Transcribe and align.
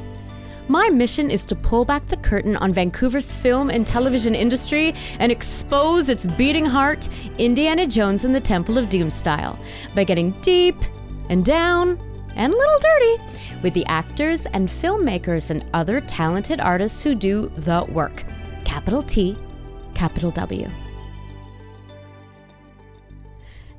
My 0.67 0.89
mission 0.89 1.31
is 1.31 1.43
to 1.45 1.55
pull 1.55 1.85
back 1.85 2.05
the 2.05 2.17
curtain 2.17 2.55
on 2.57 2.71
Vancouver's 2.71 3.33
film 3.33 3.71
and 3.71 3.87
television 3.87 4.35
industry 4.35 4.93
and 5.17 5.31
expose 5.31 6.07
its 6.07 6.27
beating 6.27 6.65
heart, 6.65 7.09
Indiana 7.39 7.87
Jones 7.87 8.25
and 8.25 8.35
the 8.35 8.39
Temple 8.39 8.77
of 8.77 8.89
Doom 8.89 9.09
style, 9.09 9.57
by 9.95 10.03
getting 10.03 10.39
deep 10.41 10.75
and 11.29 11.43
down 11.43 11.97
and 12.35 12.53
a 12.53 12.55
little 12.55 12.79
dirty 12.79 13.23
with 13.63 13.73
the 13.73 13.87
actors 13.87 14.45
and 14.45 14.69
filmmakers 14.69 15.49
and 15.49 15.65
other 15.73 15.99
talented 15.99 16.59
artists 16.59 17.01
who 17.01 17.15
do 17.15 17.51
the 17.57 17.83
work. 17.85 18.23
Capital 18.65 19.01
T, 19.01 19.35
capital 19.95 20.29
W. 20.29 20.69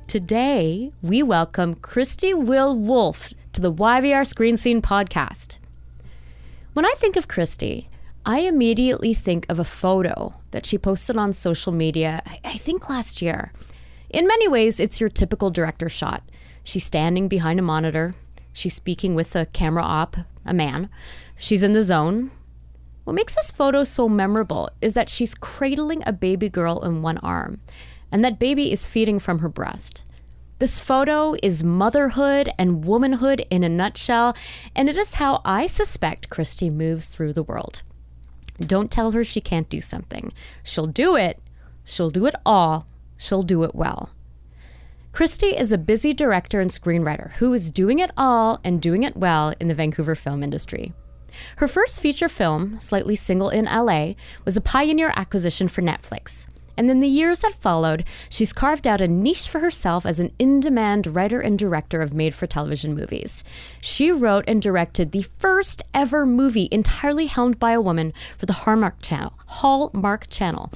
Today, 0.07 0.91
we 1.01 1.23
welcome 1.23 1.75
Christie 1.75 2.33
Will 2.33 2.75
Wolf 2.75 3.33
to 3.53 3.61
the 3.61 3.73
YVR 3.73 4.25
Screen 4.25 4.55
Scene 4.55 4.81
podcast. 4.81 5.57
When 6.73 6.85
I 6.85 6.93
think 6.97 7.17
of 7.17 7.27
Christie, 7.27 7.89
I 8.25 8.41
immediately 8.41 9.13
think 9.13 9.45
of 9.49 9.59
a 9.59 9.65
photo 9.65 10.35
that 10.51 10.65
she 10.65 10.77
posted 10.77 11.17
on 11.17 11.33
social 11.33 11.73
media, 11.73 12.21
I, 12.45 12.57
think 12.57 12.87
last 12.89 13.21
year. 13.21 13.51
In 14.09 14.27
many 14.27 14.47
ways, 14.47 14.79
it's 14.79 15.01
your 15.01 15.09
typical 15.09 15.49
director 15.49 15.89
shot. 15.89 16.23
She's 16.63 16.85
standing 16.85 17.27
behind 17.27 17.59
a 17.59 17.63
monitor, 17.63 18.15
she's 18.53 18.75
speaking 18.75 19.15
with 19.15 19.35
a 19.35 19.47
camera 19.47 19.83
op, 19.83 20.15
a 20.45 20.53
man, 20.53 20.89
she's 21.35 21.63
in 21.63 21.73
the 21.73 21.83
zone. 21.83 22.31
What 23.03 23.13
makes 23.13 23.35
this 23.35 23.51
photo 23.51 23.83
so 23.83 24.07
memorable 24.07 24.69
is 24.79 24.93
that 24.93 25.09
she's 25.09 25.33
cradling 25.33 26.03
a 26.05 26.13
baby 26.13 26.47
girl 26.47 26.83
in 26.83 27.01
one 27.01 27.17
arm, 27.17 27.59
and 28.11 28.23
that 28.23 28.39
baby 28.39 28.71
is 28.71 28.87
feeding 28.87 29.19
from 29.19 29.39
her 29.39 29.49
breast. 29.49 30.05
This 30.61 30.77
photo 30.77 31.33
is 31.41 31.63
motherhood 31.63 32.53
and 32.55 32.85
womanhood 32.85 33.43
in 33.49 33.63
a 33.63 33.67
nutshell, 33.67 34.37
and 34.75 34.87
it 34.89 34.95
is 34.95 35.15
how 35.15 35.41
I 35.43 35.65
suspect 35.65 36.29
Christie 36.29 36.69
moves 36.69 37.07
through 37.07 37.33
the 37.33 37.41
world. 37.41 37.81
Don't 38.59 38.91
tell 38.91 39.09
her 39.09 39.23
she 39.23 39.41
can't 39.41 39.67
do 39.69 39.81
something. 39.81 40.31
She'll 40.61 40.85
do 40.85 41.15
it. 41.15 41.39
She'll 41.83 42.11
do 42.11 42.27
it 42.27 42.35
all. 42.45 42.85
She'll 43.17 43.41
do 43.41 43.63
it 43.63 43.73
well. 43.73 44.11
Christie 45.11 45.57
is 45.57 45.73
a 45.73 45.79
busy 45.79 46.13
director 46.13 46.61
and 46.61 46.69
screenwriter 46.69 47.31
who 47.37 47.51
is 47.53 47.71
doing 47.71 47.97
it 47.97 48.11
all 48.15 48.59
and 48.63 48.79
doing 48.79 49.01
it 49.01 49.17
well 49.17 49.55
in 49.59 49.67
the 49.67 49.73
Vancouver 49.73 50.13
film 50.13 50.43
industry. 50.43 50.93
Her 51.55 51.67
first 51.67 51.99
feature 51.99 52.29
film, 52.29 52.79
Slightly 52.79 53.15
Single 53.15 53.49
in 53.49 53.65
LA, 53.65 54.13
was 54.45 54.55
a 54.55 54.61
pioneer 54.61 55.11
acquisition 55.15 55.67
for 55.67 55.81
Netflix. 55.81 56.45
And 56.77 56.89
in 56.89 56.99
the 56.99 57.07
years 57.07 57.41
that 57.41 57.53
followed, 57.53 58.05
she's 58.29 58.53
carved 58.53 58.87
out 58.87 59.01
a 59.01 59.07
niche 59.07 59.47
for 59.47 59.59
herself 59.59 60.05
as 60.05 60.19
an 60.19 60.31
in 60.39 60.59
demand 60.59 61.07
writer 61.07 61.39
and 61.39 61.57
director 61.57 62.01
of 62.01 62.13
made 62.13 62.33
for 62.33 62.47
television 62.47 62.95
movies. 62.95 63.43
She 63.81 64.11
wrote 64.11 64.45
and 64.47 64.61
directed 64.61 65.11
the 65.11 65.25
first 65.37 65.81
ever 65.93 66.25
movie 66.25 66.69
entirely 66.71 67.27
helmed 67.27 67.59
by 67.59 67.71
a 67.71 67.81
woman 67.81 68.13
for 68.37 68.45
the 68.45 68.53
Hallmark 68.53 69.01
Channel, 69.01 69.33
Hallmark 69.47 70.27
Channel, 70.29 70.71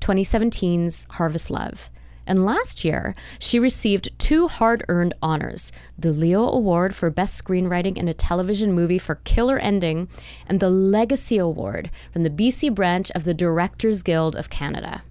2017's 0.00 1.06
Harvest 1.10 1.50
Love. 1.50 1.90
And 2.26 2.44
last 2.44 2.84
year, 2.84 3.14
she 3.38 3.58
received 3.58 4.18
two 4.18 4.48
hard 4.48 4.84
earned 4.88 5.14
honors 5.22 5.70
the 5.96 6.12
Leo 6.12 6.48
Award 6.48 6.94
for 6.94 7.08
Best 7.08 7.42
Screenwriting 7.42 7.96
in 7.96 8.08
a 8.08 8.14
Television 8.14 8.72
Movie 8.72 8.98
for 8.98 9.16
Killer 9.24 9.58
Ending, 9.58 10.08
and 10.48 10.58
the 10.58 10.70
Legacy 10.70 11.38
Award 11.38 11.90
from 12.12 12.24
the 12.24 12.30
BC 12.30 12.74
branch 12.74 13.12
of 13.12 13.24
the 13.24 13.34
Directors 13.34 14.02
Guild 14.02 14.34
of 14.34 14.50
Canada. 14.50 15.02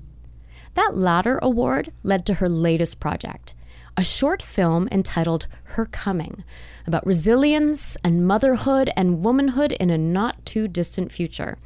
That 0.75 0.95
latter 0.95 1.39
award 1.41 1.89
led 2.03 2.25
to 2.25 2.35
her 2.35 2.49
latest 2.49 2.99
project, 2.99 3.53
a 3.97 4.03
short 4.03 4.41
film 4.41 4.89
entitled 4.91 5.47
Her 5.63 5.85
Coming, 5.85 6.43
about 6.85 7.05
resilience 7.05 7.97
and 8.03 8.27
motherhood 8.27 8.89
and 8.95 9.23
womanhood 9.23 9.71
in 9.71 9.89
a 9.89 9.97
not 9.97 10.45
too 10.45 10.67
distant 10.67 11.13
future. 11.13 11.57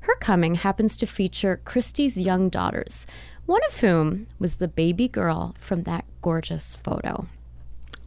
Her 0.00 0.16
Coming 0.16 0.56
happens 0.56 0.96
to 0.96 1.06
feature 1.06 1.60
Christie's 1.64 2.18
young 2.18 2.48
daughters, 2.48 3.06
one 3.46 3.60
of 3.68 3.78
whom 3.78 4.26
was 4.40 4.56
the 4.56 4.68
baby 4.68 5.06
girl 5.06 5.54
from 5.60 5.84
that 5.84 6.04
gorgeous 6.20 6.74
photo. 6.74 7.26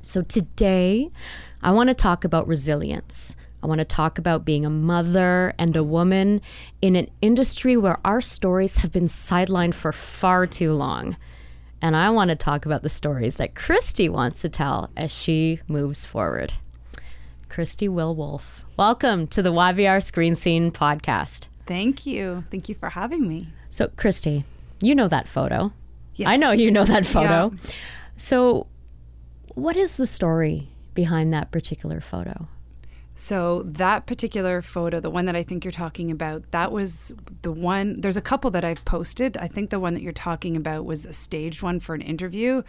So 0.02 0.22
today, 0.22 1.12
I 1.64 1.72
want 1.72 1.90
to 1.90 1.94
talk 1.94 2.26
about 2.26 2.48
resilience. 2.48 3.36
I 3.64 3.68
want 3.68 3.80
to 3.80 3.86
talk 3.86 4.18
about 4.18 4.44
being 4.44 4.66
a 4.66 4.70
mother 4.72 5.54
and 5.60 5.76
a 5.76 5.84
woman 5.84 6.42
in 6.82 6.96
an 6.96 7.10
industry 7.22 7.78
where 7.78 8.00
our 8.04 8.20
stories 8.20 8.78
have 8.78 8.92
been 8.92 9.06
sidelined 9.06 9.76
for 9.76 9.92
far 9.92 10.48
too 10.48 10.74
long. 10.74 11.16
And 11.80 11.96
I 11.96 12.10
want 12.10 12.30
to 12.30 12.36
talk 12.36 12.66
about 12.66 12.82
the 12.82 12.90
stories 12.90 13.36
that 13.38 13.54
Christie 13.54 14.10
wants 14.10 14.42
to 14.42 14.50
tell 14.50 14.90
as 14.98 15.12
she 15.12 15.60
moves 15.68 16.06
forward. 16.06 16.54
Christie 17.50 17.90
Will 17.90 18.16
Wolf, 18.16 18.66
welcome 18.78 19.28
to 19.28 19.42
the 19.44 19.52
YVR 19.52 20.02
Screen 20.02 20.36
Scene 20.36 20.72
podcast. 20.72 21.48
Thank 21.68 22.06
you. 22.06 22.46
Thank 22.50 22.68
you 22.68 22.76
for 22.76 22.90
having 22.90 23.28
me. 23.28 23.50
So, 23.70 23.90
Christie, 23.96 24.44
you 24.80 24.96
know 24.96 25.08
that 25.08 25.28
photo. 25.28 25.72
Yes. 26.16 26.30
I 26.30 26.38
know 26.38 26.52
you 26.52 26.72
know 26.72 26.86
that 26.86 27.06
photo. 27.06 27.52
Yeah. 27.54 27.72
So, 28.16 28.68
what 29.54 29.76
is 29.76 29.98
the 29.98 30.08
story 30.08 30.70
behind 30.94 31.34
that 31.34 31.52
particular 31.52 32.02
photo? 32.02 32.48
So 33.14 33.64
that 33.64 34.06
particular 34.06 34.62
photo, 34.62 35.00
the 35.00 35.10
one 35.10 35.26
that 35.26 35.36
I 35.36 35.44
think 35.44 35.64
you're 35.64 35.72
talking 35.72 36.10
about, 36.12 36.50
that 36.52 36.72
was 36.72 37.12
the 37.42 37.52
one. 37.52 38.02
There's 38.02 38.18
a 38.18 38.22
couple 38.22 38.50
that 38.52 38.64
I've 38.64 38.84
posted. 38.86 39.38
I 39.38 39.48
think 39.48 39.70
the 39.70 39.80
one 39.80 39.94
that 39.94 40.02
you're 40.02 40.14
talking 40.14 40.56
about 40.56 40.86
was 40.86 41.06
a 41.06 41.14
staged 41.14 41.62
one 41.62 41.80
for 41.80 41.94
an 41.94 42.02
interview, 42.02 42.64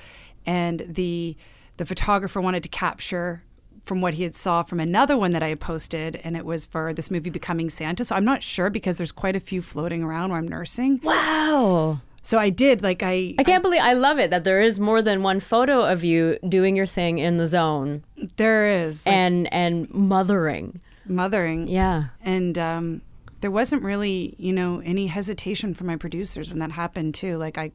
and 0.44 0.84
the 0.88 1.36
the 1.76 1.86
photographer 1.86 2.40
wanted 2.40 2.62
to 2.64 2.68
capture 2.68 3.44
from 3.82 4.00
what 4.00 4.14
he 4.14 4.22
had 4.22 4.36
saw 4.36 4.62
from 4.62 4.78
another 4.78 5.16
one 5.16 5.32
that 5.32 5.42
I 5.42 5.48
had 5.48 5.60
posted, 5.60 6.16
and 6.22 6.36
it 6.36 6.44
was 6.44 6.66
for 6.66 6.92
this 6.94 7.10
movie 7.10 7.30
Becoming 7.30 7.70
Santa. 7.70 8.04
So 8.04 8.14
I'm 8.14 8.24
not 8.24 8.42
sure 8.42 8.70
because 8.70 8.98
there's 8.98 9.12
quite 9.12 9.36
a 9.36 9.40
few 9.40 9.62
floating 9.62 10.02
around 10.02 10.30
where 10.30 10.38
I'm 10.38 10.46
nursing. 10.46 11.00
Wow. 11.02 12.00
So 12.22 12.38
I 12.38 12.50
did 12.50 12.82
like 12.82 13.02
I 13.02 13.34
I 13.38 13.44
can't 13.44 13.62
believe 13.62 13.80
I 13.82 13.94
love 13.94 14.18
it 14.18 14.30
that 14.30 14.44
there 14.44 14.60
is 14.60 14.78
more 14.78 15.02
than 15.02 15.22
one 15.22 15.40
photo 15.40 15.84
of 15.84 16.04
you 16.04 16.38
doing 16.48 16.76
your 16.76 16.86
thing 16.86 17.18
in 17.18 17.36
the 17.36 17.46
zone 17.46 18.04
there 18.36 18.86
is 18.86 19.04
like, 19.04 19.14
and 19.14 19.52
and 19.52 19.90
mothering. 19.92 20.80
mothering. 21.04 21.66
Yeah. 21.66 22.04
and 22.24 22.56
um, 22.56 23.02
there 23.40 23.50
wasn't 23.50 23.82
really 23.82 24.34
you 24.38 24.52
know 24.52 24.80
any 24.84 25.08
hesitation 25.08 25.74
from 25.74 25.88
my 25.88 25.96
producers 25.96 26.48
when 26.48 26.60
that 26.60 26.72
happened 26.72 27.12
too 27.14 27.36
like 27.36 27.58
i 27.58 27.72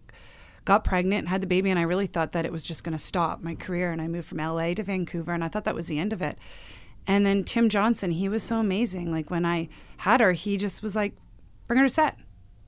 got 0.64 0.84
pregnant 0.84 1.20
and 1.20 1.30
had 1.30 1.42
the 1.42 1.48
baby 1.48 1.70
and 1.70 1.78
i 1.78 1.82
really 1.84 2.08
thought 2.08 2.32
that 2.32 2.46
it 2.46 2.52
was 2.52 2.64
just 2.64 2.84
going 2.86 2.98
to 2.98 3.04
stop 3.04 3.42
my 3.42 3.54
career 3.54 3.92
and 3.92 4.02
i 4.02 4.08
moved 4.08 4.28
from 4.28 4.38
la 4.38 4.74
to 4.74 4.82
vancouver 4.84 5.34
and 5.34 5.44
i 5.44 5.50
thought 5.50 5.66
that 5.66 5.76
was 5.76 5.88
the 5.88 6.00
end 6.00 6.14
of 6.14 6.22
it 6.22 6.38
and 7.06 7.26
then 7.26 7.44
tim 7.44 7.68
johnson 7.68 8.12
he 8.12 8.30
was 8.30 8.44
so 8.44 8.60
amazing 8.60 9.12
like 9.12 9.30
when 9.30 9.46
i 9.46 9.68
had 9.98 10.22
her 10.22 10.32
he 10.32 10.56
just 10.56 10.82
was 10.82 10.96
like 10.96 11.14
bring 11.68 11.80
her 11.80 11.86
to 11.88 11.94
set 11.94 12.18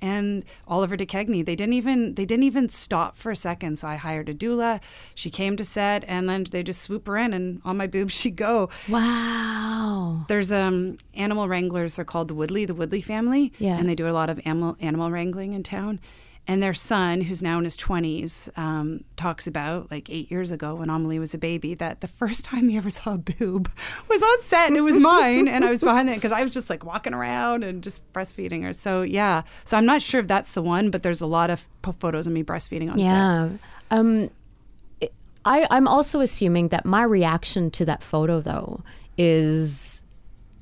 and 0.01 0.45
Oliver 0.67 0.95
De 0.95 1.05
Caigny. 1.05 1.45
They 1.45 1.55
didn't 1.55 1.73
even 1.73 2.15
they 2.15 2.25
didn't 2.25 2.43
even 2.43 2.69
stop 2.69 3.15
for 3.15 3.31
a 3.31 3.35
second. 3.35 3.79
So 3.79 3.87
I 3.87 3.95
hired 3.95 4.29
a 4.29 4.33
doula. 4.33 4.81
She 5.15 5.29
came 5.29 5.57
to 5.57 5.65
set, 5.65 6.03
and 6.07 6.29
then 6.29 6.45
they 6.51 6.63
just 6.63 6.81
swoop 6.81 7.07
her 7.07 7.17
in, 7.17 7.33
and 7.33 7.61
on 7.65 7.77
my 7.77 7.87
boobs 7.87 8.13
she 8.13 8.29
go. 8.31 8.69
Wow. 8.87 10.25
There's 10.27 10.51
um 10.51 10.97
animal 11.13 11.47
wranglers. 11.47 11.95
They're 11.95 12.05
called 12.05 12.27
the 12.27 12.35
Woodley, 12.35 12.65
the 12.65 12.73
Woodley 12.75 13.01
family. 13.01 13.53
Yeah. 13.59 13.77
And 13.77 13.87
they 13.87 13.95
do 13.95 14.07
a 14.07 14.11
lot 14.11 14.29
of 14.29 14.39
animal 14.45 14.77
animal 14.79 15.11
wrangling 15.11 15.53
in 15.53 15.63
town. 15.63 15.99
And 16.47 16.63
their 16.63 16.73
son, 16.73 17.21
who's 17.21 17.43
now 17.43 17.59
in 17.59 17.63
his 17.63 17.77
20s, 17.77 18.49
um, 18.57 19.03
talks 19.17 19.45
about 19.45 19.91
like 19.91 20.09
eight 20.09 20.31
years 20.31 20.51
ago 20.51 20.73
when 20.73 20.89
Amelie 20.89 21.19
was 21.19 21.35
a 21.35 21.37
baby, 21.37 21.75
that 21.75 22.01
the 22.01 22.07
first 22.07 22.43
time 22.45 22.69
he 22.69 22.77
ever 22.77 22.89
saw 22.89 23.13
a 23.13 23.17
boob 23.19 23.69
was 24.09 24.23
on 24.23 24.41
set 24.41 24.67
and 24.67 24.75
it 24.75 24.81
was 24.81 24.97
mine. 24.97 25.47
and 25.47 25.63
I 25.63 25.69
was 25.69 25.83
behind 25.83 26.09
it 26.09 26.15
because 26.15 26.31
I 26.31 26.41
was 26.41 26.53
just 26.53 26.69
like 26.69 26.83
walking 26.83 27.13
around 27.13 27.63
and 27.63 27.83
just 27.83 28.01
breastfeeding 28.13 28.63
her. 28.63 28.73
So, 28.73 29.03
yeah. 29.03 29.43
So 29.63 29.77
I'm 29.77 29.85
not 29.85 30.01
sure 30.01 30.21
if 30.21 30.27
that's 30.27 30.53
the 30.53 30.63
one, 30.63 30.89
but 30.89 31.03
there's 31.03 31.21
a 31.21 31.27
lot 31.27 31.51
of 31.51 31.67
photos 31.99 32.25
of 32.25 32.33
me 32.33 32.43
breastfeeding 32.43 32.91
on 32.91 32.97
set. 32.97 33.03
Yeah. 33.03 33.49
Um, 33.91 34.31
I, 35.45 35.67
I'm 35.69 35.87
also 35.87 36.19
assuming 36.19 36.69
that 36.69 36.85
my 36.85 37.03
reaction 37.03 37.71
to 37.71 37.85
that 37.85 38.03
photo, 38.03 38.41
though, 38.41 38.83
is 39.17 40.03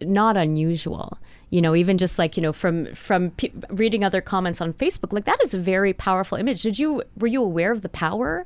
not 0.01 0.37
unusual. 0.37 1.17
You 1.49 1.61
know, 1.61 1.75
even 1.75 1.97
just 1.97 2.19
like 2.19 2.35
you 2.35 2.43
know, 2.43 2.51
from 2.51 2.93
from 2.93 3.31
pe- 3.31 3.51
reading 3.69 4.03
other 4.03 4.21
comments 4.21 4.59
on 4.59 4.73
Facebook, 4.73 5.13
like 5.13 5.25
that 5.25 5.41
is 5.41 5.53
a 5.53 5.59
very 5.59 5.93
powerful 5.93 6.37
image. 6.37 6.61
Did 6.61 6.77
you 6.77 7.03
were 7.17 7.27
you 7.27 7.41
aware 7.41 7.71
of 7.71 7.81
the 7.81 7.89
power? 7.89 8.45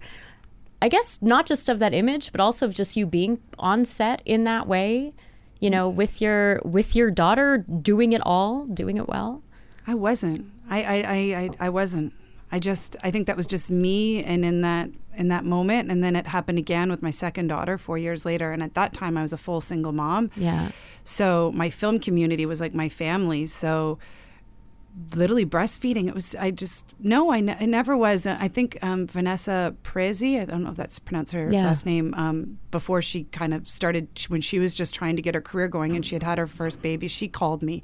I 0.82 0.90
guess 0.90 1.20
not 1.22 1.46
just 1.46 1.70
of 1.70 1.80
that 1.80 1.94
image, 1.94 2.32
but 2.32 2.42
also 2.42 2.66
of 2.66 2.74
just 2.74 2.96
you 2.98 3.06
being 3.06 3.40
on 3.58 3.86
set 3.86 4.22
in 4.26 4.44
that 4.46 4.68
way. 4.68 5.14
You 5.60 5.70
know, 5.70 5.90
with 5.90 6.22
your 6.22 6.62
with 6.64 6.96
your 6.96 7.12
daughter 7.12 7.60
doing 7.60 8.14
it 8.14 8.22
all, 8.24 8.66
doing 8.66 8.98
it 8.98 9.08
well. 9.08 9.42
I 9.88 9.96
wasn't. 9.96 10.52
I 10.70 10.84
I, 10.84 10.96
I, 10.96 11.16
I, 11.16 11.50
I 11.60 11.70
wasn't. 11.70 12.14
I 12.52 12.60
just 12.60 12.96
I 13.04 13.12
think 13.12 13.28
that 13.28 13.38
was 13.38 13.48
just 13.48 13.72
me 13.72 14.24
and 14.24 14.44
in 14.44 14.62
that 14.62 14.90
in 15.16 15.28
that 15.30 15.46
moment 15.46 15.90
and 15.92 16.04
then 16.04 16.16
it 16.16 16.28
happened 16.28 16.58
again 16.58 16.90
with 16.90 17.02
my 17.02 17.12
second 17.12 17.48
daughter 17.48 17.78
4 17.78 17.98
years 17.98 18.26
later 18.26 18.52
and 18.54 18.62
at 18.64 18.74
that 18.76 18.94
time 18.94 19.18
I 19.18 19.22
was 19.22 19.34
a 19.34 19.38
full 19.38 19.62
single 19.62 19.92
mom. 19.92 20.30
Yeah. 20.36 20.70
So 21.04 21.52
my 21.54 21.70
film 21.70 22.00
community 22.00 22.46
was 22.46 22.60
like 22.62 22.74
my 22.74 22.90
family. 22.90 23.46
So 23.46 24.00
literally 25.16 25.46
breastfeeding 25.46 26.10
it 26.10 26.14
was 26.14 26.36
i 26.36 26.52
just 26.52 26.94
no 27.00 27.32
i, 27.32 27.40
ne- 27.40 27.56
I 27.58 27.66
never 27.66 27.96
was 27.96 28.26
i 28.28 28.50
think 28.50 28.78
um, 28.82 29.08
vanessa 29.08 29.74
prezi 29.84 30.38
i 30.42 30.44
don't 30.44 30.64
know 30.64 30.72
if 30.72 30.76
that's 30.76 31.00
pronounced 31.00 31.32
her 31.32 31.50
Yeah. 31.50 31.64
last 31.64 31.86
name 31.86 32.14
um, 32.18 32.58
before 32.72 33.02
she 33.02 33.24
kind 33.26 33.54
of 33.54 33.70
started 33.70 34.10
when 34.28 34.42
she 34.42 34.60
was 34.60 34.76
just 34.76 34.94
trying 34.94 35.16
to 35.16 35.22
get 35.22 35.34
her 35.34 35.40
career 35.40 35.70
going 35.70 35.96
and 35.96 36.06
she 36.06 36.14
had 36.16 36.24
had 36.24 36.38
her 36.38 36.46
first 36.48 36.82
baby 36.82 37.08
she 37.08 37.30
called 37.30 37.64
me 37.64 37.84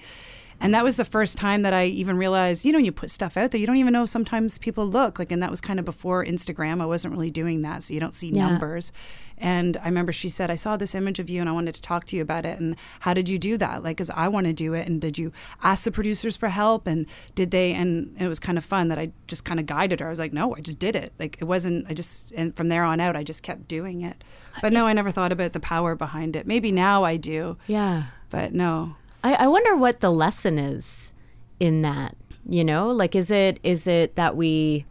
and 0.59 0.73
that 0.73 0.83
was 0.83 0.95
the 0.95 1.05
first 1.05 1.37
time 1.37 1.61
that 1.61 1.73
I 1.73 1.85
even 1.85 2.17
realized, 2.17 2.65
you 2.65 2.71
know, 2.71 2.79
you 2.79 2.91
put 2.91 3.09
stuff 3.11 3.37
out 3.37 3.51
there, 3.51 3.59
you 3.61 3.67
don't 3.67 3.77
even 3.77 3.93
know 3.93 4.05
sometimes 4.05 4.57
people 4.57 4.85
look 4.87 5.19
like, 5.19 5.31
and 5.31 5.41
that 5.41 5.51
was 5.51 5.61
kind 5.61 5.79
of 5.79 5.85
before 5.85 6.25
Instagram. 6.25 6.81
I 6.81 6.85
wasn't 6.85 7.13
really 7.13 7.31
doing 7.31 7.61
that, 7.61 7.83
so 7.83 7.93
you 7.93 7.99
don't 7.99 8.13
see 8.13 8.29
Yeah. 8.29 8.47
numbers. 8.49 8.91
And 9.39 9.77
I 9.77 9.85
remember 9.85 10.11
she 10.11 10.29
said, 10.29 10.49
I 10.49 10.55
saw 10.55 10.77
this 10.77 10.95
image 10.95 11.19
of 11.19 11.29
you 11.29 11.41
and 11.41 11.47
I 11.47 11.51
wanted 11.51 11.75
to 11.75 11.81
talk 11.83 12.05
to 12.05 12.15
you 12.15 12.23
about 12.23 12.43
it. 12.43 12.59
And 12.59 12.75
how 13.01 13.13
did 13.13 13.29
you 13.29 13.37
do 13.37 13.55
that? 13.57 13.83
Like, 13.83 13.97
because 13.97 14.09
I 14.09 14.27
want 14.29 14.47
to 14.47 14.53
do 14.53 14.73
it. 14.73 14.87
And 14.87 14.99
did 14.99 15.19
you 15.19 15.31
ask 15.63 15.83
the 15.83 15.91
producers 15.91 16.35
for 16.35 16.49
help? 16.49 16.87
And 16.87 17.05
did 17.35 17.51
they? 17.51 17.73
And 17.73 18.15
it 18.19 18.27
was 18.27 18.39
kind 18.39 18.57
of 18.57 18.65
fun 18.65 18.87
that 18.87 18.97
I 18.97 19.11
just 19.27 19.45
kind 19.45 19.59
of 19.59 19.67
guided 19.67 19.99
her. 19.99 20.07
I 20.07 20.09
was 20.09 20.17
like, 20.17 20.33
no, 20.33 20.55
I 20.55 20.61
just 20.61 20.79
did 20.79 20.95
it. 20.95 21.13
Like, 21.19 21.37
it 21.39 21.43
wasn't, 21.45 21.85
I 21.87 21.93
just, 21.93 22.31
and 22.31 22.55
from 22.57 22.69
there 22.69 22.83
on 22.83 22.99
out, 22.99 23.15
I 23.15 23.21
just 23.21 23.43
kept 23.43 23.67
doing 23.67 24.01
it. 24.01 24.23
But 24.59 24.73
no, 24.73 24.87
I 24.87 24.93
never 24.93 25.11
thought 25.11 25.31
about 25.31 25.53
the 25.53 25.59
power 25.59 25.93
behind 25.95 26.35
it. 26.35 26.47
Maybe 26.47 26.71
now 26.71 27.03
I 27.03 27.17
do, 27.17 27.57
Yeah. 27.67 28.05
but 28.31 28.55
no. 28.55 28.95
I, 29.27 29.33
I 29.43 29.47
wonder 29.47 29.75
what 29.75 29.99
the 29.99 30.09
lesson 30.09 30.57
is 30.57 31.13
in 31.59 31.81
that. 31.81 32.15
You 32.49 32.63
know, 32.63 32.89
like 32.91 33.13
is 33.13 33.29
it 33.29 33.59
is 33.63 33.87
it 33.87 34.15
that 34.15 34.37
we 34.37 34.85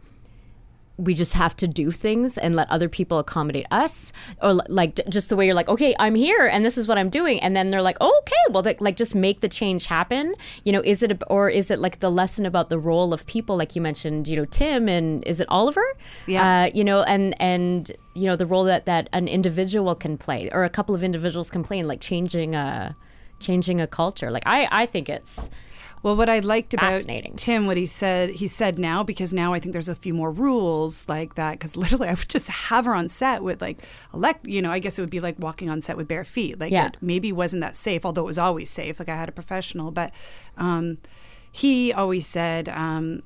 we 0.97 1.13
just 1.13 1.33
have 1.33 1.55
to 1.55 1.67
do 1.67 1.91
things 1.91 2.37
and 2.37 2.55
let 2.55 2.69
other 2.71 2.89
people 2.89 3.19
accommodate 3.19 3.67
us 3.71 4.11
or 4.41 4.53
like 4.67 4.99
just 5.09 5.29
the 5.29 5.35
way 5.35 5.45
you're 5.45 5.53
like 5.53 5.69
okay 5.69 5.93
i'm 5.99 6.15
here 6.15 6.47
and 6.47 6.65
this 6.65 6.75
is 6.75 6.87
what 6.87 6.97
i'm 6.97 7.07
doing 7.09 7.39
and 7.39 7.55
then 7.55 7.69
they're 7.69 7.83
like 7.83 7.97
oh, 8.01 8.11
okay 8.23 8.35
well 8.51 8.63
like, 8.63 8.81
like 8.81 8.95
just 8.95 9.13
make 9.13 9.41
the 9.41 9.47
change 9.47 9.85
happen 9.85 10.33
you 10.65 10.73
know 10.73 10.81
is 10.83 11.03
it 11.03 11.11
a, 11.11 11.25
or 11.27 11.51
is 11.51 11.69
it 11.69 11.77
like 11.77 11.99
the 11.99 12.09
lesson 12.09 12.47
about 12.47 12.71
the 12.71 12.79
role 12.79 13.13
of 13.13 13.27
people 13.27 13.55
like 13.55 13.75
you 13.75 13.81
mentioned 13.81 14.27
you 14.27 14.35
know 14.35 14.45
tim 14.45 14.89
and 14.89 15.23
is 15.25 15.39
it 15.39 15.47
oliver 15.49 15.85
Yeah. 16.25 16.63
uh, 16.63 16.71
you 16.73 16.83
know 16.83 17.03
and 17.03 17.39
and 17.39 17.91
you 18.15 18.25
know 18.25 18.35
the 18.35 18.47
role 18.47 18.63
that 18.63 18.85
that 18.85 19.07
an 19.13 19.27
individual 19.27 19.93
can 19.93 20.17
play 20.17 20.49
or 20.51 20.63
a 20.63 20.69
couple 20.69 20.95
of 20.95 21.03
individuals 21.03 21.51
can 21.51 21.63
play 21.63 21.77
in 21.77 21.87
like 21.87 22.01
changing 22.01 22.55
a 22.55 22.95
changing 23.39 23.79
a 23.81 23.87
culture 23.87 24.29
like 24.31 24.43
i 24.45 24.67
i 24.71 24.85
think 24.85 25.09
it's 25.09 25.49
Well, 26.03 26.15
what 26.15 26.29
I 26.29 26.39
liked 26.39 26.73
about. 26.75 27.03
Tim, 27.37 27.65
what 27.65 27.75
he 27.75 27.87
said, 27.87 28.29
he 28.29 28.47
said 28.47 28.77
now 28.77 29.01
because 29.03 29.33
now 29.33 29.53
I 29.55 29.59
think 29.59 29.73
there's 29.73 29.89
a 29.89 29.95
few 29.95 30.13
more 30.13 30.31
rules 30.31 31.03
like 31.09 31.33
that. 31.35 31.53
Because 31.53 31.75
literally, 31.83 32.07
I 32.07 32.13
would 32.13 32.29
just 32.29 32.47
have 32.69 32.85
her 32.85 32.93
on 32.93 33.09
set 33.09 33.41
with 33.41 33.61
like 33.61 33.79
elect. 34.13 34.47
You 34.47 34.61
know, 34.61 34.71
I 34.71 34.77
guess 34.79 34.97
it 34.99 35.01
would 35.01 35.09
be 35.09 35.19
like 35.19 35.39
walking 35.39 35.71
on 35.71 35.81
set 35.81 35.97
with 35.97 36.07
bare 36.07 36.23
feet. 36.23 36.59
Like 36.59 36.71
Yeah. 36.71 36.87
it 36.87 36.97
maybe 37.01 37.31
wasn't 37.31 37.61
that 37.61 37.75
safe, 37.75 38.05
although 38.05 38.21
it 38.21 38.31
was 38.33 38.37
always 38.37 38.69
safe. 38.69 38.99
Like 38.99 39.09
I 39.09 39.15
had 39.17 39.27
a 39.27 39.31
professional, 39.31 39.89
but 39.89 40.11
um, 40.55 40.99
he 41.51 41.91
always 41.91 42.27
said. 42.27 42.69
Um, 42.69 43.23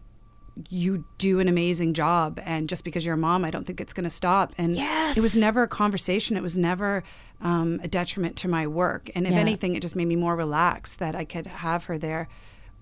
you 0.69 1.05
do 1.17 1.39
an 1.39 1.47
amazing 1.47 1.93
job 1.93 2.39
and 2.43 2.67
just 2.69 2.83
because 2.83 3.05
you're 3.05 3.15
a 3.15 3.17
mom 3.17 3.43
i 3.45 3.51
don't 3.51 3.65
think 3.65 3.79
it's 3.81 3.93
going 3.93 4.03
to 4.03 4.09
stop. 4.09 4.53
And 4.57 4.75
Yes. 4.75 5.17
it 5.17 5.21
was 5.21 5.35
never 5.35 5.63
a 5.63 5.67
conversation. 5.67 6.37
It 6.37 6.43
was 6.43 6.57
never 6.57 7.03
um, 7.41 7.79
a 7.83 7.87
detriment 7.87 8.35
to 8.37 8.47
my 8.47 8.67
work. 8.67 9.09
And 9.15 9.25
if 9.25 9.33
Yeah. 9.33 9.39
anything 9.39 9.75
it 9.75 9.81
just 9.81 9.95
made 9.95 10.07
me 10.07 10.15
more 10.15 10.35
relaxed 10.35 10.99
that 10.99 11.15
i 11.15 11.25
could 11.25 11.47
have 11.47 11.85
her 11.85 11.97
there. 11.97 12.27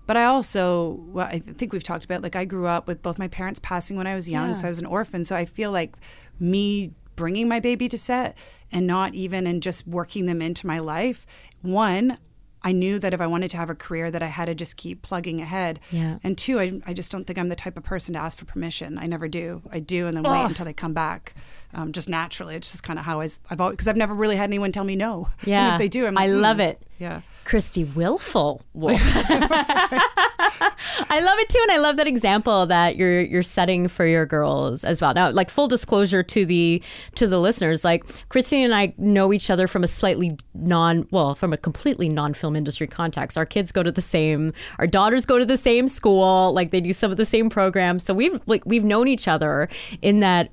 But 0.06 0.16
i 0.16 0.24
also 0.24 1.00
well, 1.12 1.26
i 1.26 1.38
think 1.38 1.72
we've 1.72 1.82
talked 1.84 2.04
about 2.04 2.22
like 2.22 2.34
i 2.36 2.44
grew 2.44 2.66
up 2.66 2.86
with 2.88 3.00
both 3.02 3.18
my 3.18 3.28
parents 3.28 3.60
passing 3.62 3.96
when 3.96 4.06
i 4.06 4.14
was 4.14 4.28
young 4.28 4.54
so 4.54 4.66
i 4.66 4.68
was 4.68 4.78
an 4.80 4.86
orphan. 4.86 5.24
So 5.24 5.36
i 5.36 5.44
feel 5.44 5.70
like 5.72 5.94
me 6.38 6.92
bringing 7.16 7.48
my 7.48 7.60
baby 7.60 7.88
to 7.88 7.98
set 7.98 8.36
and 8.72 8.86
not 8.86 9.14
even 9.14 9.46
and 9.46 9.62
just 9.62 9.86
working 9.86 10.26
them 10.26 10.40
into 10.42 10.66
my 10.66 10.78
life 10.78 11.26
one 11.62 12.18
I 12.62 12.72
knew 12.72 12.98
that 12.98 13.14
if 13.14 13.20
I 13.20 13.26
wanted 13.26 13.50
to 13.52 13.56
have 13.56 13.70
a 13.70 13.74
career 13.74 14.10
that 14.10 14.22
I 14.22 14.26
had 14.26 14.44
to 14.46 14.54
just 14.54 14.76
keep 14.76 15.02
plugging 15.02 15.40
ahead. 15.40 15.80
Yeah. 15.90 16.18
And 16.22 16.36
two, 16.36 16.60
I, 16.60 16.80
I 16.86 16.92
just 16.92 17.10
don't 17.10 17.26
think 17.26 17.38
I'm 17.38 17.48
the 17.48 17.56
type 17.56 17.76
of 17.76 17.84
person 17.84 18.14
to 18.14 18.20
ask 18.20 18.38
for 18.38 18.44
permission. 18.44 18.98
I 18.98 19.06
never 19.06 19.28
do. 19.28 19.62
I 19.72 19.78
do 19.80 20.06
and 20.06 20.16
then 20.16 20.26
Oh. 20.26 20.32
wait 20.32 20.44
until 20.46 20.66
they 20.66 20.72
come 20.74 20.92
back. 20.92 21.34
Um, 21.72 21.92
just 21.92 22.08
naturally. 22.08 22.56
It's 22.56 22.70
just 22.70 22.82
kind 22.82 22.98
of 22.98 23.04
how 23.04 23.20
I, 23.20 23.28
have 23.48 23.60
always, 23.60 23.74
because 23.76 23.86
I've 23.88 23.96
never 23.96 24.12
really 24.14 24.34
had 24.36 24.44
anyone 24.50 24.72
tell 24.72 24.82
me 24.84 24.96
no. 24.96 25.28
And 25.40 25.48
Yeah. 25.48 25.72
if 25.74 25.78
they 25.78 25.88
do, 25.88 26.06
I'm 26.06 26.18
I 26.18 26.26
love 26.26 26.56
"Hmm." 26.56 26.62
it. 26.62 26.82
Yeah. 26.98 27.20
Christie 27.44 27.84
Willful 27.84 28.62
Wolf. 28.74 29.00
I 31.12 31.20
love 31.22 31.38
it 31.38 31.48
too, 31.48 31.58
and 31.62 31.70
I 31.72 31.78
love 31.78 31.96
that 31.96 32.06
example 32.06 32.66
that 32.66 32.96
you're 32.96 33.20
you're 33.22 33.42
setting 33.42 33.88
for 33.88 34.06
your 34.06 34.26
girls 34.26 34.84
as 34.84 35.00
well. 35.00 35.14
Now, 35.14 35.30
like 35.30 35.50
full 35.50 35.66
disclosure 35.68 36.22
to 36.22 36.44
the 36.46 36.82
to 37.16 37.26
the 37.26 37.38
listeners, 37.40 37.84
like 37.84 38.04
Christie 38.28 38.62
and 38.62 38.74
I 38.74 38.92
know 38.98 39.32
each 39.32 39.50
other 39.50 39.66
from 39.66 39.82
a 39.84 39.88
slightly 39.88 40.36
non 40.54 41.06
well, 41.10 41.34
from 41.34 41.52
a 41.52 41.56
completely 41.58 42.08
non 42.08 42.34
film 42.34 42.54
industry 42.56 42.86
context. 42.86 43.36
Our 43.38 43.46
kids 43.46 43.72
go 43.72 43.82
to 43.82 43.90
the 43.92 44.02
same, 44.02 44.52
our 44.78 44.86
daughters 44.86 45.24
go 45.26 45.38
to 45.38 45.46
the 45.46 45.56
same 45.56 45.88
school, 45.88 46.52
like 46.52 46.70
they 46.70 46.80
do 46.80 46.92
some 46.92 47.10
of 47.10 47.16
the 47.16 47.24
same 47.26 47.50
programs. 47.50 48.04
So 48.04 48.14
we've 48.14 48.40
like 48.46 48.64
we've 48.66 48.84
known 48.84 49.08
each 49.08 49.26
other 49.28 49.68
in 50.02 50.20
that. 50.20 50.50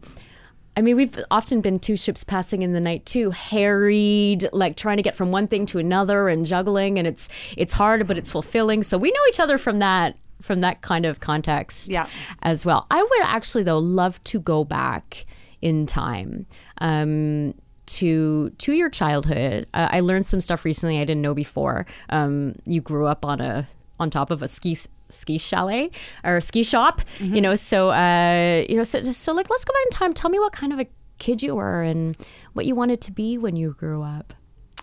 I 0.77 0.81
mean, 0.81 0.95
we've 0.95 1.17
often 1.31 1.59
been 1.61 1.79
two 1.79 1.97
ships 1.97 2.23
passing 2.23 2.61
in 2.61 2.73
the 2.73 2.79
night 2.79 3.03
too, 3.07 3.31
harried, 3.31 4.47
like 4.53 4.75
trying 4.75 4.97
to 4.97 5.03
get 5.03 5.15
from 5.15 5.31
one 5.31 5.47
thing 5.47 5.65
to 5.67 5.79
another 5.79 6.29
and 6.29 6.45
juggling, 6.45 6.99
and 6.99 7.07
it's 7.07 7.27
it's 7.57 7.73
hard, 7.73 8.05
but 8.05 8.15
it's 8.17 8.29
fulfilling. 8.29 8.83
So 8.83 8.97
we 8.97 9.09
know 9.09 9.19
each 9.27 9.39
other 9.39 9.57
from 9.57 9.79
that 9.79 10.15
from 10.39 10.61
that 10.61 10.81
kind 10.83 11.05
of 11.07 11.19
context, 11.19 11.89
Yeah. 11.89 12.05
as 12.43 12.63
well. 12.63 12.85
I 12.91 13.01
would 13.01 13.21
actually 13.23 13.63
though 13.63 13.79
love 13.79 14.23
to 14.25 14.39
go 14.39 14.63
back 14.63 15.25
in 15.63 15.87
time. 15.87 16.45
Um, 16.79 17.55
to 17.87 18.51
to 18.51 18.73
your 18.73 18.89
childhood, 18.89 19.65
uh, 19.73 19.87
I 19.91 20.01
learned 20.01 20.27
some 20.27 20.41
stuff 20.41 20.63
recently 20.63 20.97
I 20.99 21.05
didn't 21.05 21.21
know 21.23 21.33
before. 21.33 21.87
Um, 22.09 22.55
you 22.67 22.81
grew 22.81 23.07
up 23.07 23.25
on 23.25 23.41
a 23.41 23.67
on 23.99 24.11
top 24.11 24.29
of 24.29 24.43
a 24.43 24.47
ski 24.47 24.77
ski 25.09 25.37
chalet 25.37 25.91
or 26.23 26.41
ski 26.41 26.63
shop, 26.63 27.01
you 27.19 27.41
know. 27.41 27.55
So 27.55 27.91
uh, 27.91 28.65
you 28.69 28.75
know, 28.75 28.83
so 28.83 29.01
so 29.01 29.33
like 29.33 29.49
let's 29.49 29.65
go 29.65 29.73
back 29.73 29.83
in 29.85 29.91
time. 29.91 30.13
Tell 30.13 30.29
me 30.29 30.39
what 30.39 30.53
kind 30.53 30.73
of 30.73 30.79
a 30.79 30.87
kid 31.17 31.41
you 31.41 31.55
were 31.55 31.81
and 31.81 32.15
what 32.53 32.65
you 32.65 32.75
wanted 32.75 33.01
to 33.01 33.11
be 33.11 33.37
when 33.37 33.55
you 33.55 33.73
grew 33.73 34.03
up. 34.03 34.33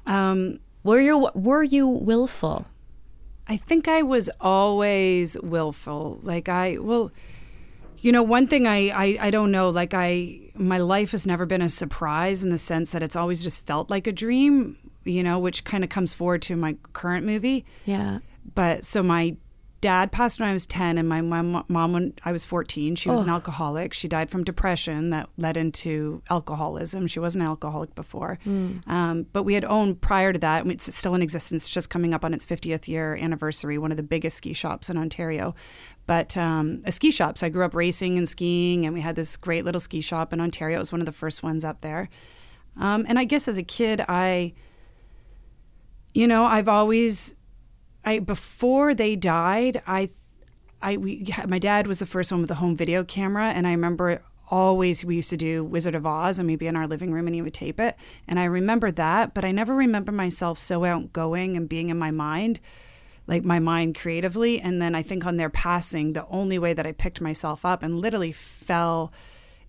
Um, 0.06 0.60
Were 0.82 1.00
you 1.00 1.30
were 1.34 1.62
you 1.62 1.88
willful? 1.88 2.66
I 3.46 3.56
think 3.56 3.88
I 3.88 4.02
was 4.02 4.30
always 4.40 5.36
willful. 5.42 6.18
Like 6.22 6.48
I, 6.48 6.78
well, 6.78 7.10
you 7.98 8.12
know, 8.12 8.22
one 8.22 8.46
thing 8.46 8.66
I, 8.66 8.88
I, 8.88 9.18
I 9.20 9.30
don't 9.30 9.50
know, 9.50 9.70
like 9.70 9.94
I, 9.94 10.40
my 10.54 10.78
life 10.78 11.12
has 11.12 11.26
never 11.26 11.46
been 11.46 11.62
a 11.62 11.68
surprise 11.68 12.42
in 12.42 12.50
the 12.50 12.58
sense 12.58 12.92
that 12.92 13.02
it's 13.02 13.16
always 13.16 13.42
just 13.42 13.66
felt 13.66 13.90
like 13.90 14.06
a 14.06 14.12
dream, 14.12 14.76
you 15.04 15.22
know, 15.22 15.38
which 15.38 15.64
kind 15.64 15.84
of 15.84 15.90
comes 15.90 16.14
forward 16.14 16.42
to 16.42 16.56
my 16.56 16.76
current 16.92 17.24
movie. 17.26 17.64
Yeah. 17.84 18.20
But 18.54 18.84
so 18.84 19.02
my 19.02 19.36
dad 19.84 20.10
passed 20.12 20.40
when 20.40 20.48
I 20.48 20.54
was 20.54 20.66
10 20.66 20.96
and 20.96 21.06
my 21.06 21.20
mom, 21.20 21.62
mom 21.68 21.92
when 21.92 22.14
I 22.24 22.32
was 22.32 22.42
14, 22.42 22.94
she 22.94 23.10
was 23.10 23.20
an 23.20 23.28
Oh. 23.28 23.34
alcoholic. 23.34 23.92
She 23.92 24.08
died 24.08 24.30
from 24.30 24.42
depression 24.42 25.10
that 25.10 25.28
led 25.36 25.58
into 25.58 26.22
alcoholism. 26.30 27.06
She 27.06 27.20
wasn't 27.20 27.42
an 27.42 27.48
alcoholic 27.50 27.94
before. 27.94 28.38
Um, 28.46 29.26
but 29.34 29.42
we 29.42 29.52
had 29.52 29.64
owned 29.66 30.00
prior 30.00 30.32
to 30.32 30.38
that, 30.38 30.66
it's 30.68 30.96
still 30.96 31.14
in 31.14 31.20
existence, 31.20 31.68
just 31.68 31.90
coming 31.90 32.14
up 32.14 32.24
on 32.24 32.32
its 32.32 32.46
50th 32.46 32.88
year 32.88 33.14
anniversary, 33.16 33.76
one 33.76 33.90
of 33.90 33.98
the 33.98 34.02
biggest 34.02 34.38
ski 34.38 34.54
shops 34.54 34.88
in 34.88 34.96
Ontario. 34.96 35.54
But 36.06 36.34
um, 36.38 36.80
a 36.86 36.90
ski 36.92 37.10
shop. 37.10 37.36
So 37.36 37.46
I 37.46 37.50
grew 37.50 37.64
up 37.64 37.74
racing 37.74 38.16
and 38.16 38.26
skiing, 38.26 38.86
and 38.86 38.94
we 38.94 39.02
had 39.02 39.16
this 39.16 39.36
great 39.36 39.66
little 39.66 39.80
ski 39.82 40.00
shop 40.00 40.32
in 40.32 40.40
Ontario. 40.40 40.76
It 40.76 40.78
was 40.80 40.92
one 40.92 41.02
of 41.02 41.06
the 41.06 41.12
first 41.12 41.42
ones 41.42 41.62
up 41.64 41.82
there. 41.82 42.08
Um, 42.78 43.04
and 43.06 43.18
I 43.18 43.24
guess 43.24 43.48
as 43.48 43.58
a 43.58 43.62
kid, 43.62 44.02
I, 44.08 44.54
you 46.14 46.26
know, 46.26 46.44
I've 46.44 46.68
always 46.68 47.36
I 48.04 48.18
before 48.18 48.94
they 48.94 49.16
died, 49.16 49.82
I, 49.86 50.10
I 50.82 50.96
we 50.96 51.26
my 51.46 51.58
dad 51.58 51.86
was 51.86 51.98
the 51.98 52.06
first 52.06 52.30
one 52.30 52.40
with 52.40 52.50
a 52.50 52.56
home 52.56 52.76
video 52.76 53.04
camera, 53.04 53.50
and 53.50 53.66
I 53.66 53.70
remember 53.70 54.22
always 54.50 55.04
we 55.04 55.16
used 55.16 55.30
to 55.30 55.36
do 55.36 55.64
Wizard 55.64 55.94
of 55.94 56.06
Oz, 56.06 56.38
and 56.38 56.46
we'd 56.46 56.58
be 56.58 56.66
in 56.66 56.76
our 56.76 56.86
living 56.86 57.12
room, 57.12 57.26
and 57.26 57.34
he 57.34 57.42
would 57.42 57.54
tape 57.54 57.80
it, 57.80 57.96
and 58.28 58.38
I 58.38 58.44
remember 58.44 58.90
that, 58.92 59.34
but 59.34 59.44
I 59.44 59.52
never 59.52 59.74
remember 59.74 60.12
myself 60.12 60.58
so 60.58 60.84
outgoing 60.84 61.56
and 61.56 61.68
being 61.68 61.88
in 61.88 61.98
my 61.98 62.10
mind, 62.10 62.60
like 63.26 63.44
my 63.44 63.58
mind 63.58 63.94
creatively, 63.94 64.60
and 64.60 64.82
then 64.82 64.94
I 64.94 65.02
think 65.02 65.24
on 65.24 65.38
their 65.38 65.50
passing, 65.50 66.12
the 66.12 66.26
only 66.28 66.58
way 66.58 66.74
that 66.74 66.86
I 66.86 66.92
picked 66.92 67.22
myself 67.22 67.64
up 67.64 67.82
and 67.82 67.98
literally 67.98 68.32
fell 68.32 69.12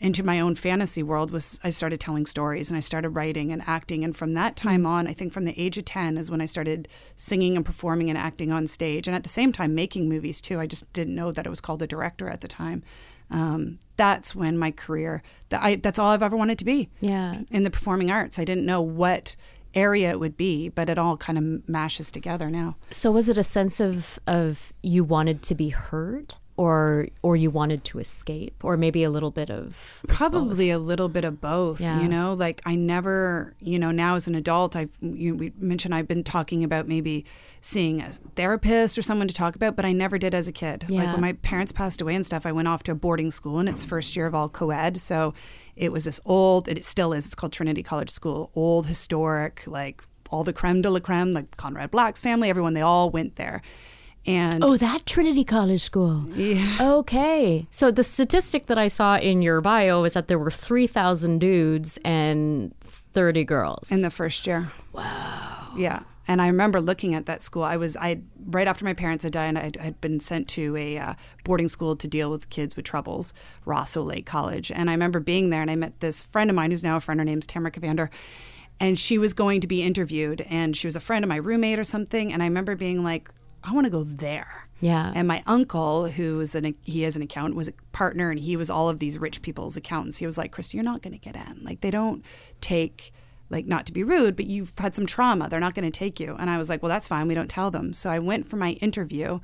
into 0.06 0.24
my 0.24 0.40
own 0.40 0.54
fantasy 0.56 1.02
world 1.02 1.32
was 1.32 1.60
I 1.64 1.70
started 1.70 2.00
telling 2.00 2.26
stories 2.28 2.70
and 2.70 2.78
I 2.78 2.80
started 2.80 3.10
writing 3.10 3.52
and 3.52 3.64
acting. 3.66 4.04
And 4.04 4.16
from 4.16 4.34
that 4.36 4.56
time 4.56 4.84
Mm. 4.84 4.88
on, 4.88 5.08
I 5.08 5.14
think 5.14 5.34
from 5.34 5.46
the 5.46 5.60
age 5.60 5.78
of 5.78 5.86
10 5.86 6.18
is 6.18 6.30
when 6.30 6.42
I 6.42 6.46
started 6.46 6.88
singing 7.16 7.56
and 7.56 7.66
performing 7.66 8.10
and 8.10 8.18
acting 8.18 8.52
on 8.52 8.68
stage. 8.68 9.08
And 9.08 9.16
at 9.16 9.24
the 9.24 9.30
same 9.30 9.52
time, 9.52 9.74
making 9.74 10.08
movies 10.08 10.42
too. 10.42 10.60
I 10.60 10.68
just 10.68 10.92
didn't 10.94 11.16
know 11.16 11.32
that 11.32 11.46
it 11.46 11.50
was 11.50 11.60
called 11.62 11.82
a 11.82 11.88
director 11.88 12.30
at 12.30 12.42
the 12.42 12.48
time. 12.48 12.84
Um, 13.32 13.80
that's 13.98 14.36
when 14.36 14.58
my 14.60 14.70
career, 14.70 15.24
that 15.50 15.64
I, 15.64 15.76
that's 15.78 15.98
all 15.98 16.12
I've 16.12 16.22
ever 16.22 16.38
wanted 16.38 16.60
to 16.60 16.66
be 16.66 16.90
Yeah. 17.02 17.42
in 17.50 17.64
the 17.64 17.72
performing 17.72 18.12
arts. 18.12 18.38
I 18.38 18.46
didn't 18.46 18.66
know 18.68 18.82
what 18.82 19.36
area 19.74 20.12
it 20.12 20.20
would 20.20 20.38
be, 20.38 20.70
but 20.70 20.88
it 20.90 20.98
all 21.00 21.18
kind 21.18 21.38
of 21.40 21.68
mashes 21.68 22.12
together 22.12 22.50
now. 22.52 22.76
So 22.92 23.12
was 23.12 23.28
it 23.28 23.38
a 23.38 23.44
sense 23.44 23.80
of 23.80 24.20
of 24.28 24.72
you 24.84 25.04
wanted 25.04 25.42
to 25.44 25.56
be 25.56 25.70
heard 25.70 26.36
or 26.58 27.08
or 27.22 27.36
you 27.36 27.50
wanted 27.50 27.84
to 27.84 28.00
escape 28.00 28.64
or 28.64 28.78
maybe 28.78 29.04
a 29.04 29.10
little 29.10 29.32
bit 29.32 29.50
of 29.50 30.02
Probably 30.08 30.70
a 30.70 30.80
little 30.80 31.10
bit 31.10 31.26
of 31.26 31.42
both, 31.42 31.82
Yeah. 31.82 32.02
you 32.02 32.08
know. 32.08 32.34
Like 32.34 32.62
I 32.66 32.76
never, 32.76 33.54
you 33.60 33.78
know, 33.78 33.92
now 33.92 34.16
as 34.16 34.28
an 34.28 34.36
adult, 34.36 34.76
I've 34.76 34.96
you 35.02 35.36
we 35.36 35.52
mentioned 35.58 35.94
I've 35.94 36.08
been 36.08 36.24
talking 36.24 36.64
about 36.64 36.88
maybe 36.88 37.26
seeing 37.62 38.00
a 38.00 38.12
therapist 38.36 38.98
or 38.98 39.02
someone 39.02 39.28
to 39.28 39.34
talk 39.34 39.56
about, 39.56 39.76
but 39.76 39.84
I 39.86 39.92
never 39.92 40.18
did 40.18 40.34
as 40.34 40.48
a 40.48 40.52
kid. 40.54 40.84
Like 40.84 40.92
Yeah. 40.92 41.12
when 41.12 41.22
my 41.22 41.34
parents 41.34 41.72
passed 41.72 42.00
away 42.00 42.16
and 42.16 42.26
stuff, 42.26 42.46
I 42.46 42.52
went 42.52 42.68
off 42.68 42.84
to 42.84 42.92
a 42.92 42.96
boarding 42.96 43.32
school, 43.32 43.60
and 43.60 43.68
it's 43.68 43.84
first 43.84 44.16
year 44.16 44.26
of 44.28 44.34
all 44.36 44.48
co-ed, 44.48 44.98
so 44.98 45.34
it 45.76 45.92
was 45.92 46.06
this 46.06 46.20
old. 46.26 46.68
It 46.70 46.86
still 46.86 47.12
is. 47.12 47.26
It's 47.26 47.36
called 47.36 47.52
Trinity 47.52 47.84
College 47.84 48.12
School, 48.12 48.52
old 48.56 48.88
historic, 48.88 49.64
like 49.68 50.04
all 50.30 50.44
the 50.44 50.54
creme 50.54 50.82
de 50.82 50.90
la 50.90 51.00
creme, 51.00 51.34
like 51.34 51.58
Conrad 51.58 51.92
Black's 51.92 52.22
family, 52.22 52.50
everyone. 52.50 52.76
They 52.76 52.82
all 52.82 53.10
went 53.10 53.36
there, 53.36 53.62
and 54.28 54.64
Oh, 54.64 54.78
that 54.78 55.06
Trinity 55.06 55.44
College 55.44 55.82
school. 55.84 56.26
yeah. 56.36 56.78
Okay. 56.80 57.68
So 57.70 57.92
the 57.92 58.04
statistic 58.04 58.66
that 58.68 58.78
I 58.78 58.88
saw 58.88 59.18
in 59.18 59.42
your 59.42 59.62
bio 59.62 60.04
is 60.04 60.14
that 60.14 60.28
there 60.28 60.40
were 60.40 60.52
3,000 60.52 61.40
dudes 61.40 61.98
and 62.04 62.74
30 62.82 63.44
girls. 63.46 63.92
in 63.92 64.02
the 64.02 64.10
first 64.10 64.46
year. 64.48 64.72
Wow. 64.94 65.74
Yeah. 65.78 66.02
And 66.28 66.42
I 66.42 66.48
remember 66.48 66.82
looking 66.82 67.14
at 67.14 67.28
that 67.28 67.44
school. 67.44 67.62
I 67.62 67.78
was 67.78 67.96
I 67.96 68.22
right 68.48 68.68
after 68.68 68.84
my 68.84 68.94
parents 68.94 69.24
had 69.24 69.34
died, 69.34 69.50
and 69.50 69.58
I 69.60 69.72
had 69.80 70.02
been 70.02 70.20
sent 70.20 70.48
to 70.50 70.76
a 70.76 70.98
uh, 70.98 71.14
boarding 71.44 71.68
school 71.68 71.96
to 71.98 72.08
deal 72.08 72.32
with 72.32 72.50
kids 72.50 72.76
with 72.76 72.84
troubles, 72.86 73.32
Rosseau 73.64 74.04
Lake 74.04 74.26
College. 74.26 74.72
And 74.72 74.90
I 74.90 74.94
remember 74.94 75.20
being 75.20 75.52
there, 75.52 75.62
and 75.62 75.70
I 75.70 75.76
met 75.76 76.00
this 76.00 76.24
friend 76.24 76.50
of 76.50 76.56
mine 76.56 76.72
who's 76.72 76.82
now 76.82 76.96
a 76.96 77.00
friend. 77.00 77.20
Her 77.20 77.26
name's 77.26 77.46
Tamara 77.46 77.70
Cavander, 77.72 78.10
and 78.80 78.98
she 78.98 79.20
was 79.20 79.34
going 79.34 79.62
to 79.62 79.68
be 79.68 79.84
interviewed, 79.84 80.42
and 80.50 80.76
she 80.76 80.88
was 80.88 80.96
a 80.96 81.00
friend 81.00 81.24
of 81.24 81.30
my 81.30 81.36
roommate 81.36 81.78
or 81.78 81.84
something. 81.84 82.34
And 82.34 82.42
I 82.42 82.48
remember 82.48 82.76
being 82.76 83.04
like, 83.04 83.30
I 83.68 83.74
want 83.74 83.86
to 83.86 83.92
go 83.92 84.04
there. 84.04 84.68
Yeah. 84.82 85.12
And 85.16 85.28
my 85.28 85.42
uncle, 85.48 86.08
who 86.08 86.38
was 86.38 86.56
an 86.56 86.76
he 86.84 87.04
is 87.04 87.16
an 87.16 87.22
accountant, 87.22 87.56
was 87.56 87.68
a 87.68 87.74
partner, 87.92 88.30
and 88.30 88.40
he 88.40 88.56
was 88.56 88.70
all 88.70 88.90
of 88.90 89.00
these 89.00 89.18
rich 89.18 89.42
people's 89.42 89.78
accountants. 89.78 90.18
He 90.18 90.26
was 90.26 90.38
like, 90.38 90.52
"Christie, 90.52 90.78
you're 90.78 90.84
not 90.84 91.02
going 91.02 91.14
to 91.14 91.20
get 91.20 91.36
in. 91.36 91.64
Like 91.64 91.82
they 91.82 91.92
don't 91.92 92.24
take." 92.62 93.14
Like 93.48 93.68
not 93.68 93.86
to 93.86 93.94
be 93.94 94.04
rude, 94.04 94.36
but 94.36 94.48
you've 94.48 94.76
had 94.80 94.96
some 94.96 95.06
trauma. 95.06 95.48
They're 95.48 95.60
not 95.60 95.76
going 95.76 95.86
to 95.86 95.92
take 95.92 96.20
you. 96.20 96.36
And 96.40 96.50
I 96.50 96.58
was 96.58 96.68
like, 96.68 96.82
well, 96.82 96.90
that's 96.90 97.08
fine. 97.08 97.28
We 97.28 97.36
don't 97.36 97.48
tell 97.48 97.70
them. 97.70 97.94
So 97.94 98.10
I 98.10 98.18
went 98.18 98.50
for 98.50 98.56
my 98.56 98.72
interview 98.82 99.40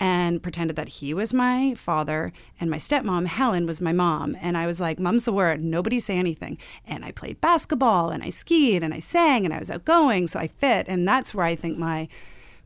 and 0.00 0.42
pretended 0.42 0.76
that 0.76 0.88
he 0.88 1.12
was 1.12 1.34
my 1.34 1.74
father 1.74 2.32
and 2.58 2.70
my 2.70 2.78
stepmom 2.78 3.26
Helen 3.26 3.66
was 3.66 3.82
my 3.82 3.92
mom 3.92 4.34
and 4.40 4.56
I 4.56 4.66
was 4.66 4.80
like 4.80 4.98
mum's 4.98 5.26
the 5.26 5.32
word 5.32 5.62
nobody 5.62 6.00
say 6.00 6.16
anything 6.16 6.56
and 6.86 7.04
I 7.04 7.12
played 7.12 7.40
basketball 7.40 8.08
and 8.08 8.22
I 8.22 8.30
skied 8.30 8.82
and 8.82 8.94
I 8.94 8.98
sang 8.98 9.44
and 9.44 9.52
I 9.52 9.58
was 9.58 9.70
outgoing 9.70 10.26
so 10.26 10.40
I 10.40 10.46
fit 10.46 10.88
and 10.88 11.06
that's 11.06 11.34
where 11.34 11.44
I 11.44 11.54
think 11.54 11.76
my 11.76 12.08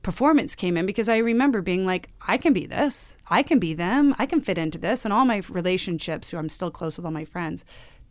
performance 0.05 0.55
came 0.55 0.77
in 0.77 0.87
because 0.87 1.09
I 1.09 1.17
remember 1.17 1.61
being 1.61 1.85
like 1.85 2.11
I 2.29 2.37
can 2.39 2.53
be 2.53 2.67
this. 2.67 3.17
I 3.29 3.43
can 3.43 3.59
be 3.59 3.75
them. 3.75 4.15
I 4.19 4.27
can 4.27 4.41
fit 4.41 4.59
into 4.59 4.79
this. 4.79 5.05
And 5.05 5.13
all 5.13 5.25
my 5.25 5.43
relationships 5.49 6.31
who 6.31 6.37
I'm 6.37 6.49
still 6.49 6.71
close 6.71 6.97
with 6.97 7.05
all 7.05 7.13
my 7.13 7.25
friends 7.25 7.65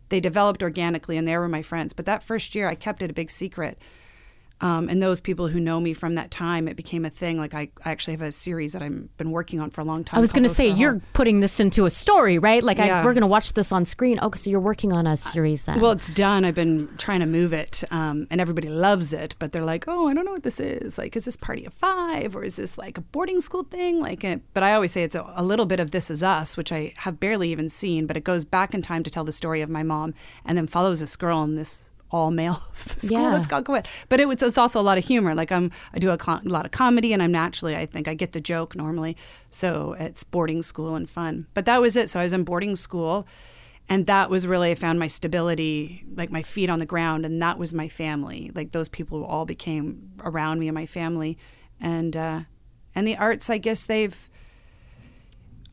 they 0.09 0.19
developed 0.19 0.61
organically 0.61 1.17
and 1.17 1.27
they 1.27 1.35
were 1.35 1.47
my 1.47 1.63
friends. 1.63 1.91
But 1.91 2.05
that 2.05 2.23
first 2.23 2.53
year 2.53 2.67
I 2.67 2.75
kept 2.75 3.01
it 3.01 3.09
a 3.09 3.13
big 3.13 3.31
secret 3.31 3.79
um, 4.63 4.87
and 4.87 5.03
those 5.03 5.19
people 5.19 5.49
who 5.49 5.59
know 5.59 5.81
me 5.81 5.93
from 5.93 6.15
that 6.15 6.31
time, 6.31 6.69
it 6.69 6.77
became 6.77 7.03
a 7.03 7.09
thing. 7.09 7.37
Like 7.37 7.53
I, 7.53 7.67
I 7.83 7.91
actually 7.91 8.13
have 8.13 8.21
a 8.21 8.31
series 8.31 8.71
that 8.71 8.81
I've 8.81 9.17
been 9.17 9.31
working 9.31 9.59
on 9.59 9.71
for 9.71 9.81
a 9.81 9.83
long 9.83 10.05
time. 10.05 10.17
I 10.17 10.21
was 10.21 10.31
going 10.31 10.43
to 10.43 10.49
say 10.49 10.69
you're 10.69 11.01
putting 11.11 11.41
this 11.41 11.59
into 11.59 11.83
a 11.83 11.89
story, 11.89 12.37
right? 12.37 12.63
Like 12.63 12.79
I, 12.79 13.03
we're 13.03 13.13
going 13.13 13.21
to 13.21 13.27
watch 13.27 13.53
this 13.53 13.73
on 13.73 13.83
screen. 13.83 14.19
Oh, 14.21 14.31
so 14.31 14.49
you're 14.49 14.61
working 14.61 14.93
on 14.93 15.05
a 15.05 15.17
series 15.17 15.65
then? 15.65 15.81
Well, 15.81 15.91
it's 15.91 16.09
done. 16.09 16.45
I've 16.45 16.55
been 16.55 16.89
trying 16.97 17.19
to 17.19 17.25
move 17.25 17.51
it, 17.51 17.83
um, 17.91 18.25
and 18.31 18.39
everybody 18.39 18.69
loves 18.69 19.11
it. 19.11 19.35
But 19.37 19.51
they're 19.51 19.65
like, 19.65 19.83
"Oh, 19.89 20.07
I 20.07 20.13
don't 20.13 20.23
know 20.23 20.31
what 20.31 20.43
this 20.43 20.61
is. 20.61 20.97
Like, 20.97 21.17
is 21.17 21.25
this 21.25 21.35
Party 21.35 21.65
of 21.65 21.73
Five, 21.73 22.33
or 22.33 22.45
is 22.45 22.55
this 22.55 22.77
like 22.77 22.97
a 22.97 23.01
boarding 23.01 23.41
school 23.41 23.63
thing?" 23.63 23.99
Like, 23.99 24.23
it, 24.23 24.43
but 24.53 24.63
I 24.63 24.75
always 24.75 24.93
say 24.93 25.03
it's 25.03 25.15
a, 25.15 25.29
a 25.35 25.43
little 25.43 25.65
bit 25.65 25.81
of 25.81 25.91
This 25.91 26.09
Is 26.09 26.23
Us, 26.23 26.55
which 26.55 26.71
I 26.71 26.93
have 26.99 27.19
barely 27.19 27.51
even 27.51 27.67
seen. 27.67 28.07
But 28.07 28.15
it 28.15 28.23
goes 28.23 28.45
back 28.45 28.73
in 28.73 28.81
time 28.81 29.03
to 29.03 29.11
tell 29.11 29.25
the 29.25 29.33
story 29.33 29.59
of 29.59 29.69
my 29.69 29.83
mom, 29.83 30.13
and 30.45 30.57
then 30.57 30.67
follows 30.67 31.01
this 31.01 31.17
girl 31.17 31.43
in 31.43 31.55
this 31.55 31.91
all 32.13 32.31
male 32.31 32.55
school 32.75 33.09
Yeah. 33.19 33.31
that's 33.31 33.47
got. 33.47 33.65
But 34.09 34.19
it 34.19 34.27
was 34.27 34.41
it's 34.43 34.57
also 34.57 34.79
a 34.79 34.85
lot 34.89 34.97
of 34.97 35.03
humor. 35.05 35.33
Like 35.35 35.51
I'm 35.51 35.71
I 35.93 35.99
do 35.99 36.11
a, 36.11 36.17
co- 36.17 36.39
a 36.45 36.47
lot 36.49 36.65
of 36.65 36.71
comedy, 36.71 37.11
and 37.11 37.21
I'm 37.21 37.31
naturally 37.31 37.75
I 37.75 37.85
think 37.85 38.07
I 38.07 38.13
get 38.13 38.31
the 38.31 38.39
joke 38.41 38.75
normally. 38.75 39.17
So 39.49 39.95
it's 39.99 40.23
boarding 40.23 40.61
school 40.61 40.95
and 40.95 41.09
fun. 41.09 41.47
But 41.53 41.65
that 41.65 41.81
was 41.81 41.95
it. 41.97 42.09
So 42.09 42.19
I 42.19 42.23
was 42.23 42.33
in 42.33 42.43
boarding 42.43 42.75
school 42.75 43.27
and 43.89 44.05
that 44.05 44.29
was 44.29 44.47
really 44.47 44.71
i 44.71 44.75
found 44.75 44.97
my 44.97 45.07
stability 45.07 46.05
like 46.15 46.31
my 46.31 46.41
feet 46.41 46.69
on 46.69 46.79
the 46.79 46.85
ground 46.85 47.25
and 47.25 47.41
that 47.41 47.59
was 47.59 47.73
my 47.73 47.89
family 47.89 48.49
like 48.55 48.71
those 48.71 48.87
people 48.87 49.25
all 49.25 49.45
became 49.45 50.09
around 50.23 50.57
me 50.57 50.69
and 50.69 50.73
my 50.75 50.85
family 50.85 51.37
and 51.81 52.15
uh 52.15 52.39
and 52.95 53.05
the 53.05 53.17
arts 53.17 53.49
i 53.49 53.57
guess 53.57 53.83
they've 53.83 54.29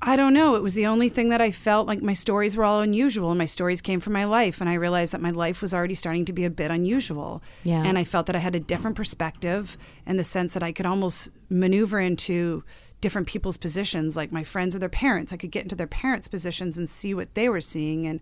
i 0.03 0.17
don't 0.17 0.33
know. 0.33 0.55
It 0.55 0.63
was 0.63 0.75
the 0.75 0.87
only 0.87 1.09
thing 1.09 1.29
that 1.29 1.41
i 1.41 1.51
felt 1.51 1.87
like 1.87 2.03
my 2.03 2.15
stories 2.15 2.57
were 2.57 2.65
all 2.65 2.81
unusual 2.81 3.31
and 3.31 3.39
my 3.39 3.47
stories 3.47 3.81
came 3.81 4.01
from 4.01 4.15
my 4.15 4.25
life 4.25 4.61
and 4.61 4.71
i 4.71 4.75
realized 4.75 5.13
that 5.13 5.21
my 5.21 5.31
life 5.31 5.61
was 5.61 5.75
already 5.75 5.95
starting 5.95 6.25
to 6.25 6.33
be 6.33 6.45
a 6.45 6.51
bit 6.51 6.71
unusual. 6.71 7.43
Yeah. 7.65 7.83
and 7.85 7.99
i 7.99 8.05
felt 8.05 8.27
that 8.27 8.37
i 8.37 8.39
had 8.39 8.55
a 8.55 8.61
different 8.61 8.97
perspective 8.97 9.77
in 10.07 10.17
the 10.17 10.25
sense 10.25 10.55
that 10.55 10.63
i 10.63 10.73
could 10.73 10.87
almost 10.87 11.29
maneuver 11.51 12.01
into 12.01 12.65
different 13.01 13.27
people's 13.27 13.57
positions 13.57 14.17
like 14.17 14.31
my 14.31 14.45
friends 14.45 14.77
or 14.77 14.79
their 14.79 14.89
parents. 14.89 15.33
I 15.33 15.37
could 15.39 15.51
get 15.51 15.63
into 15.63 15.75
their 15.75 15.87
parents 15.87 16.29
positions 16.29 16.77
and 16.77 16.89
see 16.89 17.15
what 17.15 17.35
they 17.35 17.49
were 17.49 17.61
seeing 17.61 18.07
and 18.07 18.21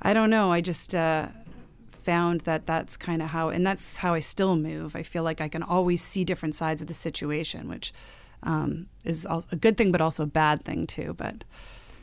i 0.00 0.14
don't 0.14 0.30
know. 0.30 0.52
I 0.52 0.60
just 0.60 0.94
uh, 0.94 1.28
found 1.90 2.42
that 2.42 2.66
that's 2.66 2.96
kind 2.96 3.20
of 3.20 3.28
how 3.30 3.48
and 3.50 3.66
that's 3.66 3.98
how 3.98 4.14
i 4.14 4.20
still 4.20 4.56
move. 4.56 4.94
I 4.96 5.02
feel 5.02 5.22
like 5.22 5.40
i 5.40 5.48
can 5.48 5.62
always 5.62 6.02
see 6.02 6.24
different 6.24 6.54
sides 6.54 6.80
of 6.82 6.88
the 6.88 6.94
situation 6.94 7.68
which 7.68 7.92
um, 8.42 8.86
is 9.04 9.26
also 9.26 9.48
a 9.52 9.56
good 9.56 9.76
thing 9.76 9.92
but 9.92 10.00
also 10.00 10.22
a 10.22 10.26
bad 10.26 10.62
thing 10.62 10.86
too 10.86 11.14
but 11.16 11.44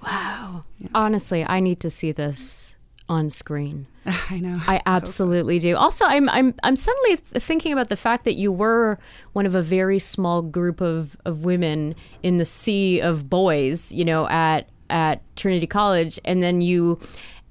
wow. 0.05 0.63
Honestly, 0.93 1.43
I 1.43 1.59
need 1.59 1.79
to 1.81 1.89
see 1.89 2.11
this 2.11 2.77
on 3.07 3.29
screen. 3.29 3.87
i 4.29 4.39
know 4.39 4.59
I 4.67 4.81
absolutely 4.85 5.59
do. 5.59 5.75
Also, 5.75 6.05
I'm 6.05 6.29
I'm 6.29 6.53
I'm 6.63 6.75
suddenly 6.75 7.15
thinking 7.15 7.73
about 7.73 7.89
the 7.89 7.97
fact 7.97 8.23
that 8.25 8.33
you 8.33 8.51
were 8.51 8.97
one 9.33 9.45
of 9.45 9.55
a 9.55 9.61
very 9.61 9.99
small 9.99 10.41
group 10.41 10.81
of, 10.81 11.17
of 11.25 11.45
women 11.45 11.95
in 12.23 12.37
the 12.37 12.45
sea 12.45 13.01
of 13.01 13.29
boys, 13.29 13.91
you 13.91 14.05
know, 14.05 14.27
at 14.27 14.69
at 14.89 15.21
Trinity 15.35 15.67
College, 15.67 16.19
and 16.25 16.43
then 16.43 16.61
you 16.61 16.99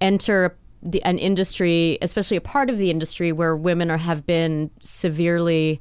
enter 0.00 0.56
the, 0.82 1.02
an 1.02 1.18
industry, 1.18 1.98
especially 2.02 2.36
a 2.36 2.42
part 2.42 2.70
of 2.70 2.78
the 2.78 2.90
industry 2.90 3.32
where 3.32 3.56
women 3.56 3.90
are 3.90 3.96
have 3.96 4.26
been 4.26 4.70
severely 4.80 5.80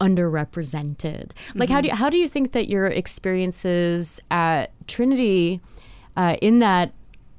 underrepresented. 0.00 1.30
Like, 1.54 1.68
how 1.68 1.80
do 1.80 1.88
mm-hmm. 1.88 1.94
you, 1.94 1.98
how 1.98 2.10
do 2.10 2.16
you 2.16 2.28
think 2.28 2.52
that 2.52 2.68
your 2.68 2.86
experiences 2.86 4.20
at 4.30 4.72
Trinity, 4.86 5.60
uh, 6.16 6.36
in 6.42 6.58
that 6.60 6.92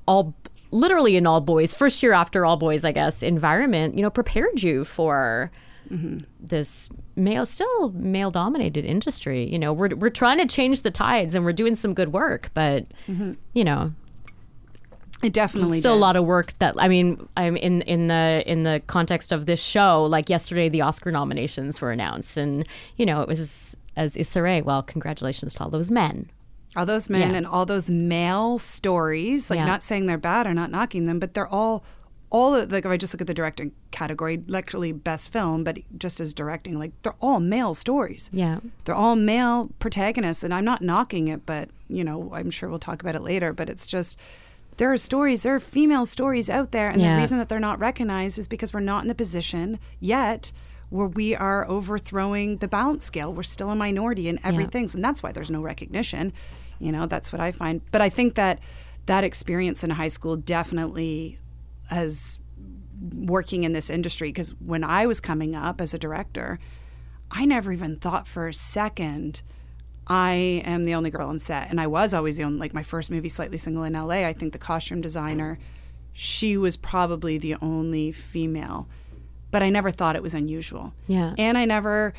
all 0.07 0.33
literally 0.71 1.17
in 1.17 1.27
all 1.27 1.41
boys 1.41 1.73
first 1.73 2.01
year 2.01 2.13
after 2.13 2.45
all 2.45 2.55
boys 2.55 2.85
i 2.85 2.93
guess 2.93 3.21
environment 3.21 3.93
you 3.93 4.01
know 4.01 4.09
prepared 4.09 4.63
you 4.63 4.85
for 4.85 5.51
mm-hmm. 5.91 6.19
this 6.39 6.89
male 7.15 7.45
still 7.45 7.89
male 7.91 8.31
dominated 8.31 8.85
industry? 8.85 9.49
You 9.49 9.59
know 9.59 9.73
we're, 9.73 9.95
we're 9.95 10.09
trying 10.09 10.37
to 10.39 10.45
change 10.45 10.81
the 10.81 10.91
tides 10.91 11.35
and 11.35 11.45
we're 11.45 11.53
doing 11.53 11.75
some 11.75 11.93
good 11.93 12.13
work 12.13 12.49
but 12.53 12.85
mm-hmm. 13.07 13.33
you 13.53 13.63
know 13.63 13.93
it 15.23 15.33
definitely 15.33 15.79
still 15.79 15.93
a 15.93 15.95
lot 15.95 16.15
of 16.15 16.25
work 16.25 16.53
that 16.59 16.73
i 16.77 16.87
mean 16.87 17.27
i'm 17.37 17.55
in 17.57 17.81
in 17.83 18.07
the 18.07 18.43
in 18.45 18.63
the 18.63 18.81
context 18.87 19.31
of 19.31 19.45
this 19.45 19.61
show 19.63 20.03
like 20.05 20.29
yesterday 20.29 20.69
the 20.69 20.81
oscar 20.81 21.11
nominations 21.11 21.79
were 21.81 21.91
announced 21.91 22.37
and 22.37 22.67
you 22.97 23.05
know 23.05 23.21
it 23.21 23.27
was 23.27 23.75
as 23.97 24.15
Issa 24.15 24.61
well 24.65 24.81
congratulations 24.83 25.53
to 25.55 25.63
all 25.63 25.69
those 25.69 25.91
men 25.91 26.29
all 26.75 26.85
those 26.85 27.09
men 27.09 27.31
Yeah. 27.31 27.37
and 27.37 27.47
all 27.47 27.65
those 27.65 27.89
male 27.89 28.57
stories 28.59 29.49
like 29.49 29.57
Yeah. 29.57 29.65
not 29.65 29.83
saying 29.83 30.05
they're 30.05 30.17
bad 30.17 30.47
or 30.47 30.53
not 30.53 30.71
knocking 30.71 31.05
them 31.05 31.19
but 31.19 31.33
they're 31.33 31.47
all 31.47 31.83
all 32.29 32.55
of, 32.55 32.71
like 32.71 32.85
if 32.85 32.91
i 32.91 32.95
just 32.95 33.13
look 33.13 33.19
at 33.19 33.27
the 33.27 33.33
directing 33.33 33.73
category 33.91 34.41
literally 34.47 34.93
best 34.93 35.29
film 35.33 35.65
but 35.65 35.79
just 35.97 36.21
as 36.21 36.33
directing 36.33 36.79
like 36.79 36.93
they're 37.01 37.15
all 37.19 37.41
male 37.41 37.73
stories 37.73 38.29
yeah 38.31 38.59
they're 38.85 38.95
all 38.95 39.17
male 39.17 39.69
protagonists 39.79 40.41
and 40.43 40.53
i'm 40.53 40.63
not 40.63 40.81
knocking 40.81 41.27
it 41.27 41.45
but 41.45 41.67
you 41.89 42.03
know 42.05 42.31
i'm 42.33 42.49
sure 42.49 42.69
we'll 42.69 42.79
talk 42.79 43.01
about 43.01 43.15
it 43.15 43.21
later 43.21 43.51
but 43.51 43.69
it's 43.69 43.85
just 43.85 44.17
there 44.77 44.91
are 44.91 44.97
stories 44.97 45.43
there 45.43 45.55
are 45.55 45.59
female 45.59 46.05
stories 46.05 46.49
out 46.49 46.71
there 46.71 46.89
and 46.89 47.01
Yeah. 47.01 47.15
the 47.15 47.21
reason 47.21 47.37
that 47.37 47.49
they're 47.49 47.59
not 47.59 47.79
recognized 47.79 48.39
is 48.39 48.47
because 48.47 48.73
we're 48.73 48.79
not 48.79 49.03
in 49.03 49.07
the 49.07 49.15
position 49.15 49.79
yet 49.99 50.51
where 50.89 51.07
we 51.07 51.33
are 51.35 51.65
overthrowing 51.69 52.57
the 52.57 52.67
balance 52.67 53.05
scale. 53.05 53.31
We're 53.33 53.43
still 53.43 53.69
a 53.69 53.75
minority 53.75 54.27
in 54.27 54.39
everything 54.43 54.89
and 54.93 55.03
that's 55.03 55.23
why 55.23 55.31
there's 55.31 55.49
no 55.51 55.61
recognition. 55.61 56.33
You 56.79 56.91
know 56.91 57.05
that's 57.05 57.31
what 57.31 57.39
i 57.39 57.51
find. 57.51 57.81
But 57.91 58.01
i 58.01 58.09
think 58.09 58.35
that 58.35 58.59
that 59.05 59.23
experience 59.23 59.83
in 59.83 59.91
high 59.91 60.09
school 60.09 60.35
definitely 60.35 61.37
has 61.89 62.39
working 63.15 63.63
in 63.63 63.73
this 63.73 63.89
industry 63.89 64.29
because 64.29 64.49
when 64.59 64.83
I 64.83 65.05
was 65.07 65.19
coming 65.19 65.55
up 65.55 65.81
as 65.81 65.93
a 65.93 65.97
director, 65.99 66.59
I 67.31 67.45
never 67.45 67.71
even 67.71 67.95
thought 67.95 68.27
for 68.27 68.47
a 68.47 68.53
second 68.53 69.41
I 70.11 70.61
am 70.65 70.83
the 70.83 70.93
only 70.93 71.09
girl 71.09 71.29
on 71.29 71.39
set. 71.39 71.69
And 71.69 71.79
I 71.79 71.87
was 71.87 72.13
always 72.13 72.35
the 72.35 72.43
only, 72.43 72.59
like 72.59 72.73
my 72.73 72.83
first 72.83 73.09
movie, 73.09 73.29
Slightly 73.29 73.57
Single 73.57 73.83
in 73.83 73.93
LA, 73.93 74.27
I 74.27 74.33
think 74.33 74.51
the 74.51 74.59
costume 74.59 74.99
designer, 74.99 75.57
she 76.11 76.57
was 76.57 76.75
probably 76.75 77.37
the 77.37 77.55
only 77.61 78.11
female. 78.11 78.89
But 79.51 79.63
I 79.63 79.69
never 79.69 79.89
thought 79.89 80.17
it 80.17 80.21
was 80.21 80.33
unusual. 80.33 80.93
Yeah. 81.07 81.33
And 81.37 81.57
I 81.57 81.63
never, 81.63 82.13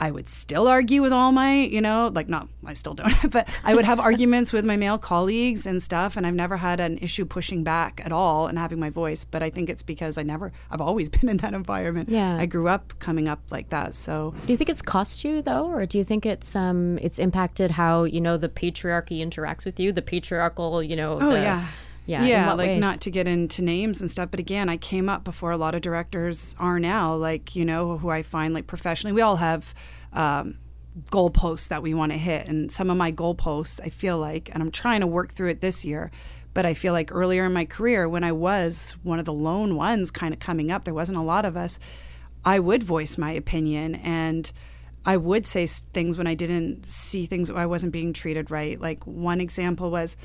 I 0.00 0.10
would 0.10 0.28
still 0.28 0.68
argue 0.68 1.02
with 1.02 1.12
all 1.12 1.32
my, 1.32 1.54
you 1.54 1.80
know, 1.80 2.10
like 2.14 2.28
not, 2.28 2.48
I 2.64 2.74
still 2.74 2.94
don't, 2.94 3.12
but 3.30 3.48
I 3.64 3.74
would 3.74 3.84
have 3.84 3.98
arguments 3.98 4.52
with 4.52 4.64
my 4.64 4.76
male 4.76 4.98
colleagues 4.98 5.66
and 5.66 5.82
stuff. 5.82 6.16
And 6.16 6.26
I've 6.26 6.34
never 6.34 6.56
had 6.56 6.78
an 6.80 6.98
issue 6.98 7.24
pushing 7.24 7.64
back 7.64 8.00
at 8.04 8.12
all 8.12 8.46
and 8.46 8.58
having 8.58 8.78
my 8.78 8.90
voice. 8.90 9.24
But 9.24 9.42
I 9.42 9.50
think 9.50 9.68
it's 9.68 9.82
because 9.82 10.16
I 10.16 10.22
never, 10.22 10.52
I've 10.70 10.80
always 10.80 11.08
been 11.14 11.28
in 11.28 11.38
that 11.38 11.54
environment. 11.54 12.10
Yeah. 12.10 12.36
I 12.36 12.46
grew 12.46 12.68
up 12.68 12.98
coming 12.98 13.28
up 13.28 13.40
like 13.50 13.70
that. 13.70 13.94
So 13.94 14.34
Do 14.46 14.52
you 14.52 14.56
think 14.56 14.70
it's 14.70 14.82
cost 14.82 15.24
you 15.24 15.42
though, 15.42 15.66
or 15.66 15.86
do 15.86 15.98
you 15.98 16.04
think 16.04 16.24
it's 16.24 16.54
um 16.54 16.98
it's 16.98 17.18
impacted 17.18 17.70
how 17.72 18.04
you 18.04 18.20
know 18.20 18.36
the 18.36 18.48
patriarchy 18.48 19.24
interacts 19.24 19.64
with 19.64 19.80
you, 19.80 19.92
the 19.92 20.02
patriarchal, 20.02 20.82
you 20.82 20.96
know? 20.96 21.18
Oh 21.20 21.30
the, 21.30 21.40
yeah. 21.40 21.66
Yeah, 22.08 22.24
Yeah, 22.24 22.52
like 22.54 22.68
ways? 22.68 22.80
not 22.80 23.00
to 23.02 23.10
get 23.10 23.28
into 23.28 23.62
names 23.62 24.00
and 24.00 24.10
stuff, 24.10 24.30
but 24.30 24.40
again, 24.40 24.68
I 24.68 24.76
came 24.76 25.08
up 25.08 25.22
before 25.24 25.50
a 25.50 25.56
lot 25.58 25.74
of 25.74 25.82
directors 25.82 26.56
are 26.58 26.80
now, 26.80 27.14
like, 27.14 27.54
you 27.54 27.64
know, 27.64 27.98
who 27.98 28.08
I 28.08 28.22
find 28.22 28.54
like 28.54 28.66
professionally. 28.66 29.12
We 29.12 29.20
all 29.20 29.36
have 29.36 29.74
um 30.12 30.56
goalposts 31.10 31.68
that 31.68 31.82
we 31.82 31.94
want 31.94 32.10
to 32.12 32.18
hit 32.18 32.48
and 32.48 32.72
some 32.72 32.90
of 32.90 32.96
my 32.96 33.12
goalposts 33.12 33.78
I 33.84 33.88
feel 33.88 34.18
like 34.18 34.50
and 34.52 34.60
I'm 34.60 34.72
trying 34.72 35.00
to 35.00 35.06
work 35.06 35.32
through 35.32 35.50
it 35.50 35.60
this 35.60 35.84
year 35.84 36.10
but 36.54 36.66
I 36.66 36.74
feel 36.74 36.92
like 36.92 37.12
earlier 37.12 37.44
in 37.44 37.52
my 37.52 37.66
career 37.66 38.08
when 38.08 38.24
I 38.24 38.32
was 38.32 38.96
one 39.04 39.20
of 39.20 39.24
the 39.24 39.32
lone 39.32 39.76
ones 39.76 40.10
kind 40.10 40.34
of 40.34 40.40
coming 40.40 40.72
up 40.72 40.82
there 40.84 40.94
wasn't 40.94 41.18
a 41.18 41.22
lot 41.22 41.44
of 41.44 41.56
us 41.56 41.78
I 42.44 42.58
would 42.58 42.82
voice 42.82 43.16
my 43.16 43.30
opinion 43.30 43.94
and 43.96 44.50
I 45.06 45.16
would 45.18 45.46
say 45.46 45.66
things 45.68 46.18
when 46.18 46.26
I 46.26 46.34
didn't 46.34 46.84
see 46.84 47.26
things 47.26 47.48
I 47.48 47.66
wasn't 47.66 47.92
being 47.92 48.12
treated 48.12 48.50
right 48.50 48.80
like 48.80 49.04
one 49.06 49.40
example 49.40 49.92
was 49.92 50.16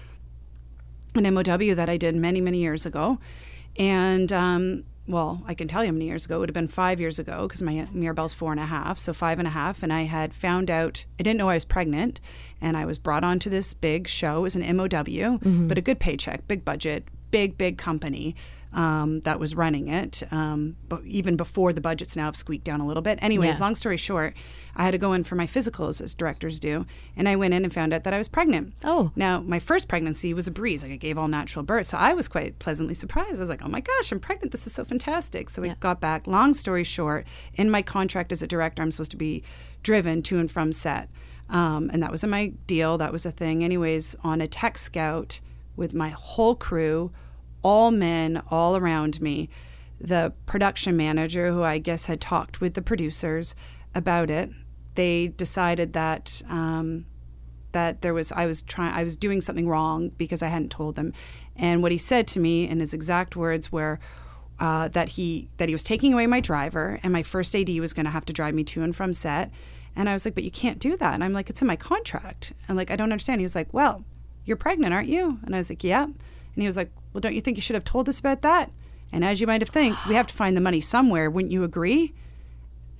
an 1.15 1.33
MOW 1.33 1.75
that 1.75 1.89
I 1.89 1.97
did 1.97 2.15
many, 2.15 2.41
many 2.41 2.59
years 2.59 2.85
ago. 2.85 3.19
And, 3.77 4.31
um, 4.31 4.83
well, 5.07 5.43
I 5.45 5.53
can 5.53 5.67
tell 5.67 5.83
you 5.83 5.89
how 5.89 5.93
many 5.93 6.05
years 6.05 6.25
ago. 6.25 6.37
It 6.37 6.39
would 6.39 6.49
have 6.49 6.53
been 6.53 6.67
five 6.67 6.99
years 6.99 7.19
ago 7.19 7.47
because 7.47 7.61
my 7.61 7.87
Mirabelle's 7.91 8.33
four 8.33 8.51
and 8.51 8.59
a 8.59 8.65
half, 8.65 8.97
so 8.97 9.13
five 9.13 9.37
and 9.37 9.47
a 9.47 9.51
half. 9.51 9.83
And 9.83 9.91
I 9.91 10.03
had 10.03 10.33
found 10.33 10.69
out, 10.69 11.05
I 11.19 11.23
didn't 11.23 11.37
know 11.37 11.49
I 11.49 11.55
was 11.55 11.65
pregnant. 11.65 12.21
And 12.61 12.77
I 12.77 12.85
was 12.85 12.97
brought 12.97 13.23
onto 13.23 13.49
this 13.49 13.73
big 13.73 14.07
show. 14.07 14.37
It 14.39 14.41
was 14.41 14.55
an 14.55 14.77
MOW, 14.77 15.39
but 15.67 15.77
a 15.77 15.81
good 15.81 15.99
paycheck, 15.99 16.47
big 16.47 16.63
budget, 16.63 17.05
big, 17.31 17.57
big 17.57 17.77
company 17.77 18.35
um, 18.73 19.21
that 19.21 19.39
was 19.39 19.55
running 19.55 19.87
it. 19.87 20.23
Um, 20.31 20.75
but 20.89 21.03
even 21.05 21.35
before 21.35 21.73
the 21.73 21.81
budgets 21.81 22.15
now 22.15 22.25
have 22.25 22.35
squeaked 22.35 22.63
down 22.63 22.81
a 22.81 22.87
little 22.87 23.03
bit. 23.03 23.19
Anyways, 23.21 23.59
Yeah. 23.59 23.65
long 23.65 23.75
story 23.75 23.97
short, 23.97 24.33
I 24.75 24.83
had 24.85 24.91
to 24.91 24.97
go 24.97 25.13
in 25.13 25.23
for 25.23 25.35
my 25.35 25.45
physicals 25.45 26.01
as 26.01 26.13
directors 26.15 26.59
do. 26.59 26.85
And 27.15 27.29
I 27.29 27.35
went 27.35 27.53
in 27.53 27.63
and 27.63 27.71
found 27.73 27.93
out 27.93 28.03
that 28.03 28.13
I 28.13 28.17
was 28.17 28.27
pregnant. 28.27 28.73
Oh. 28.83 29.11
Now, 29.15 29.41
my 29.41 29.59
first 29.59 29.87
pregnancy 29.87 30.33
was 30.33 30.47
a 30.47 30.51
breeze. 30.51 30.81
Like 30.83 30.91
I 30.91 30.95
gave 30.95 31.17
all 31.17 31.27
natural 31.27 31.63
birth. 31.63 31.85
So 31.87 31.97
I 31.97 32.13
was 32.13 32.27
quite 32.27 32.57
pleasantly 32.57 32.95
surprised. 32.95 33.37
I 33.37 33.39
was 33.41 33.49
like, 33.49 33.63
oh 33.63 33.69
my 33.69 33.81
gosh, 33.81 34.11
I'm 34.11 34.19
pregnant. 34.19 34.51
This 34.51 34.65
is 34.65 34.73
so 34.73 34.83
fantastic. 34.83 35.49
So 35.51 35.63
I 35.63 35.75
got 35.79 36.01
back. 36.01 36.25
Long 36.25 36.53
story 36.55 36.83
short, 36.83 37.27
in 37.53 37.69
my 37.69 37.81
contract 37.83 38.31
as 38.31 38.41
a 38.41 38.47
director, 38.47 38.81
I'm 38.81 38.89
supposed 38.91 39.11
to 39.11 39.17
be 39.17 39.43
driven 39.83 40.23
to 40.23 40.39
and 40.39 40.49
from 40.51 40.71
set. 40.71 41.09
Um, 41.49 41.91
and 41.93 42.01
that 42.01 42.09
was 42.09 42.23
in 42.23 42.29
my 42.31 42.53
deal. 42.65 42.97
That 42.97 43.11
was 43.11 43.25
a 43.25 43.31
thing. 43.31 43.63
Anyways, 43.63 44.15
on 44.23 44.41
a 44.41 44.47
tech 44.47 44.77
scout 44.79 45.41
with 45.75 45.93
my 45.93 46.09
whole 46.09 46.55
crew, 46.55 47.11
all 47.63 47.91
men, 47.91 48.43
all 48.51 48.77
around 48.77 49.21
me, 49.21 49.49
the 49.99 50.33
production 50.45 50.95
manager, 50.97 51.51
who 51.51 51.63
I 51.63 51.79
guess 51.79 52.05
had 52.05 52.21
talked 52.21 52.61
with 52.61 52.73
the 52.73 52.81
producers 52.81 53.55
about 53.95 54.29
it, 54.29 54.49
they 54.95 55.29
decided 55.29 55.93
that 55.93 56.41
um, 56.49 57.05
that 57.71 58.01
there 58.01 58.13
was 58.13 58.31
I 58.31 58.45
was 58.45 58.61
trying 58.61 58.93
I 58.93 59.03
was 59.03 59.15
doing 59.15 59.41
something 59.41 59.67
wrong 59.67 60.09
because 60.09 60.43
I 60.43 60.47
hadn't 60.47 60.69
told 60.69 60.95
them. 60.95 61.13
And 61.55 61.81
what 61.81 61.91
he 61.91 61.97
said 61.97 62.27
to 62.29 62.39
me 62.39 62.67
in 62.67 62.79
his 62.79 62.93
exact 62.93 63.35
words 63.35 63.71
were 63.71 63.99
uh, 64.59 64.87
that 64.89 65.09
he 65.09 65.49
that 65.57 65.69
he 65.69 65.75
was 65.75 65.83
taking 65.83 66.13
away 66.13 66.27
my 66.27 66.39
driver 66.39 66.99
and 67.03 67.11
my 67.11 67.23
first 67.23 67.55
AD 67.55 67.69
was 67.79 67.93
going 67.93 68.05
to 68.05 68.11
have 68.11 68.25
to 68.25 68.33
drive 68.33 68.53
me 68.53 68.63
to 68.65 68.83
and 68.83 68.95
from 68.95 69.13
set. 69.13 69.51
And 69.95 70.09
I 70.09 70.13
was 70.13 70.25
like, 70.25 70.33
but 70.35 70.43
you 70.43 70.51
can't 70.51 70.79
do 70.79 70.97
that. 70.97 71.13
And 71.13 71.23
I'm 71.23 71.33
like, 71.33 71.49
it's 71.49 71.61
in 71.61 71.67
my 71.67 71.75
contract. 71.75 72.53
And 72.67 72.75
like, 72.75 72.89
I 72.89 72.95
don't 72.95 73.11
understand. 73.11 73.41
He 73.41 73.45
was 73.45 73.55
like, 73.55 73.71
well, 73.73 74.03
you're 74.43 74.57
pregnant, 74.57 74.93
aren't 74.93 75.07
you? 75.07 75.39
And 75.43 75.53
I 75.53 75.59
was 75.59 75.69
like, 75.69 75.83
yeah. 75.83 76.07
And 76.55 76.61
he 76.63 76.67
was 76.67 76.77
like, 76.77 76.91
well, 77.13 77.21
don't 77.21 77.35
you 77.35 77.41
think 77.41 77.57
you 77.57 77.61
should 77.61 77.75
have 77.75 77.83
told 77.83 78.07
us 78.09 78.19
about 78.19 78.41
that? 78.41 78.71
And 79.11 79.23
as 79.23 79.39
you 79.41 79.47
might 79.47 79.61
have 79.61 79.69
think, 79.69 79.95
we 80.07 80.15
have 80.15 80.27
to 80.27 80.33
find 80.33 80.55
the 80.57 80.61
money 80.61 80.81
somewhere. 80.81 81.29
Wouldn't 81.29 81.51
you 81.51 81.63
agree? 81.63 82.13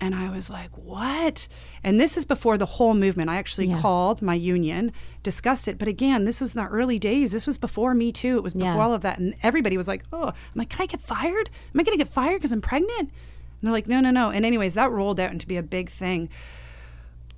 And 0.02 0.14
I 0.14 0.30
was 0.36 0.50
like, 0.50 0.70
what? 0.78 1.48
And 1.84 2.00
this 2.00 2.18
is 2.18 2.26
before 2.26 2.58
the 2.58 2.66
whole 2.66 2.94
movement. 2.94 3.30
I 3.30 3.38
actually 3.38 3.68
Yeah. 3.68 3.80
called 3.80 4.22
my 4.22 4.34
union, 4.34 4.92
discussed 5.22 5.68
it. 5.68 5.78
But 5.78 5.88
again, 5.88 6.26
this 6.26 6.42
was 6.42 6.56
in 6.56 6.62
the 6.62 6.68
early 6.68 7.00
days. 7.00 7.32
This 7.32 7.48
was 7.48 7.58
before 7.58 7.94
Me 7.94 8.12
Too. 8.12 8.36
It 8.38 8.44
was 8.44 8.54
before 8.54 8.74
Yeah. 8.74 8.80
all 8.84 8.94
of 8.94 9.02
that. 9.04 9.18
And 9.20 9.34
everybody 9.44 9.78
was 9.78 9.88
like, 9.88 10.04
oh, 10.12 10.28
I'm 10.28 10.34
like, 10.56 10.70
can 10.70 10.82
I 10.82 10.88
get 10.88 11.00
fired? 11.00 11.50
Am 11.74 11.80
I 11.80 11.84
going 11.84 11.98
to 11.98 12.04
get 12.04 12.12
fired 12.14 12.40
because 12.40 12.52
I'm 12.52 12.62
pregnant? 12.62 13.00
And 13.00 13.10
they're 13.62 13.72
like, 13.72 13.88
no, 13.88 14.02
no, 14.02 14.12
no. 14.12 14.30
And, 14.30 14.46
anyways, 14.46 14.74
that 14.74 14.92
rolled 14.92 15.20
out 15.22 15.32
into 15.32 15.48
be 15.48 15.58
a 15.58 15.64
big 15.64 15.90
thing. 15.90 16.28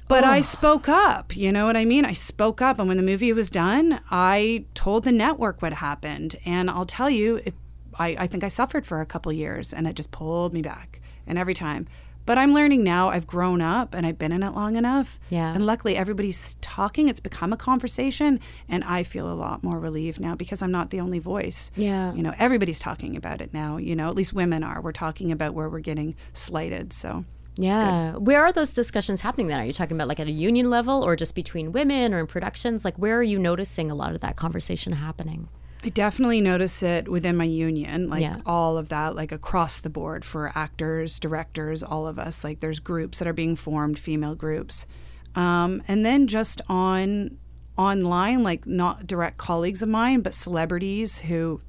But 0.07 0.23
I 0.23 0.41
spoke 0.41 0.87
up, 0.87 1.35
you 1.35 1.51
know 1.51 1.65
what 1.65 1.75
I 1.75 1.83
mean? 1.83 2.05
I 2.05 2.13
spoke 2.13 2.61
up. 2.61 2.77
And 2.77 2.87
when 2.87 2.97
the 2.97 3.03
movie 3.03 3.33
was 3.33 3.49
done, 3.49 3.99
I 4.11 4.65
told 4.75 5.03
the 5.03 5.11
network 5.11 5.61
what 5.61 5.73
happened. 5.73 6.35
And 6.45 6.69
I'll 6.69 6.85
tell 6.85 7.09
you, 7.09 7.37
it, 7.37 7.55
I, 7.97 8.15
I 8.19 8.27
think 8.27 8.43
I 8.43 8.49
suffered 8.49 8.85
for 8.85 9.01
a 9.01 9.05
couple 9.05 9.31
years 9.33 9.73
and 9.73 9.87
it 9.87 9.95
just 9.95 10.11
pulled 10.11 10.53
me 10.53 10.61
back. 10.61 11.01
And 11.25 11.39
every 11.39 11.55
time. 11.55 11.87
But 12.27 12.39
I'm 12.39 12.53
learning 12.53 12.83
now, 12.83 13.09
I've 13.09 13.27
grown 13.27 13.61
up 13.61 13.93
and 13.93 14.05
I've 14.05 14.17
been 14.17 14.31
in 14.31 14.41
it 14.41 14.51
long 14.51 14.75
enough. 14.75 15.19
Yeah. 15.29 15.53
And 15.53 15.65
luckily, 15.65 15.95
everybody's 15.95 16.55
talking. 16.55 17.07
It's 17.07 17.19
become 17.19 17.53
a 17.53 17.57
conversation. 17.57 18.39
And 18.67 18.83
I 18.83 19.03
feel 19.03 19.31
a 19.31 19.33
lot 19.33 19.63
more 19.63 19.79
relieved 19.79 20.19
now 20.19 20.35
because 20.35 20.63
I'm 20.63 20.71
not 20.71 20.89
the 20.89 20.99
only 20.99 21.19
voice. 21.19 21.71
Yeah. 21.75 22.13
You 22.13 22.23
know, 22.23 22.33
everybody's 22.39 22.79
talking 22.79 23.15
about 23.15 23.41
it 23.41 23.53
now. 23.53 23.77
You 23.77 23.95
know, 23.95 24.07
at 24.07 24.15
least 24.15 24.33
women 24.33 24.63
are. 24.63 24.81
We're 24.81 24.91
talking 24.91 25.31
about 25.31 25.53
where 25.53 25.69
we're 25.69 25.79
getting 25.79 26.15
slighted. 26.33 26.93
So. 26.93 27.25
Yeah. 27.57 28.13
Where 28.15 28.43
are 28.43 28.51
those 28.51 28.73
discussions 28.73 29.21
happening 29.21 29.47
then? 29.47 29.59
Are 29.59 29.65
you 29.65 29.73
talking 29.73 29.95
about 29.97 30.07
like 30.07 30.19
at 30.19 30.27
a 30.27 30.31
union 30.31 30.69
level 30.69 31.03
or 31.03 31.15
just 31.15 31.35
between 31.35 31.71
women 31.71 32.13
or 32.13 32.19
in 32.19 32.27
productions? 32.27 32.83
Like 32.85 32.97
where 32.97 33.17
are 33.17 33.23
you 33.23 33.39
noticing 33.39 33.89
a 33.91 33.95
lot 33.95 34.13
of 34.13 34.21
that 34.21 34.35
conversation 34.35 34.93
happening? 34.93 35.47
I 35.83 35.89
definitely 35.89 36.41
notice 36.41 36.81
it 36.81 37.07
within 37.07 37.37
my 37.37 37.43
union, 37.43 38.09
like 38.09 38.21
Yeah. 38.23 38.37
all 38.45 38.77
of 38.77 38.89
that, 38.89 39.15
like 39.15 39.31
across 39.31 39.79
the 39.79 39.89
board 39.89 40.25
for 40.25 40.51
actors, 40.55 41.19
directors, 41.19 41.83
all 41.83 42.07
of 42.07 42.17
us. 42.17 42.43
Like 42.43 42.59
there's 42.59 42.79
groups 42.79 43.19
that 43.19 43.27
are 43.27 43.33
being 43.33 43.55
formed, 43.55 43.99
female 43.99 44.33
groups, 44.35 44.87
um, 45.35 45.83
and 45.87 46.03
then 46.05 46.25
just 46.27 46.59
on 46.67 47.37
online, 47.77 48.41
like 48.41 48.65
not 48.65 49.05
direct 49.05 49.37
colleagues 49.37 49.81
of 49.83 49.89
mine, 49.89 50.21
but 50.21 50.33
celebrities 50.33 51.19
who 51.19 51.61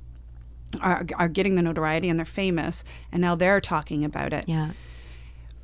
are 0.81 1.05
are 1.17 1.29
getting 1.29 1.55
the 1.57 1.63
notoriety 1.63 2.09
and 2.09 2.19
they're 2.19 2.25
famous, 2.27 2.85
and 3.13 3.21
now 3.21 3.35
they're 3.35 3.61
talking 3.61 4.05
about 4.05 4.33
it. 4.33 4.45
Yeah. 4.49 4.71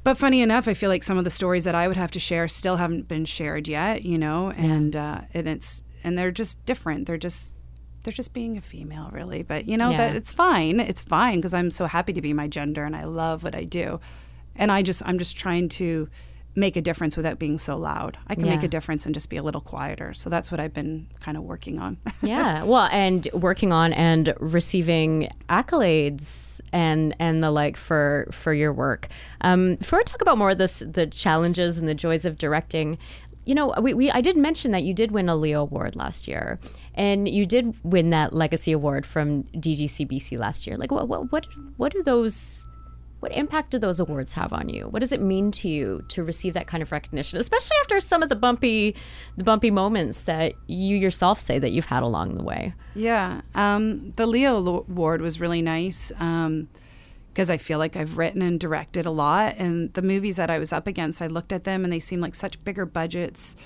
But 0.05 0.19
funny 0.19 0.41
enough, 0.43 0.67
I 0.67 0.75
feel 0.75 0.89
like 0.91 1.05
some 1.05 1.17
of 1.19 1.25
the 1.25 1.31
stories 1.31 1.65
that 1.65 1.75
I 1.77 1.87
would 1.87 1.97
have 1.97 2.11
to 2.13 2.19
share 2.19 2.49
still 2.49 2.77
haven't 2.77 3.07
been 3.07 3.25
shared 3.25 3.69
yet, 3.69 4.03
you 4.05 4.19
know, 4.19 4.51
and 4.51 4.97
uh, 4.97 5.21
and 5.33 5.49
it's 5.49 5.85
and 6.03 6.19
they're 6.19 6.33
just 6.33 6.65
different. 6.67 7.07
They're 7.07 7.17
just 7.19 7.55
they're 8.03 8.13
just 8.13 8.33
being 8.33 8.57
a 8.57 8.61
female, 8.61 9.11
really. 9.13 9.43
But 9.45 9.67
you 9.69 9.77
know 9.77 9.91
Yeah. 9.91 9.99
that 10.09 10.17
it's 10.17 10.33
fine. 10.33 10.81
It's 10.81 11.03
fine 11.03 11.37
because 11.37 11.55
I'm 11.55 11.71
so 11.71 11.87
happy 11.87 12.13
to 12.15 12.21
be 12.21 12.33
my 12.33 12.49
gender 12.49 12.85
and 12.85 12.97
I 12.97 13.05
love 13.05 13.45
what 13.45 13.55
I 13.55 13.63
do, 13.65 14.01
and 14.57 14.73
I 14.73 14.83
just 14.83 15.03
I'm 15.07 15.19
just 15.19 15.37
trying 15.37 15.69
to 15.71 16.09
make 16.55 16.77
a 16.77 16.83
difference 16.83 17.17
without 17.17 17.39
being 17.39 17.59
so 17.59 17.77
loud. 17.77 18.19
I 18.27 18.35
can 18.35 18.45
make 18.45 18.63
a 18.63 18.69
difference 18.69 19.07
and 19.07 19.15
just 19.15 19.31
be 19.31 19.37
a 19.37 19.43
little 19.43 19.61
quieter. 19.61 20.13
So 20.13 20.29
that's 20.29 20.51
what 20.51 20.61
I've 20.61 20.75
been 20.75 21.09
kind 21.21 21.37
of 21.37 21.45
working 21.45 21.79
on. 21.79 21.99
yeah 22.23 22.63
well 22.63 22.89
and 22.93 23.29
working 23.33 23.73
on 23.73 23.93
and 23.93 24.35
receiving 24.39 25.29
accolades 25.49 26.61
and 26.73 27.15
and 27.19 27.43
the 27.43 27.51
like 27.51 27.77
for 27.77 28.29
for 28.31 28.55
your 28.55 28.73
work 28.73 29.09
um 29.43 29.77
before 29.77 29.99
i 29.99 30.03
talk 30.03 30.23
about 30.23 30.39
more 30.39 30.51
of 30.51 30.59
this 30.59 30.83
the 30.87 31.07
challenges 31.07 31.79
and 31.79 31.89
the 31.89 31.95
joys 31.95 32.25
of 32.25 32.39
directing 32.39 32.99
you 33.45 33.55
know 33.55 33.75
we, 33.81 33.93
we 33.93 34.11
i 34.13 34.21
did 34.21 34.37
mention 34.37 34.71
that 34.71 34.83
you 34.83 34.95
did 34.95 35.11
win 35.11 35.29
a 35.29 35.37
leo 35.37 35.63
award 35.63 35.97
last 35.97 36.29
year 36.29 36.59
and 36.95 37.29
you 37.29 37.45
did 37.45 37.75
win 37.83 38.11
that 38.11 38.33
legacy 38.33 38.73
award 38.73 39.05
from 39.05 39.43
dgcbc 39.55 40.39
last 40.39 40.67
year 40.67 40.77
like 40.77 40.91
what 40.91 41.09
what 41.09 41.31
what, 41.33 41.47
what 41.77 41.93
do 41.93 42.03
those 42.03 42.67
what 43.23 43.31
impact 43.37 43.71
do 43.71 43.79
those 43.79 44.01
awards 44.01 44.33
have 44.33 44.53
on 44.53 44.69
you? 44.69 44.89
What 44.89 44.99
does 44.99 45.13
it 45.13 45.21
mean 45.21 45.53
to 45.53 45.69
you 45.69 46.05
to 46.09 46.25
receive 46.25 46.55
that 46.55 46.67
kind 46.67 46.83
of 46.83 46.91
recognition, 46.91 47.39
especially 47.39 47.77
after 47.83 48.01
some 48.01 48.21
of 48.21 48.29
the 48.29 48.35
bumpy, 48.35 48.97
the 49.37 49.45
bumpy 49.45 49.71
moments 49.71 50.25
that 50.25 50.55
you 50.67 50.97
yourself 50.97 51.39
say 51.39 51.61
that 51.61 51.71
you've 51.71 51.87
had 51.87 52.03
along 52.03 52.35
the 52.35 52.43
way? 52.43 52.75
Yeah, 52.97 53.43
um, 53.55 54.13
the 54.17 54.27
Leo 54.27 54.57
Award 54.57 55.21
was 55.21 55.39
really 55.39 55.63
nice 55.63 56.09
because 56.09 57.49
I 57.49 57.59
feel 57.59 57.79
like 57.79 57.97
I've 57.97 58.19
written 58.19 58.43
and 58.43 58.59
directed 58.59 59.07
a 59.07 59.13
lot, 59.13 59.55
and 59.57 59.95
the 59.95 60.03
movies 60.03 60.35
that 60.35 60.51
I 60.51 60.59
was 60.59 60.73
up 60.73 60.89
against, 60.89 61.23
I 61.23 61.29
looked 61.29 61.53
at 61.53 61.63
them 61.63 61.85
and 61.85 61.93
they 61.93 62.01
seemed 62.01 62.23
like 62.23 62.35
such 62.35 62.63
bigger 62.65 62.85
budgets, 62.85 63.57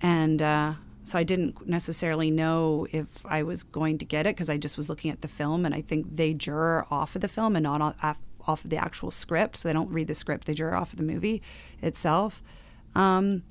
and 0.00 0.40
uh, 0.40 0.74
so 1.02 1.18
I 1.18 1.24
didn't 1.24 1.66
necessarily 1.66 2.30
know 2.30 2.86
if 2.92 3.06
I 3.24 3.42
was 3.42 3.64
going 3.64 3.98
to 3.98 4.04
get 4.04 4.26
it 4.26 4.36
because 4.36 4.48
I 4.48 4.58
just 4.58 4.76
was 4.76 4.88
looking 4.88 5.10
at 5.10 5.22
the 5.22 5.28
film, 5.28 5.66
and 5.66 5.74
I 5.74 5.80
think 5.80 6.14
they 6.14 6.34
juror 6.34 6.86
off 6.88 7.16
of 7.16 7.20
the 7.20 7.26
film 7.28 7.56
and 7.56 7.64
not 7.64 7.96
off, 8.00 8.20
off 8.46 8.64
of 8.64 8.70
the 8.70 8.76
actual 8.76 9.10
script. 9.10 9.56
So 9.56 9.68
they 9.68 9.72
don't 9.72 9.92
read 9.92 10.06
the 10.06 10.14
script; 10.14 10.46
they 10.46 10.54
juror 10.54 10.74
off 10.74 10.92
of 10.92 10.98
the 10.98 11.04
movie 11.04 11.42
itself. 11.80 12.42
Um, 12.94 13.42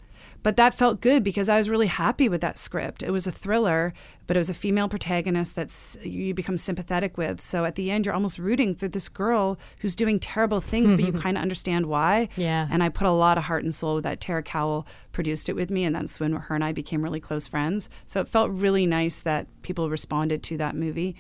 but 0.43 0.55
that 0.57 0.73
felt 0.73 1.01
good 1.01 1.23
because 1.23 1.49
I 1.49 1.57
was 1.57 1.69
really 1.69 1.87
happy 1.87 2.27
with 2.27 2.41
that 2.41 2.57
script. 2.57 3.03
It 3.03 3.11
was 3.11 3.27
a 3.27 3.31
thriller, 3.31 3.93
but 4.25 4.35
it 4.35 4.39
was 4.39 4.49
a 4.49 4.55
female 4.55 4.89
protagonist 4.89 5.55
that's 5.55 5.97
you 6.03 6.33
become 6.33 6.57
sympathetic 6.57 7.17
with. 7.17 7.41
So 7.41 7.63
at 7.63 7.75
the 7.75 7.91
end, 7.91 8.05
you're 8.05 8.15
almost 8.15 8.39
rooting 8.39 8.73
for 8.73 8.87
this 8.87 9.07
girl 9.07 9.59
who's 9.79 9.95
doing 9.95 10.19
terrible 10.19 10.59
things, 10.59 10.93
but 10.93 11.03
you 11.03 11.13
kind 11.19 11.37
of 11.37 11.43
understand 11.43 11.85
why. 11.85 12.27
Yeah. 12.35 12.67
And 12.71 12.81
I 12.81 12.89
put 12.89 13.05
a 13.05 13.11
lot 13.11 13.37
of 13.37 13.45
heart 13.45 13.63
and 13.63 13.73
soul 13.73 13.95
with 13.95 14.03
that. 14.03 14.19
Tara 14.19 14.41
Cowell 14.41 14.87
produced 15.11 15.47
it 15.47 15.55
with 15.55 15.69
me, 15.69 15.83
and 15.83 15.95
that's 15.95 16.19
when 16.19 16.33
her 16.33 16.55
and 16.55 16.63
I 16.63 16.71
became 16.71 17.03
really 17.03 17.19
close 17.19 17.45
friends. 17.45 17.89
So 18.07 18.19
it 18.19 18.27
felt 18.27 18.49
really 18.51 18.87
nice 18.87 19.19
that 19.21 19.47
people 19.61 19.89
responded 19.91 20.41
to 20.43 20.57
that 20.57 20.75
movie. 20.75 21.15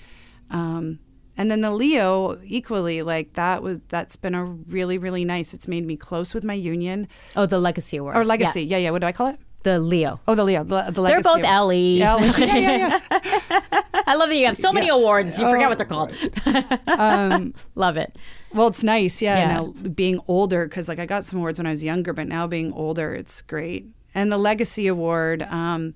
Um, 0.49 0.99
and 1.37 1.49
then 1.49 1.61
the 1.61 1.71
Leo 1.71 2.39
equally 2.43 3.01
like 3.01 3.33
that 3.33 3.63
was 3.63 3.79
that's 3.89 4.15
been 4.15 4.35
a 4.35 4.43
really 4.45 4.97
really 4.97 5.25
nice. 5.25 5.53
It's 5.53 5.67
made 5.67 5.85
me 5.85 5.95
close 5.97 6.33
with 6.33 6.43
my 6.43 6.53
union 6.53 7.07
Oh, 7.35 7.45
the 7.45 7.59
Legacy 7.59 7.97
Award. 7.97 8.17
or 8.17 8.25
legacy. 8.25 8.63
Yeah, 8.63 8.77
Yeah, 8.77 8.83
yeah. 8.85 8.91
What 8.91 8.99
did 8.99 9.07
I 9.07 9.11
call 9.11 9.27
it? 9.27 9.39
the 9.63 9.77
Leo. 9.79 10.19
Oh, 10.27 10.33
the 10.33 10.43
Leo. 10.43 10.63
The, 10.63 10.89
the 10.89 11.03
They're 11.03 11.21
both. 11.21 11.43
Ellie. 11.43 11.99
Yeah, 11.99 12.17
yeah, 12.35 12.55
yeah, 12.55 12.99
yeah. 13.11 13.61
I 14.07 14.15
love 14.15 14.29
that 14.29 14.35
you 14.35 14.47
have 14.47 14.57
so 14.57 14.73
many 14.73 14.89
awards. 14.89 15.39
You 15.39 15.47
forget 15.51 15.69
what 15.69 15.77
they're 15.77 15.85
called. 15.85 16.11
Um, 16.87 17.53
love 17.75 17.95
it. 17.95 18.17
well, 18.55 18.67
it's 18.67 18.83
nice, 18.83 19.21
yeah. 19.21 19.37
Yeah. 19.37 19.47
Now 19.53 19.65
being 19.93 20.19
older, 20.27 20.65
because 20.67 20.87
like 20.87 20.97
I 20.99 21.05
got 21.05 21.25
some 21.25 21.37
awards 21.39 21.59
when 21.59 21.67
I 21.67 21.69
was 21.69 21.83
younger, 21.83 22.11
but 22.11 22.27
now 22.27 22.47
being 22.47 22.73
older, 22.73 23.13
it's 23.13 23.41
great. 23.43 23.85
And 24.15 24.31
the 24.31 24.37
Legacy 24.39 24.87
Award, 24.87 25.43
um, 25.43 25.93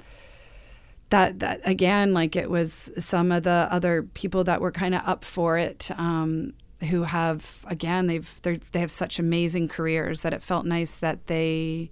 that 1.09 1.39
that 1.39 1.61
again, 1.63 2.13
like 2.13 2.35
it 2.35 2.49
was 2.49 2.91
some 2.97 3.31
of 3.31 3.43
the 3.43 3.67
other 3.71 4.03
people 4.03 4.43
that 4.45 4.61
were 4.61 4.71
kind 4.71 4.95
of 4.95 5.01
up 5.05 5.23
for 5.23 5.57
it, 5.57 5.89
um, 5.97 6.53
who 6.89 7.03
have 7.03 7.63
again 7.67 8.07
they've 8.07 8.41
they 8.41 8.79
have 8.79 8.91
such 8.91 9.19
amazing 9.19 9.67
careers 9.67 10.23
that 10.23 10.33
it 10.33 10.43
felt 10.43 10.65
nice 10.65 10.97
that 10.97 11.27
they 11.27 11.91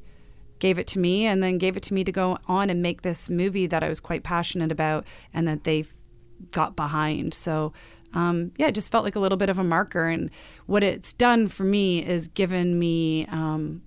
gave 0.63 0.79
it 0.79 0.87
to 0.87 0.97
me 0.97 1.25
and 1.25 1.43
then 1.43 1.57
gave 1.57 1.75
it 1.75 1.83
to 1.83 1.93
me 1.93 2.05
to 2.05 2.11
go 2.11 2.37
on 2.47 2.69
and 2.69 2.81
make 2.81 3.01
this 3.01 3.29
movie 3.29 3.67
that 3.67 3.83
I 3.83 3.89
was 3.89 3.99
quite 3.99 4.23
passionate 4.23 4.71
about 4.71 5.05
and 5.33 5.45
that 5.45 5.65
they 5.65 5.83
got 6.51 6.73
behind. 6.75 7.33
So, 7.33 7.73
um, 8.13 8.53
yeah, 8.57 8.67
it 8.67 8.75
just 8.75 8.89
felt 8.89 9.03
like 9.03 9.17
a 9.17 9.19
little 9.19 9.37
bit 9.37 9.49
of 9.49 9.59
a 9.59 9.63
marker. 9.63 10.07
And 10.07 10.29
what 10.65 10.81
it's 10.81 11.11
done 11.11 11.49
for 11.49 11.65
me 11.65 12.01
is 12.05 12.29
given 12.29 12.79
me 12.79 13.25
um, 13.27 13.81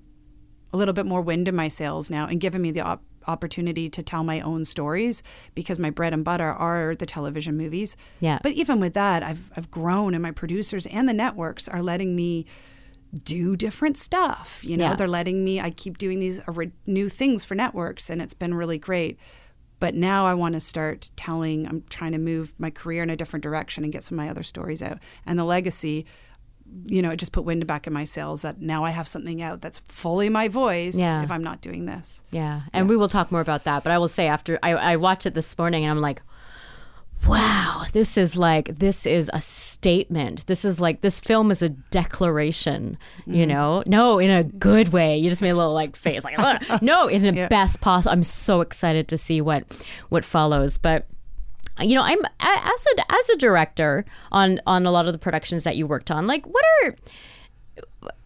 a 0.70 0.76
little 0.76 0.92
bit 0.92 1.06
more 1.06 1.22
wind 1.22 1.48
in 1.48 1.56
my 1.56 1.68
sails 1.68 2.10
now 2.10 2.26
and 2.26 2.42
given 2.42 2.60
me 2.60 2.70
the 2.70 2.82
op- 2.82 3.02
opportunity 3.26 3.88
to 3.90 4.02
tell 4.02 4.24
my 4.24 4.40
own 4.40 4.64
stories 4.64 5.22
because 5.54 5.78
my 5.78 5.90
bread 5.90 6.12
and 6.12 6.24
butter 6.24 6.50
are 6.52 6.94
the 6.94 7.06
television 7.06 7.56
movies. 7.56 7.96
Yeah. 8.20 8.38
But 8.42 8.52
even 8.52 8.80
with 8.80 8.94
that, 8.94 9.22
I've, 9.22 9.50
I've 9.56 9.70
grown 9.70 10.14
and 10.14 10.22
my 10.22 10.30
producers 10.32 10.86
and 10.86 11.08
the 11.08 11.12
networks 11.12 11.68
are 11.68 11.82
letting 11.82 12.14
me 12.16 12.46
do 13.22 13.56
different 13.56 13.96
stuff. 13.96 14.60
You 14.62 14.76
know, 14.76 14.90
Yeah. 14.90 14.96
they're 14.96 15.08
letting 15.08 15.44
me, 15.44 15.60
I 15.60 15.70
keep 15.70 15.98
doing 15.98 16.18
these 16.18 16.40
new 16.86 17.08
things 17.08 17.44
for 17.44 17.54
networks 17.54 18.10
and 18.10 18.20
it's 18.20 18.34
been 18.34 18.54
really 18.54 18.78
great. 18.78 19.18
But 19.78 19.94
now 19.94 20.24
I 20.26 20.34
want 20.34 20.54
to 20.54 20.60
start 20.60 21.10
telling, 21.16 21.66
I'm 21.68 21.84
trying 21.90 22.12
to 22.12 22.18
move 22.18 22.54
my 22.58 22.70
career 22.70 23.02
in 23.02 23.10
a 23.10 23.16
different 23.16 23.42
direction 23.42 23.84
and 23.84 23.92
get 23.92 24.02
some 24.04 24.18
of 24.18 24.24
my 24.24 24.30
other 24.30 24.42
stories 24.42 24.82
out. 24.82 24.98
And 25.26 25.38
the 25.38 25.44
legacy, 25.44 26.06
you 26.84 27.02
know, 27.02 27.10
it 27.10 27.16
just 27.16 27.32
put 27.32 27.44
wind 27.44 27.66
back 27.66 27.86
in 27.86 27.92
my 27.92 28.04
sails 28.04 28.42
that 28.42 28.60
now 28.60 28.84
I 28.84 28.90
have 28.90 29.08
something 29.08 29.42
out 29.42 29.60
that's 29.60 29.80
fully 29.80 30.28
my 30.28 30.48
voice 30.48 30.96
Yeah. 30.96 31.22
if 31.22 31.30
I'm 31.30 31.42
not 31.42 31.60
doing 31.60 31.86
this. 31.86 32.22
Yeah, 32.30 32.62
and 32.72 32.88
we 32.88 32.96
will 32.96 33.08
talk 33.08 33.32
more 33.32 33.40
about 33.40 33.64
that. 33.64 33.82
But 33.82 33.92
I 33.92 33.98
will 33.98 34.08
say 34.08 34.26
after 34.28 34.58
I, 34.62 34.72
I 34.74 34.96
watched 34.96 35.26
it 35.26 35.34
this 35.34 35.56
morning, 35.58 35.84
and 35.84 35.90
I'm 35.90 36.00
like, 36.00 36.22
wow, 37.26 37.84
this 37.92 38.16
is 38.16 38.36
like 38.36 38.78
this 38.78 39.06
is 39.06 39.30
a 39.32 39.40
statement. 39.40 40.46
This 40.46 40.64
is 40.64 40.80
like 40.80 41.00
this 41.00 41.18
film 41.18 41.50
is 41.50 41.62
a 41.62 41.68
declaration. 41.70 42.98
You 43.26 43.46
mm-hmm. 43.46 43.48
know, 43.48 43.82
no, 43.86 44.18
in 44.18 44.30
a 44.30 44.44
good 44.44 44.90
way. 44.90 45.18
You 45.18 45.28
just 45.30 45.42
made 45.42 45.50
a 45.50 45.56
little 45.56 45.74
like 45.74 45.96
face, 45.96 46.24
like 46.24 46.38
no, 46.82 47.08
in 47.08 47.22
the 47.22 47.34
Yeah. 47.34 47.48
best 47.48 47.80
possible. 47.80 48.12
I'm 48.12 48.22
so 48.22 48.60
excited 48.60 49.08
to 49.08 49.18
see 49.18 49.40
what 49.40 49.64
what 50.08 50.24
follows, 50.24 50.78
but. 50.78 51.06
You 51.80 51.94
know, 51.94 52.02
I'm 52.02 52.20
as 52.40 52.86
a 52.86 53.12
as 53.12 53.28
a 53.30 53.36
director 53.36 54.04
on 54.32 54.60
on 54.66 54.86
a 54.86 54.90
lot 54.90 55.06
of 55.06 55.12
the 55.12 55.18
productions 55.18 55.64
that 55.64 55.76
you 55.76 55.86
worked 55.86 56.10
on. 56.10 56.26
Like, 56.26 56.46
what 56.46 56.64
are 56.82 56.96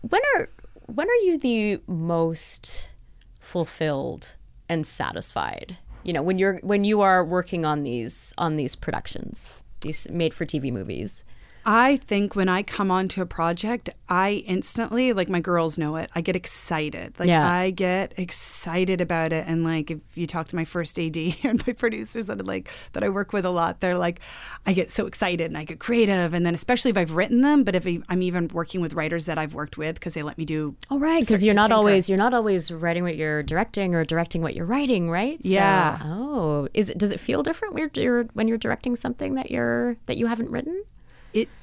when 0.02 0.20
are 0.36 0.48
when 0.86 1.08
are 1.08 1.22
you 1.24 1.38
the 1.38 1.80
most 1.86 2.90
fulfilled 3.38 4.36
and 4.68 4.86
satisfied 4.86 5.78
you 6.02 6.12
know 6.12 6.22
when 6.22 6.38
you're 6.38 6.58
when 6.62 6.84
you 6.84 7.00
are 7.00 7.24
working 7.24 7.64
on 7.64 7.82
these 7.82 8.34
on 8.38 8.56
these 8.56 8.76
productions 8.76 9.50
these 9.80 10.08
made 10.10 10.32
for 10.34 10.44
tv 10.44 10.72
movies 10.72 11.24
I 11.64 11.96
think 11.98 12.34
when 12.34 12.48
I 12.48 12.62
come 12.62 12.90
onto 12.90 13.20
a 13.22 13.26
project, 13.26 13.90
I 14.08 14.44
instantly, 14.46 15.12
like 15.12 15.28
my 15.28 15.40
girls 15.40 15.76
know 15.78 15.96
it, 15.96 16.10
I 16.14 16.20
get 16.20 16.34
excited. 16.36 17.14
Like 17.18 17.28
Yeah. 17.28 17.46
I 17.48 17.70
get 17.70 18.14
excited 18.18 19.00
about 19.00 19.32
it. 19.32 19.44
And 19.46 19.62
like 19.64 19.90
if 19.90 19.98
you 20.14 20.26
talk 20.26 20.48
to 20.48 20.56
my 20.56 20.64
first 20.64 20.98
AD 20.98 21.16
and 21.44 21.64
my 21.66 21.72
producers 21.74 22.26
that 22.28 22.38
I 22.40 22.42
like 22.42 22.70
that 22.94 23.04
I 23.04 23.08
work 23.08 23.32
with 23.32 23.44
a 23.44 23.50
lot, 23.50 23.80
they're 23.80 23.96
like, 23.98 24.20
I 24.66 24.72
get 24.72 24.90
so 24.90 25.06
excited 25.06 25.46
and 25.46 25.58
I 25.58 25.64
get 25.64 25.78
creative. 25.80 26.32
And 26.34 26.44
then 26.46 26.54
especially 26.54 26.90
if 26.90 26.96
I've 26.96 27.12
written 27.12 27.42
them, 27.42 27.64
but 27.64 27.74
if 27.74 27.86
I'm 28.08 28.22
even 28.22 28.48
working 28.48 28.80
with 28.80 28.94
writers 28.94 29.26
that 29.26 29.38
I've 29.38 29.54
worked 29.54 29.76
with 29.76 29.94
because 29.96 30.14
they 30.14 30.22
let 30.22 30.38
me 30.38 30.44
do. 30.44 30.74
oh 30.90 30.98
right 30.98 31.20
because 31.20 31.44
you're 31.44 31.54
not 31.54 31.64
tinker. 31.68 31.74
always 31.76 32.08
you're 32.08 32.18
not 32.18 32.34
always 32.34 32.70
writing 32.72 33.02
what 33.04 33.16
you're 33.16 33.42
directing 33.42 33.94
or 33.94 34.04
directing 34.04 34.42
what 34.42 34.54
you're 34.54 34.66
writing 34.66 35.10
right 35.10 35.42
So- 35.42 35.48
Yeah. 35.50 35.98
oh 36.02 36.68
is 36.74 36.88
it 36.90 36.98
does 36.98 37.10
it 37.10 37.20
feel 37.20 37.42
different 37.42 37.74
when 37.74 37.82
you're, 37.94 38.02
you're 38.04 38.24
when 38.34 38.48
you're 38.48 38.58
directing 38.58 38.96
something 38.96 39.34
that 39.34 39.50
you're 39.50 39.96
that 40.06 40.16
you 40.16 40.26
haven't 40.26 40.50
written 40.50 40.74
It 40.74 40.86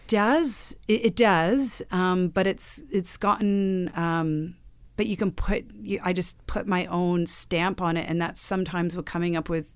does. 0.07 0.75
It, 0.87 1.05
it 1.05 1.15
does. 1.15 1.81
Um, 1.91 2.29
but 2.29 2.47
it's 2.47 2.81
it's 2.89 3.17
gotten. 3.17 3.91
Um, 3.95 4.55
but 4.95 5.05
you 5.05 5.17
can 5.17 5.31
put. 5.31 5.65
You, 5.73 5.99
I 6.03 6.13
just 6.13 6.45
put 6.47 6.67
my 6.67 6.85
own 6.87 7.27
stamp 7.27 7.81
on 7.81 7.97
it, 7.97 8.09
and 8.09 8.21
that's 8.21 8.41
sometimes 8.41 8.95
what 8.95 9.05
coming 9.05 9.35
up 9.35 9.49
with 9.49 9.75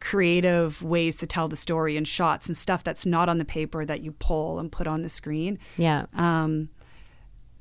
creative 0.00 0.82
ways 0.82 1.16
to 1.18 1.26
tell 1.26 1.48
the 1.48 1.56
story 1.56 1.96
and 1.96 2.06
shots 2.06 2.46
and 2.46 2.56
stuff 2.56 2.84
that's 2.84 3.04
not 3.04 3.28
on 3.28 3.38
the 3.38 3.44
paper 3.44 3.84
that 3.84 4.00
you 4.00 4.12
pull 4.12 4.60
and 4.60 4.70
put 4.70 4.86
on 4.86 5.02
the 5.02 5.08
screen. 5.08 5.58
yeah 5.76 6.06
Um, 6.14 6.68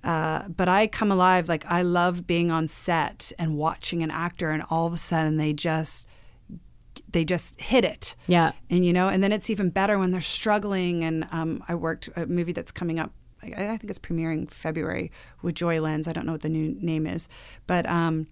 uh, 0.03 0.47
but 0.47 0.69
I 0.69 0.87
come 0.87 1.11
alive. 1.11 1.49
Like 1.49 1.65
I 1.65 1.81
love 1.81 2.27
being 2.27 2.51
on 2.51 2.67
set 2.67 3.31
and 3.39 3.57
watching 3.57 4.03
an 4.03 4.11
actor, 4.11 4.51
and 4.51 4.63
all 4.69 4.87
of 4.87 4.93
a 4.93 4.97
sudden 4.97 5.37
they 5.37 5.53
just 5.53 6.07
they 7.09 7.23
just 7.23 7.59
hit 7.61 7.85
it. 7.85 8.15
Yeah. 8.27 8.51
And 8.69 8.85
you 8.85 8.93
know 8.93 9.07
and 9.09 9.23
then 9.23 9.31
it's 9.31 9.49
even 9.49 9.69
better 9.69 9.97
when 9.97 10.11
they're 10.11 10.21
struggling. 10.21 11.03
And 11.03 11.27
um, 11.31 11.63
i 11.67 11.75
worked 11.75 12.09
a 12.15 12.25
movie 12.25 12.53
that's 12.53 12.71
coming 12.71 12.99
up 12.99 13.11
I, 13.41 13.47
I 13.47 13.77
think 13.77 13.89
it's 13.89 13.99
premiering 13.99 14.49
february 14.49 15.11
with 15.41 15.55
joy 15.55 15.79
lenz. 15.81 16.07
I 16.07 16.13
don't 16.13 16.25
know 16.25 16.33
what 16.33 16.41
the 16.41 16.49
new 16.49 16.75
name 16.79 17.05
is. 17.05 17.29
But 17.65 17.87
um, 17.87 18.27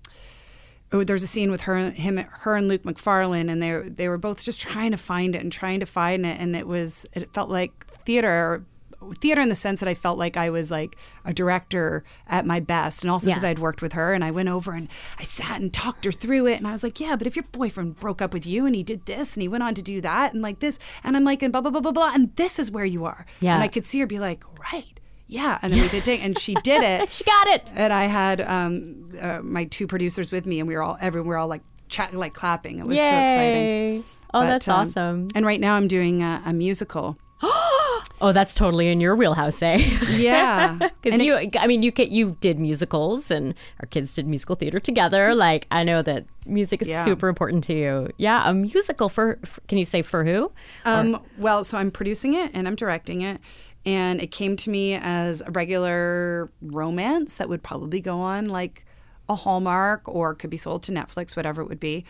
oh, 0.92 1.04
there's 1.04 1.24
a 1.24 1.28
scene 1.28 1.52
with 1.52 1.62
her 1.62 1.92
him 1.92 2.18
her 2.18 2.56
and 2.56 2.68
luke 2.68 2.86
macfarlane 2.86 3.50
and 3.50 3.62
they 3.62 3.90
they 3.90 4.08
were 4.08 4.18
both 4.18 4.44
just 4.44 4.62
trying 4.62 4.92
to 4.92 4.98
find 4.98 5.36
it 5.36 5.42
and 5.42 5.52
trying 5.52 5.80
to 5.80 5.86
find 5.86 6.26
it. 6.26 6.40
And 6.40 6.56
it 6.56 6.68
was 6.68 7.06
it 7.14 7.34
felt 7.34 7.50
like 7.50 7.86
theater 8.06 8.66
theater 9.14 9.42
in 9.42 9.50
the 9.50 9.56
sense 9.56 9.80
that 9.80 9.90
I 9.90 9.94
felt 9.94 10.18
like 10.18 10.38
I 10.38 10.50
was 10.50 10.72
like 10.72 10.96
a 11.24 11.34
director 11.34 12.04
at 12.28 12.46
my 12.46 12.60
best. 12.60 13.04
And 13.04 13.12
also 13.12 13.28
because 13.28 13.44
Yeah. 13.44 13.50
I'd 13.50 13.60
worked 13.60 13.82
with 13.82 13.94
her 13.94 14.14
and 14.14 14.24
I 14.24 14.32
went 14.32 14.50
over 14.50 14.74
and 14.74 14.88
I 15.20 15.24
sat 15.24 15.62
and 15.62 15.72
talked 15.74 16.06
her 16.06 16.12
through 16.12 16.48
it. 16.48 16.58
And 16.58 16.68
I 16.68 16.72
was 16.72 16.84
like 16.84 17.00
yeah 17.00 17.16
but 17.16 17.28
if 17.28 17.36
your 17.36 17.46
boyfriend 17.52 18.00
broke 18.00 18.22
up 18.22 18.34
with 18.34 18.46
you 18.48 18.66
and 18.66 18.76
he 18.76 18.84
did 18.84 19.06
this 19.06 19.36
and 19.36 19.42
he 19.42 19.48
went 19.48 19.64
on 19.64 19.76
to 19.76 19.82
do 19.82 20.02
that 20.02 20.34
and 20.34 20.42
like 20.42 20.60
this 20.60 20.80
and 21.04 21.16
I'm 21.16 21.24
like 21.24 21.42
and 21.42 21.52
blah 21.52 21.62
blah 21.62 21.72
blah 21.72 21.82
blah 21.82 21.92
blah 21.92 22.12
and 22.14 22.36
this 22.36 22.60
is 22.60 22.72
where 22.72 22.86
you 22.86 23.06
are. 23.06 23.26
Yeah. 23.40 23.54
and 23.56 23.64
I 23.64 23.68
could 23.68 23.86
see 23.86 24.00
her 24.00 24.08
be 24.08 24.20
like 24.20 24.44
right. 24.72 25.00
Yeah. 25.28 25.58
And 25.62 25.74
then 25.74 25.82
we 25.82 25.90
did 25.90 26.08
it 26.08 26.20
and 26.22 26.38
she 26.38 26.54
did 26.64 26.84
it. 26.84 27.12
She 27.16 27.24
got 27.24 27.48
it. 27.48 27.64
And 27.76 27.92
I 27.92 28.06
had 28.06 28.42
um, 28.42 29.10
uh, 29.20 29.40
my 29.42 29.66
two 29.66 29.88
producers 29.88 30.32
with 30.32 30.46
me 30.46 30.60
and 30.60 30.68
we 30.68 30.76
were 30.76 30.84
all 30.84 30.98
everyone 31.02 31.28
we 31.28 31.34
were 31.34 31.38
all 31.38 31.48
like 31.48 31.64
chatting 31.90 32.20
like 32.20 32.34
clapping. 32.34 32.80
It 32.80 32.86
was 32.86 32.98
so 32.98 33.04
exciting. 33.04 34.04
Oh 34.34 34.42
But, 34.42 34.48
that's 34.48 34.68
um, 34.68 34.80
awesome. 34.82 35.28
and 35.36 35.46
right 35.46 35.60
now 35.62 35.76
I'm 35.76 35.88
doing 35.88 36.22
a, 36.22 36.42
a 36.46 36.54
musical 36.54 37.18
oh 38.22 38.32
that's 38.34 38.54
totally 38.54 38.88
in 38.88 39.00
your 39.02 39.16
wheelhouse 39.16 39.62
eh 39.62 39.76
yeah 40.12 40.78
Because 41.02 41.22
you, 41.22 41.36
I 41.60 41.68
mean, 41.68 41.84
you 41.84 41.92
you 41.98 42.36
did 42.40 42.60
musicals, 42.60 43.30
and 43.30 43.54
our 43.80 43.86
kids 43.88 44.16
did 44.16 44.28
musical 44.28 44.56
theater 44.56 44.80
together. 44.80 45.34
Like, 45.46 45.68
I 45.70 45.84
know 45.84 46.02
that 46.02 46.26
music 46.48 46.82
is 46.82 46.88
Yeah. 46.88 47.04
super 47.04 47.28
important 47.28 47.64
to 47.66 47.74
you. 47.76 48.10
Yeah, 48.18 48.50
a 48.50 48.54
musical 48.54 49.10
for, 49.10 49.38
for 49.46 49.62
can 49.68 49.78
you 49.78 49.86
say 49.86 50.02
for 50.02 50.24
who? 50.24 50.52
Um, 50.86 51.22
well, 51.38 51.64
so 51.64 51.78
I'm 51.78 51.92
producing 51.92 52.34
it 52.34 52.52
and 52.54 52.68
I'm 52.68 52.76
directing 52.76 53.22
it. 53.22 53.40
And 53.86 54.20
it 54.22 54.32
came 54.32 54.56
to 54.58 54.70
me 54.72 54.96
as 54.96 55.42
a 55.46 55.52
regular 55.52 56.50
romance 56.62 57.36
that 57.36 57.50
would 57.50 57.62
probably 57.62 58.02
go 58.02 58.20
on 58.20 58.46
like 58.46 58.84
a 59.30 59.36
Hallmark 59.36 60.08
or 60.08 60.34
could 60.34 60.50
be 60.50 60.58
sold 60.58 60.82
to 60.84 60.92
Netflix, 60.92 61.36
whatever 61.36 61.62
it 61.62 61.68
would 61.68 61.80
be. 61.80 62.06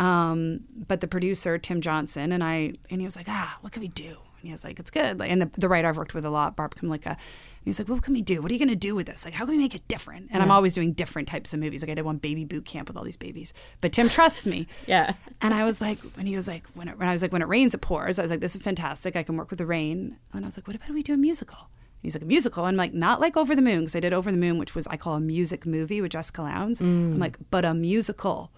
Um, 0.00 0.60
but 0.88 1.00
the 1.00 1.06
producer, 1.08 1.58
Tim 1.58 1.80
Johnson, 1.80 2.32
and 2.32 2.42
I, 2.42 2.72
and 2.90 3.00
he 3.00 3.04
was 3.04 3.14
like, 3.16 3.28
ah, 3.28 3.58
what 3.60 3.72
could 3.72 3.82
we 3.82 3.88
do? 3.88 4.16
And 4.40 4.48
he 4.48 4.52
was 4.52 4.64
like, 4.64 4.78
it's 4.78 4.90
good. 4.90 5.18
Like, 5.18 5.30
and 5.30 5.42
the, 5.42 5.50
the 5.58 5.68
writer 5.68 5.88
I've 5.88 5.98
worked 5.98 6.14
with 6.14 6.24
a 6.24 6.30
lot, 6.30 6.56
Barb 6.56 6.74
Kymlicka, 6.74 7.06
and 7.06 7.66
he's 7.66 7.78
like, 7.78 7.88
what 7.88 8.02
can 8.02 8.14
we 8.14 8.22
do? 8.22 8.40
What 8.40 8.50
are 8.50 8.54
you 8.54 8.58
going 8.58 8.70
to 8.70 8.76
do 8.76 8.94
with 8.94 9.06
this? 9.06 9.24
Like, 9.24 9.34
how 9.34 9.44
can 9.44 9.52
we 9.52 9.58
make 9.58 9.74
it 9.74 9.86
different? 9.86 10.28
And 10.32 10.42
I'm 10.42 10.50
always 10.50 10.72
doing 10.72 10.92
different 10.92 11.28
types 11.28 11.52
of 11.52 11.60
movies. 11.60 11.82
Like 11.82 11.90
I 11.90 11.94
did 11.94 12.06
one 12.06 12.16
baby 12.16 12.46
boot 12.46 12.64
camp 12.64 12.88
with 12.88 12.96
all 12.96 13.04
these 13.04 13.18
babies, 13.18 13.52
but 13.82 13.92
Tim 13.92 14.08
trusts 14.08 14.46
me. 14.46 14.66
Yeah. 14.86 15.14
And 15.40 15.54
I 15.54 15.64
was 15.64 15.80
like, 15.80 15.98
and 16.18 16.26
he 16.26 16.34
was 16.34 16.48
like, 16.48 16.64
when, 16.74 16.88
it, 16.88 16.98
when 16.98 17.08
I 17.08 17.12
was 17.12 17.22
like, 17.22 17.32
when 17.32 17.42
it 17.42 17.48
rains, 17.48 17.74
it 17.74 17.80
pours. 17.80 18.18
I 18.18 18.22
was 18.22 18.30
like, 18.30 18.40
this 18.40 18.56
is 18.56 18.62
fantastic. 18.62 19.14
I 19.14 19.22
can 19.22 19.36
work 19.36 19.50
with 19.50 19.58
the 19.58 19.66
rain. 19.66 20.16
And 20.32 20.44
I 20.44 20.48
was 20.48 20.56
like, 20.56 20.66
what 20.66 20.74
about 20.74 20.90
we 20.90 21.02
do 21.02 21.14
a 21.14 21.16
musical? 21.16 21.68
He's 22.02 22.14
like 22.14 22.22
a 22.22 22.26
musical. 22.26 22.64
I'm 22.64 22.76
like, 22.76 22.94
not 22.94 23.20
like 23.20 23.36
Over 23.36 23.54
the 23.54 23.62
Moon, 23.62 23.80
because 23.80 23.94
I 23.94 24.00
did 24.00 24.12
Over 24.12 24.30
the 24.30 24.38
Moon, 24.38 24.58
which 24.58 24.74
was 24.74 24.86
I 24.86 24.96
call 24.96 25.14
a 25.14 25.20
music 25.20 25.66
movie 25.66 26.00
with 26.00 26.12
Jessica 26.12 26.42
Lowndes. 26.42 26.80
I'm 26.80 27.16
mm. 27.16 27.20
like, 27.20 27.36
but 27.50 27.64
a 27.64 27.74
musical. 27.74 28.50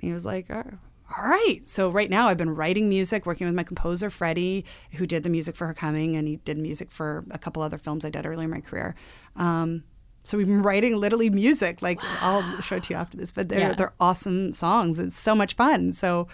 And 0.00 0.08
he 0.08 0.12
was 0.12 0.24
like, 0.24 0.46
oh, 0.50 0.78
all 1.16 1.24
right. 1.24 1.60
So 1.66 1.90
right 1.90 2.10
now 2.10 2.28
I've 2.28 2.36
been 2.36 2.54
writing 2.54 2.88
music, 2.88 3.24
working 3.26 3.46
with 3.46 3.54
my 3.56 3.62
composer 3.62 4.10
Freddie, 4.10 4.64
who 4.92 5.06
did 5.06 5.22
the 5.22 5.30
music 5.30 5.56
for 5.56 5.66
Her 5.66 5.74
Coming, 5.74 6.16
and 6.16 6.28
he 6.28 6.36
did 6.36 6.58
music 6.58 6.90
for 6.90 7.24
a 7.30 7.38
couple 7.38 7.62
other 7.62 7.78
films 7.78 8.04
I 8.04 8.10
did 8.10 8.26
earlier 8.26 8.44
in 8.44 8.50
my 8.50 8.60
career. 8.60 8.94
Um, 9.36 9.84
so 10.24 10.36
we've 10.36 10.46
been 10.46 10.62
writing 10.62 10.96
literally 10.96 11.30
music. 11.30 11.80
Like 11.80 11.98
I'll 12.20 12.60
show 12.60 12.76
it 12.76 12.82
to 12.84 12.94
you 12.94 12.98
after 13.00 13.16
this, 13.16 13.32
but 13.32 13.48
they're 13.48 13.58
Yeah. 13.60 13.72
they're 13.74 13.94
awesome 13.98 14.52
songs. 14.52 14.98
It's 14.98 15.18
so 15.18 15.34
much 15.34 15.54
fun. 15.54 15.92
So 15.92 16.28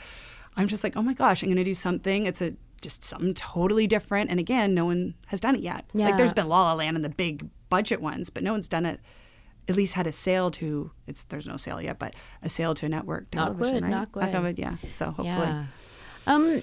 I'm 0.56 0.66
just 0.66 0.82
like, 0.82 0.96
oh 0.96 1.02
my 1.02 1.14
gosh, 1.14 1.42
I'm 1.42 1.48
gonna 1.48 1.62
do 1.64 1.74
something. 1.74 2.26
It's 2.26 2.40
a 2.42 2.54
just 2.82 3.04
something 3.04 3.32
totally 3.34 3.86
different. 3.86 4.28
And 4.30 4.38
again, 4.40 4.74
no 4.74 4.84
one 4.84 5.14
has 5.28 5.40
done 5.40 5.54
it 5.54 5.62
yet. 5.62 5.84
Yeah. 5.94 6.06
Like 6.06 6.16
there's 6.16 6.32
been 6.32 6.48
La 6.48 6.62
La 6.64 6.74
Land 6.74 6.96
and 6.96 7.04
the 7.04 7.08
big 7.08 7.48
budget 7.70 8.00
ones, 8.00 8.28
but 8.30 8.42
no 8.42 8.52
one's 8.52 8.68
done 8.68 8.84
it. 8.84 9.00
At 9.68 9.76
least 9.76 9.94
had 9.94 10.06
a 10.06 10.12
sale 10.12 10.50
to 10.52 10.90
it's 11.06 11.24
there's 11.24 11.46
no 11.46 11.56
sale 11.56 11.80
yet, 11.80 11.98
but 11.98 12.14
a 12.42 12.48
sale 12.48 12.74
to 12.74 12.86
a 12.86 12.88
network 12.88 13.34
Knock 13.34 13.46
television, 13.46 13.74
wood, 13.74 13.82
right? 13.82 13.90
knock 13.90 14.16
wood. 14.16 14.42
wood, 14.42 14.58
yeah. 14.58 14.74
So 14.92 15.06
hopefully, 15.06 15.26
Yeah. 15.26 15.64
Um, 16.26 16.62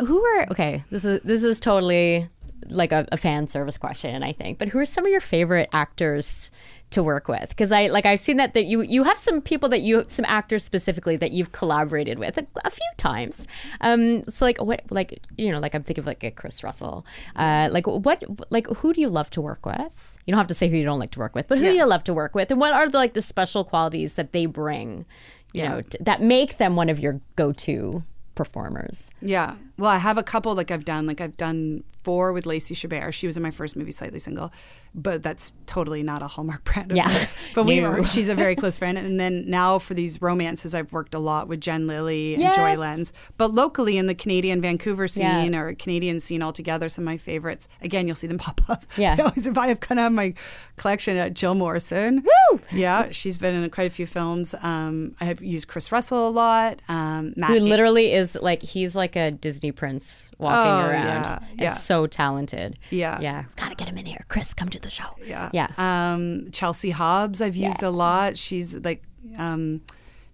who 0.00 0.24
are 0.24 0.46
okay? 0.50 0.84
This 0.90 1.04
is 1.04 1.20
this 1.22 1.42
is 1.42 1.60
totally 1.60 2.28
like 2.68 2.92
a, 2.92 3.06
a 3.12 3.16
fan 3.16 3.46
service 3.46 3.76
question, 3.76 4.22
I 4.22 4.32
think. 4.32 4.58
But 4.58 4.68
who 4.68 4.78
are 4.78 4.86
some 4.86 5.04
of 5.04 5.10
your 5.10 5.20
favorite 5.20 5.68
actors 5.72 6.50
to 6.90 7.02
work 7.02 7.28
with? 7.28 7.48
Because 7.48 7.72
I 7.72 7.88
like 7.88 8.06
I've 8.06 8.20
seen 8.20 8.36
that 8.36 8.54
that 8.54 8.64
you 8.64 8.82
you 8.82 9.04
have 9.04 9.18
some 9.18 9.40
people 9.40 9.68
that 9.70 9.80
you 9.80 10.04
some 10.08 10.24
actors 10.26 10.64
specifically 10.64 11.16
that 11.16 11.32
you've 11.32 11.52
collaborated 11.52 12.18
with 12.18 12.38
a, 12.38 12.46
a 12.64 12.70
few 12.70 12.88
times. 12.96 13.46
Um, 13.80 14.24
so 14.24 14.44
like 14.44 14.60
what 14.60 14.82
like 14.90 15.20
you 15.36 15.50
know 15.50 15.58
like 15.58 15.74
I'm 15.74 15.82
thinking 15.82 16.02
of 16.02 16.06
like 16.06 16.24
a 16.24 16.30
Chris 16.30 16.62
Russell. 16.62 17.06
Uh, 17.36 17.68
like 17.70 17.86
what 17.86 18.22
like 18.50 18.66
who 18.68 18.92
do 18.92 19.00
you 19.00 19.08
love 19.08 19.30
to 19.30 19.40
work 19.40 19.66
with? 19.66 20.11
You 20.26 20.32
don't 20.32 20.38
have 20.38 20.46
to 20.48 20.54
say 20.54 20.68
who 20.68 20.76
you 20.76 20.84
don't 20.84 20.98
like 21.00 21.10
to 21.12 21.18
work 21.18 21.34
with, 21.34 21.48
but 21.48 21.58
who 21.58 21.64
do 21.64 21.74
you 21.74 21.84
love 21.84 22.04
to 22.04 22.14
work 22.14 22.34
with, 22.34 22.50
and 22.50 22.60
what 22.60 22.72
are 22.72 22.88
the, 22.88 22.96
like 22.96 23.14
the 23.14 23.22
special 23.22 23.64
qualities 23.64 24.14
that 24.14 24.32
they 24.32 24.46
bring? 24.46 25.04
You 25.52 25.68
know, 25.68 25.80
t- 25.82 25.98
that 26.00 26.22
make 26.22 26.56
them 26.56 26.76
one 26.76 26.88
of 26.88 26.98
your 26.98 27.20
go-to 27.36 28.04
performers. 28.34 29.10
Yeah. 29.20 29.56
Well, 29.82 29.90
I 29.90 29.98
have 29.98 30.16
a 30.16 30.22
couple 30.22 30.54
like 30.54 30.70
I've 30.70 30.84
done. 30.84 31.06
Like 31.06 31.20
I've 31.20 31.36
done 31.36 31.82
four 32.04 32.32
with 32.32 32.46
Lacey 32.46 32.74
Chabert. 32.74 33.12
She 33.12 33.26
was 33.26 33.36
in 33.36 33.42
my 33.42 33.50
first 33.50 33.76
movie, 33.76 33.90
Slightly 33.92 34.18
Single, 34.18 34.52
but 34.94 35.22
that's 35.22 35.54
totally 35.66 36.02
not 36.04 36.20
a 36.22 36.26
Hallmark 36.28 36.62
brand. 36.72 36.92
Yeah. 36.96 37.26
But 37.54 37.64
we 37.64 37.80
were, 37.80 38.04
she's 38.04 38.28
a 38.28 38.34
very 38.34 38.54
close 38.56 38.76
friend. 38.76 38.96
And 38.98 39.18
then 39.20 39.44
now 39.48 39.78
for 39.80 39.94
these 39.94 40.20
romances, 40.22 40.74
I've 40.74 40.92
worked 40.92 41.14
a 41.14 41.18
lot 41.20 41.46
with 41.48 41.60
Jen 41.60 41.86
Lilley 41.88 42.34
and 42.34 42.42
Joy 42.54 42.70
Yes. 42.70 42.78
Lenz. 42.78 43.12
But 43.38 43.52
locally 43.54 43.98
in 43.98 44.06
the 44.06 44.14
Canadian 44.14 44.60
Vancouver 44.60 45.04
Yeah. 45.04 45.42
scene 45.42 45.54
or 45.56 45.74
Canadian 45.74 46.20
scene 46.20 46.42
altogether, 46.42 46.88
some 46.88 47.02
of 47.02 47.06
my 47.06 47.16
favorites. 47.16 47.66
Again, 47.80 48.06
you'll 48.06 48.16
see 48.16 48.28
them 48.28 48.38
pop 48.38 48.60
up. 48.68 48.84
Yeah. 48.96 49.16
I 49.18 49.22
always, 49.22 49.48
I 49.48 49.66
have 49.68 49.80
kind 49.80 49.98
of 50.00 50.12
my 50.12 50.34
collection 50.76 51.16
at 51.16 51.34
Jill 51.34 51.54
Morrison. 51.56 52.24
Woo! 52.52 52.60
Yeah, 52.72 53.10
she's 53.10 53.36
been 53.38 53.54
in 53.64 53.70
quite 53.70 53.86
a 53.86 53.90
few 53.94 54.06
films. 54.06 54.54
Um, 54.62 55.16
I 55.20 55.24
have 55.24 55.42
used 55.42 55.66
Chris 55.66 55.90
Russell 55.90 56.28
a 56.28 56.30
lot. 56.30 56.80
Um, 56.88 57.34
Matt 57.36 57.50
Who 57.50 57.58
literally 57.60 58.12
is 58.12 58.36
like 58.40 58.62
he's 58.62 58.94
like 58.94 59.16
a 59.16 59.30
Disney 59.30 59.71
prince 59.72 60.30
walking 60.38 60.58
Oh, 60.58 60.88
around. 60.90 61.24
yeah, 61.24 61.38
yeah. 61.58 61.68
so 61.70 62.06
talented. 62.06 62.78
Yeah. 62.90 63.20
Yeah. 63.20 63.44
Gotta 63.56 63.74
get 63.74 63.88
him 63.88 63.98
in 63.98 64.06
here. 64.06 64.24
Chris, 64.28 64.54
come 64.54 64.68
to 64.70 64.78
the 64.80 64.90
show. 64.90 65.04
Yeah. 65.24 65.50
Yeah. 65.52 65.68
Um, 65.78 66.50
Chelsea 66.52 66.90
Hobbs, 66.90 67.40
I've 67.40 67.56
used 67.56 67.82
a 67.82 67.90
lot. 67.90 68.38
She's 68.38 68.74
like 68.74 69.02
um, 69.38 69.80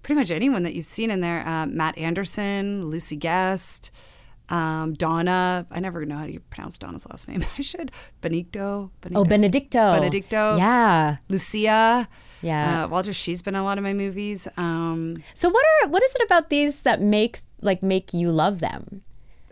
pretty 0.03 0.19
much 0.19 0.31
anyone 0.31 0.63
that 0.65 0.75
you've 0.75 0.87
seen 0.87 1.11
in 1.11 1.21
there. 1.21 1.47
Uh, 1.47 1.67
Matt 1.67 1.97
Anderson, 1.99 2.87
Lucie 2.87 3.17
Guest, 3.17 3.91
um, 4.49 4.95
Donna. 4.95 5.67
I 5.71 5.81
never 5.81 6.05
know 6.05 6.17
how 6.17 6.27
to 6.27 6.41
pronounce 6.51 6.79
Donna's 6.79 7.07
last 7.11 7.29
name. 7.29 7.45
I 7.59 7.63
should. 7.63 7.93
Benedicto. 8.21 8.91
Oh, 9.15 9.25
Benedicto. 9.25 9.93
Benedicto. 9.93 10.57
Yeah. 10.57 11.17
Lucia. 11.29 12.09
Yeah. 12.41 12.85
Uh, 12.85 12.89
Walter, 12.89 13.13
she's 13.13 13.43
been 13.43 13.57
in 13.57 13.61
a 13.61 13.65
lot 13.65 13.79
of 13.79 13.85
my 13.85 13.93
movies. 13.93 14.47
Um, 14.57 15.23
So 15.35 15.49
what 15.49 15.65
are 15.83 15.89
what 15.89 16.03
is 16.05 16.15
it 16.15 16.23
about 16.25 16.51
these 16.51 16.83
that 16.83 17.01
make 17.03 17.41
like 17.61 17.83
make 17.83 18.15
you 18.15 18.31
love 18.31 18.61
them? 18.61 19.03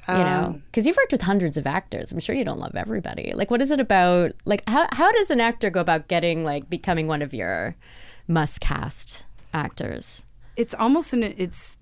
You 0.08 0.14
know, 0.14 0.44
Um, 0.46 0.62
because 0.66 0.86
you've 0.86 0.96
worked 0.96 1.12
with 1.12 1.22
hundreds 1.22 1.56
of 1.56 1.66
actors. 1.66 2.12
I'm 2.12 2.20
sure 2.20 2.34
you 2.34 2.44
don't 2.44 2.60
love 2.60 2.76
everybody. 2.76 3.32
Like, 3.34 3.50
what 3.50 3.60
is 3.60 3.70
it 3.70 3.80
about? 3.80 4.32
Like, 4.44 4.62
how 4.68 4.86
how 4.92 5.10
does 5.12 5.30
an 5.30 5.40
actor 5.40 5.68
go 5.70 5.80
about 5.80 6.06
getting 6.08 6.44
like 6.44 6.70
becoming 6.70 7.08
one 7.08 7.22
of 7.22 7.34
your 7.34 7.74
must 8.28 8.60
cast 8.60 9.24
actors? 9.52 10.24
it's 10.56 10.74
almost 10.74 11.12
an, 11.12 11.22
it's 11.22 11.76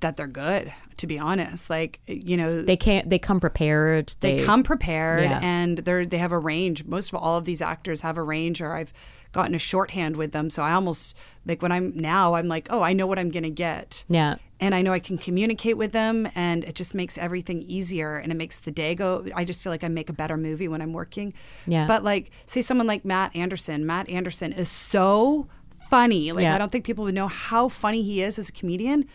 that 0.00 0.16
they're 0.16 0.26
good, 0.26 0.72
to 0.98 1.06
be 1.06 1.18
honest. 1.18 1.70
Like, 1.70 2.00
you 2.06 2.36
know, 2.36 2.62
They 2.62 2.76
can't. 2.76 3.08
They 3.08 3.18
come 3.18 3.40
prepared. 3.40 4.14
they, 4.20 4.44
come 4.44 4.62
prepared 4.62 5.24
Yeah. 5.24 5.40
and 5.42 5.78
they're 5.78 6.04
they 6.06 6.18
have 6.18 6.32
a 6.32 6.38
range 6.38 6.84
most 6.84 7.08
of 7.12 7.14
all 7.16 7.36
of 7.38 7.44
these 7.44 7.62
actors 7.62 8.00
have 8.02 8.16
a 8.16 8.22
range 8.22 8.60
or 8.60 8.74
i've 8.74 8.92
gotten 9.32 9.54
a 9.54 9.58
shorthand 9.58 10.16
with 10.16 10.32
them 10.32 10.48
so 10.50 10.62
i 10.62 10.72
almost 10.72 11.14
like 11.46 11.60
when 11.62 11.70
i'm 11.70 11.92
now 11.96 12.34
i'm 12.34 12.48
like 12.48 12.66
oh 12.70 12.80
i 12.82 12.92
know 12.94 13.06
what 13.06 13.18
i'm 13.18 13.30
gonna 13.30 13.50
get 13.50 14.04
Yeah. 14.08 14.36
and 14.60 14.74
i 14.74 14.80
know 14.82 14.92
i 14.92 14.98
can 15.00 15.18
communicate 15.18 15.76
with 15.76 15.92
them 15.92 16.28
and 16.34 16.64
it 16.64 16.74
just 16.74 16.94
makes 16.94 17.18
everything 17.18 17.62
easier 17.62 18.16
and 18.16 18.32
it 18.32 18.36
makes 18.36 18.58
the 18.58 18.70
day 18.70 18.94
go 18.94 19.26
i 19.34 19.44
just 19.44 19.62
feel 19.62 19.70
like 19.72 19.84
i 19.84 19.88
make 19.88 20.08
a 20.08 20.14
better 20.14 20.36
movie 20.36 20.68
when 20.68 20.80
i'm 20.80 20.92
working 20.94 21.34
Yeah. 21.66 21.86
but 21.86 22.02
like 22.04 22.30
say 22.46 22.62
someone 22.62 22.86
like 22.86 23.04
matt 23.04 23.34
anderson 23.36 23.84
matt 23.86 24.08
anderson 24.08 24.52
is 24.52 24.70
so 24.70 25.46
funny 25.90 26.32
like 26.32 26.42
Yeah. 26.42 26.54
i 26.54 26.58
don't 26.58 26.72
think 26.72 26.84
people 26.84 27.04
would 27.04 27.14
know 27.14 27.28
how 27.28 27.68
funny 27.68 28.02
he 28.02 28.22
is 28.22 28.38
as 28.38 28.48
a 28.48 28.52
comedian 28.52 29.06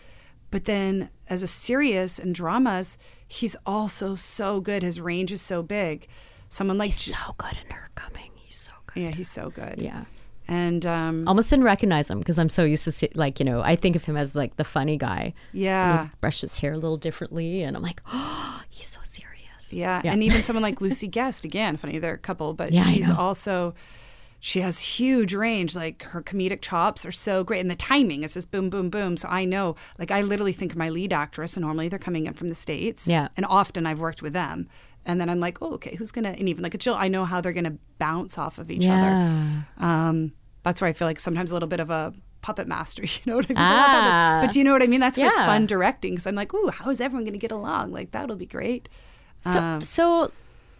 but 0.54 0.64
then 0.66 1.08
as 1.28 1.42
a 1.42 1.46
serious 1.46 2.18
and 2.22 2.34
dramas 2.34 2.96
he's 3.26 3.56
also 3.66 4.14
so 4.14 4.60
good 4.60 4.82
his 4.82 5.00
range 5.10 5.30
is 5.32 5.42
so 5.42 5.62
big 5.62 6.06
someone 6.48 6.78
like 6.78 6.92
So 6.92 7.32
good 7.36 7.56
in 7.64 7.70
her 7.74 7.90
coming. 7.96 8.30
He's 8.44 8.54
so 8.68 8.72
good. 8.86 9.00
yeah 9.02 9.10
he's 9.18 9.30
so 9.38 9.50
good 9.50 9.76
Yeah. 9.90 10.04
and 10.46 10.82
um 10.86 11.26
Almost 11.26 11.50
didn't 11.50 11.64
recognize 11.64 12.08
him 12.10 12.18
because 12.20 12.38
I'm 12.38 12.48
so 12.58 12.62
used 12.64 12.84
to 12.84 12.92
see, 12.92 13.08
like 13.14 13.40
you 13.40 13.46
know 13.50 13.60
I 13.72 13.74
think 13.82 13.96
of 13.96 14.04
him 14.04 14.16
as 14.16 14.34
like 14.42 14.52
the 14.56 14.64
funny 14.76 14.96
guy. 14.96 15.34
yeah 15.52 16.08
Brush 16.20 16.40
his 16.42 16.58
hair 16.60 16.72
a 16.74 16.78
little 16.84 17.00
differently, 17.06 17.62
and 17.64 17.76
I'm 17.76 17.82
like, 17.90 18.00
oh, 18.12 18.62
he's 18.76 18.86
so 18.96 19.00
serious. 19.02 19.72
Yeah. 19.72 20.02
Yeah. 20.04 20.12
and 20.12 20.22
even 20.22 20.42
someone 20.44 20.62
like 20.62 20.80
Lucie 20.86 21.08
Guest, 21.08 21.44
again, 21.44 21.76
funny, 21.76 21.98
they're 21.98 22.14
a 22.14 22.18
couple, 22.30 22.54
but 22.54 22.70
Yeah, 22.72 22.84
she's 22.92 23.10
also 23.10 23.74
she 24.46 24.60
has 24.60 24.78
huge 24.78 25.32
range. 25.32 25.74
Like 25.74 26.02
her 26.02 26.22
comedic 26.22 26.60
chops 26.60 27.06
are 27.06 27.12
so 27.12 27.42
great, 27.44 27.60
and 27.60 27.70
the 27.70 27.74
timing 27.74 28.24
is 28.24 28.34
just 28.34 28.50
boom, 28.50 28.68
boom, 28.68 28.90
boom. 28.90 29.16
So 29.16 29.26
I 29.26 29.46
know, 29.46 29.74
like, 29.98 30.10
I 30.10 30.20
literally 30.20 30.52
think 30.52 30.72
of 30.72 30.76
my 30.76 30.90
lead 30.90 31.14
actress, 31.14 31.56
and 31.56 31.64
normally 31.64 31.88
they're 31.88 31.98
coming 31.98 32.26
in 32.26 32.34
from 32.34 32.50
the 32.50 32.54
states, 32.54 33.06
Yeah. 33.06 33.28
and 33.38 33.46
often 33.46 33.86
I've 33.86 34.00
worked 34.00 34.20
with 34.20 34.34
them, 34.34 34.68
and 35.06 35.18
then 35.18 35.30
I'm 35.30 35.40
like, 35.40 35.62
oh, 35.62 35.72
okay, 35.76 35.94
who's 35.96 36.10
gonna? 36.12 36.28
And 36.38 36.46
even 36.46 36.62
like 36.62 36.74
a 36.74 36.78
Jill, 36.78 36.94
I 36.94 37.08
know 37.08 37.24
how 37.24 37.40
they're 37.40 37.54
gonna 37.54 37.78
bounce 37.98 38.36
off 38.36 38.58
of 38.58 38.70
each 38.70 38.86
other. 38.86 39.08
Yeah. 39.08 39.62
Um, 39.78 40.32
that's 40.62 40.82
where 40.82 40.90
I 40.90 40.92
feel 40.92 41.08
like 41.08 41.20
sometimes 41.20 41.50
a 41.50 41.54
little 41.54 41.68
bit 41.70 41.80
of 41.80 41.88
a 41.88 42.12
puppet 42.42 42.68
master. 42.68 43.02
You 43.06 43.20
know 43.24 43.36
what 43.36 43.46
I 43.46 43.48
mean? 43.48 43.56
Ah. 43.58 44.38
But 44.42 44.50
do 44.50 44.58
you 44.58 44.64
know 44.66 44.72
what 44.74 44.82
I 44.82 44.86
mean? 44.88 45.00
That's 45.00 45.16
what's 45.16 45.38
Yeah. 45.38 45.46
fun 45.46 45.64
directing 45.64 46.12
because 46.12 46.26
I'm 46.26 46.34
like, 46.34 46.52
ooh, 46.52 46.68
how 46.68 46.90
is 46.90 47.00
everyone 47.00 47.24
gonna 47.24 47.38
get 47.38 47.50
along? 47.52 47.92
Like 47.92 48.10
that'll 48.10 48.36
be 48.36 48.44
great. 48.44 48.90
So, 49.40 49.78
so 49.82 50.30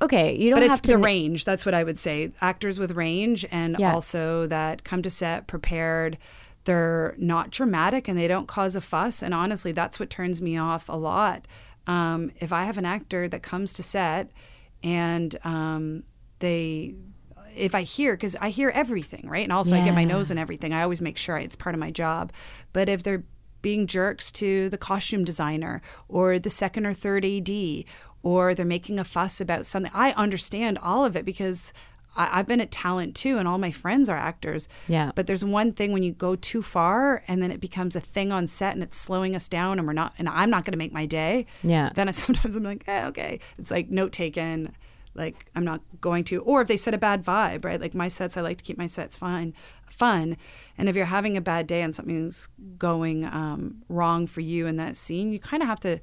okay, 0.02 0.35
you 0.37 0.50
don't 0.50 0.61
but 0.61 0.68
have 0.68 0.78
it's 0.78 0.88
the 0.88 0.96
na- 0.98 1.04
range. 1.04 1.44
That's 1.44 1.64
what 1.66 1.74
I 1.74 1.85
would 1.85 1.98
say. 1.98 2.33
Actors 2.40 2.78
with 2.78 2.92
range, 2.92 3.44
and 3.50 3.76
Yeah. 3.78 3.92
also 3.94 4.46
that 4.48 4.85
come 4.85 5.02
to 5.02 5.11
set 5.11 5.46
prepared. 5.46 6.18
They're 6.64 7.14
not 7.18 7.50
dramatic 7.50 8.09
and 8.09 8.18
they 8.18 8.26
don't 8.26 8.48
cause 8.48 8.74
a 8.74 8.80
fuss. 8.80 9.22
And 9.22 9.35
honestly, 9.35 9.70
that's 9.72 10.00
what 10.00 10.09
turns 10.09 10.40
me 10.40 10.57
off 10.57 10.88
a 10.88 10.96
lot. 10.96 11.46
Um, 11.87 12.30
if 12.38 12.52
I 12.54 12.64
have 12.64 12.78
an 12.78 12.87
actor 12.87 13.28
that 13.28 13.42
comes 13.42 13.74
to 13.74 13.83
set 13.83 14.30
and 14.83 15.37
um, 15.44 16.04
they, 16.38 16.94
if 17.54 17.74
I 17.74 17.83
hear, 17.83 18.14
because 18.14 18.35
I 18.40 18.48
hear 18.48 18.70
everything, 18.70 19.28
right? 19.28 19.42
And 19.44 19.52
also 19.52 19.74
I 19.74 19.85
get 19.85 19.94
my 19.94 20.04
nose 20.04 20.30
and 20.30 20.40
everything. 20.40 20.72
I 20.72 20.83
always 20.83 21.02
make 21.02 21.18
sure 21.18 21.37
it's 21.37 21.54
part 21.54 21.74
of 21.74 21.78
my 21.80 21.90
job. 21.90 22.33
But 22.72 22.88
if 22.88 23.02
they're 23.02 23.24
being 23.61 23.87
jerks 23.87 24.33
to 24.33 24.70
the 24.70 24.78
costume 24.78 25.24
designer 25.24 25.83
or 26.09 26.38
the 26.38 26.48
second 26.50 26.87
or 26.87 26.94
third 26.94 27.26
AD, 27.26 27.85
or 28.25 28.55
they're 28.55 28.65
making 28.65 28.99
a 28.99 29.05
fuss 29.05 29.41
about 29.41 29.67
something, 29.67 29.93
I 29.95 30.13
understand 30.13 30.79
all 30.79 31.05
of 31.05 31.15
it 31.15 31.25
because 31.25 31.73
I, 32.17 32.41
I've 32.41 32.47
been 32.47 32.61
at 32.61 32.71
talent 32.71 33.15
too, 33.15 33.39
and 33.39 33.47
all 33.47 33.59
my 33.59 33.71
friends 33.71 34.09
are 34.09 34.17
actors. 34.17 34.67
Yeah. 34.89 35.13
But 35.15 35.27
there's 35.27 35.45
one 35.45 35.73
thing 35.73 35.93
when 35.93 36.03
you 36.03 36.13
go 36.13 36.35
too 36.35 36.63
far, 36.63 37.23
and 37.29 37.43
then 37.43 37.51
it 37.51 37.61
becomes 37.61 37.95
a 37.95 38.01
thing 38.01 38.33
on 38.33 38.49
set, 38.49 38.75
and 38.75 38.83
it's 38.83 38.97
slowing 38.97 39.37
us 39.37 39.47
down, 39.47 39.79
and 39.79 39.87
we're 39.87 39.93
not, 39.93 40.15
and 40.19 40.29
I'm 40.29 40.51
not 40.51 40.65
going 40.65 40.73
to 40.73 40.79
make 40.79 40.93
my 40.93 41.07
day. 41.07 41.47
Yeah. 41.63 41.91
Then 41.95 42.09
I 42.09 42.11
sometimes 42.13 42.57
I'm 42.57 42.65
like, 42.65 42.85
eh, 42.87 43.07
okay, 43.09 43.41
it's 43.59 43.71
like 43.71 43.91
note 43.91 44.13
taken. 44.13 44.75
Like 45.17 45.47
I'm 45.55 45.65
not 45.65 45.81
going 46.01 46.25
to, 46.25 46.41
or 46.41 46.61
if 46.61 46.67
they 46.67 46.77
set 46.77 46.93
a 46.93 46.99
bad 46.99 47.25
vibe, 47.25 47.65
right? 47.65 47.81
Like 47.81 47.95
my 47.95 48.09
sets, 48.09 48.37
I 48.37 48.41
like 48.41 48.59
to 48.59 48.65
keep 48.65 48.77
my 48.77 48.87
sets 48.87 49.15
fine, 49.15 49.55
fun. 49.89 50.37
And 50.77 50.89
if 50.89 50.97
you're 50.97 51.05
having 51.05 51.37
a 51.37 51.41
bad 51.41 51.69
day 51.69 51.83
and 51.83 51.95
something's 51.95 52.49
going 52.79 53.25
um, 53.25 53.85
wrong 53.89 54.27
for 54.27 54.41
you 54.41 54.67
in 54.67 54.77
that 54.79 54.97
scene, 54.97 55.33
you 55.33 55.39
kind 55.39 55.63
of 55.63 55.69
have 55.69 55.79
to 55.81 56.01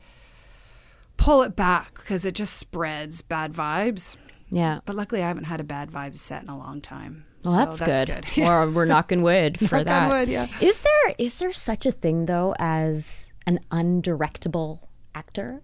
pull 1.22 1.44
it 1.44 1.56
back 1.56 1.94
because 1.96 2.26
it 2.26 2.34
just 2.34 2.58
spreads 2.58 3.22
bad 3.22 3.54
vibes. 3.54 4.18
Yeah. 4.50 4.80
But 4.86 4.96
luckily, 4.96 5.22
I 5.24 5.28
haven't 5.28 5.46
had 5.46 5.60
a 5.60 5.64
bad 5.64 5.92
vibe 5.92 6.18
set 6.18 6.44
in 6.44 6.50
a 6.50 6.58
long 6.58 6.82
time. 6.82 7.26
Well, 7.44 7.56
that's, 7.56 7.78
So 7.78 7.86
good. 7.86 8.26
Or 8.40 8.70
we're 8.70 8.86
knocking 8.94 9.22
wood 9.22 9.58
for 9.60 9.78
knock 9.78 9.86
that. 9.86 10.10
Wood, 10.10 10.30
yeah. 10.30 10.48
Is 10.62 10.82
there 10.82 11.16
is 11.18 11.40
there 11.40 11.54
such 11.54 11.86
a 11.86 11.92
thing 11.92 12.26
though 12.26 12.54
as 12.60 13.34
an 13.48 13.60
undirectable 13.72 14.80
actor? 15.16 15.62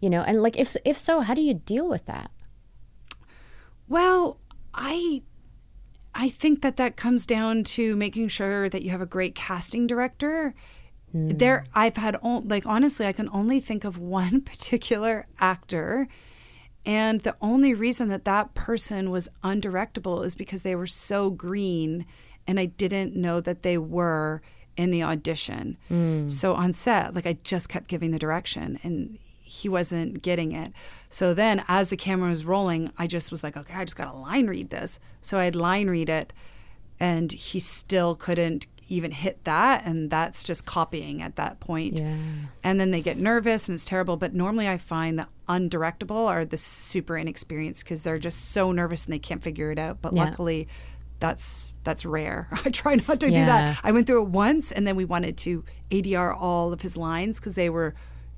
You 0.00 0.10
know, 0.10 0.22
and 0.22 0.42
like 0.42 0.56
if 0.56 0.76
if 0.84 0.98
so, 0.98 1.20
how 1.20 1.34
do 1.34 1.40
you 1.40 1.54
deal 1.54 1.88
with 1.88 2.06
that? 2.06 2.30
Well, 3.88 4.40
I 4.74 5.22
I 6.14 6.28
think 6.30 6.62
that 6.62 6.76
that 6.78 6.96
comes 6.96 7.26
down 7.26 7.64
to 7.64 7.94
making 7.94 8.28
sure 8.28 8.68
that 8.68 8.82
you 8.82 8.90
have 8.90 9.00
a 9.00 9.06
great 9.06 9.34
casting 9.34 9.86
director. 9.86 10.54
Hmm. 11.12 11.28
There, 11.28 11.66
I've 11.74 11.96
had 11.96 12.16
on, 12.22 12.48
like 12.48 12.66
honestly, 12.66 13.06
I 13.06 13.12
can 13.12 13.28
only 13.32 13.60
think 13.60 13.84
of 13.84 13.98
one 13.98 14.40
particular 14.42 15.26
actor, 15.40 16.08
and 16.84 17.20
the 17.20 17.36
only 17.40 17.74
reason 17.74 18.08
that 18.08 18.24
that 18.24 18.54
person 18.54 19.10
was 19.10 19.28
undirectable 19.42 20.24
is 20.24 20.34
because 20.34 20.62
they 20.62 20.74
were 20.74 20.86
so 20.86 21.30
green, 21.30 22.06
and 22.46 22.58
I 22.58 22.66
didn't 22.66 23.16
know 23.16 23.40
that 23.40 23.62
they 23.62 23.78
were 23.78 24.42
in 24.76 24.90
the 24.90 25.02
audition. 25.02 25.76
Hmm. 25.88 26.28
So 26.28 26.54
on 26.54 26.72
set, 26.72 27.14
like 27.14 27.26
I 27.26 27.38
just 27.42 27.68
kept 27.68 27.88
giving 27.88 28.10
the 28.10 28.18
direction, 28.18 28.78
and 28.82 29.18
he 29.42 29.68
wasn't 29.68 30.22
getting 30.22 30.52
it. 30.52 30.72
So 31.08 31.34
then, 31.34 31.64
as 31.68 31.90
the 31.90 31.96
camera 31.96 32.30
was 32.30 32.44
rolling, 32.44 32.92
I 32.98 33.06
just 33.06 33.30
was 33.30 33.42
like, 33.42 33.56
okay, 33.56 33.74
I 33.74 33.84
just 33.84 33.96
got 33.96 34.12
to 34.12 34.16
line 34.16 34.46
read 34.46 34.70
this. 34.70 35.00
So 35.20 35.38
I'd 35.38 35.56
line 35.56 35.88
read 35.88 36.08
it, 36.08 36.32
and 37.00 37.32
he 37.32 37.58
still 37.58 38.14
couldn't 38.14 38.66
even 38.88 39.10
hit 39.10 39.44
that. 39.44 39.84
And 39.86 40.10
that's 40.10 40.42
just 40.42 40.64
copying 40.66 41.22
at 41.22 41.36
that 41.36 41.60
point. 41.60 41.98
Yeah. 41.98 42.16
And 42.64 42.80
then 42.80 42.90
they 42.90 43.00
get 43.02 43.16
nervous 43.18 43.68
and 43.68 43.76
it's 43.76 43.84
terrible. 43.84 44.16
But 44.16 44.34
normally 44.34 44.66
I 44.68 44.78
find 44.78 45.18
that 45.18 45.28
undirectable 45.48 46.26
are 46.28 46.44
the 46.44 46.56
super 46.56 47.16
inexperienced 47.16 47.84
because 47.84 48.02
they're 48.02 48.18
just 48.18 48.50
so 48.52 48.72
nervous 48.72 49.04
and 49.04 49.12
they 49.12 49.18
can't 49.18 49.42
figure 49.42 49.70
it 49.70 49.78
out. 49.78 50.00
But 50.02 50.14
Yeah. 50.14 50.24
luckily, 50.24 50.68
that's 51.20 51.74
that's 51.84 52.04
rare. 52.04 52.48
I 52.64 52.70
try 52.70 52.94
not 52.96 53.20
to 53.20 53.28
do 53.28 53.34
that. 53.44 53.78
I 53.82 53.92
went 53.92 54.06
through 54.06 54.22
it 54.22 54.28
once, 54.28 54.70
and 54.72 54.86
then 54.86 54.94
we 54.96 55.04
wanted 55.04 55.36
to 55.38 55.64
ADR 55.90 56.32
all 56.38 56.72
of 56.72 56.82
his 56.82 56.96
lines 56.96 57.38
because 57.40 57.54
they 57.54 57.68
were. 57.70 57.94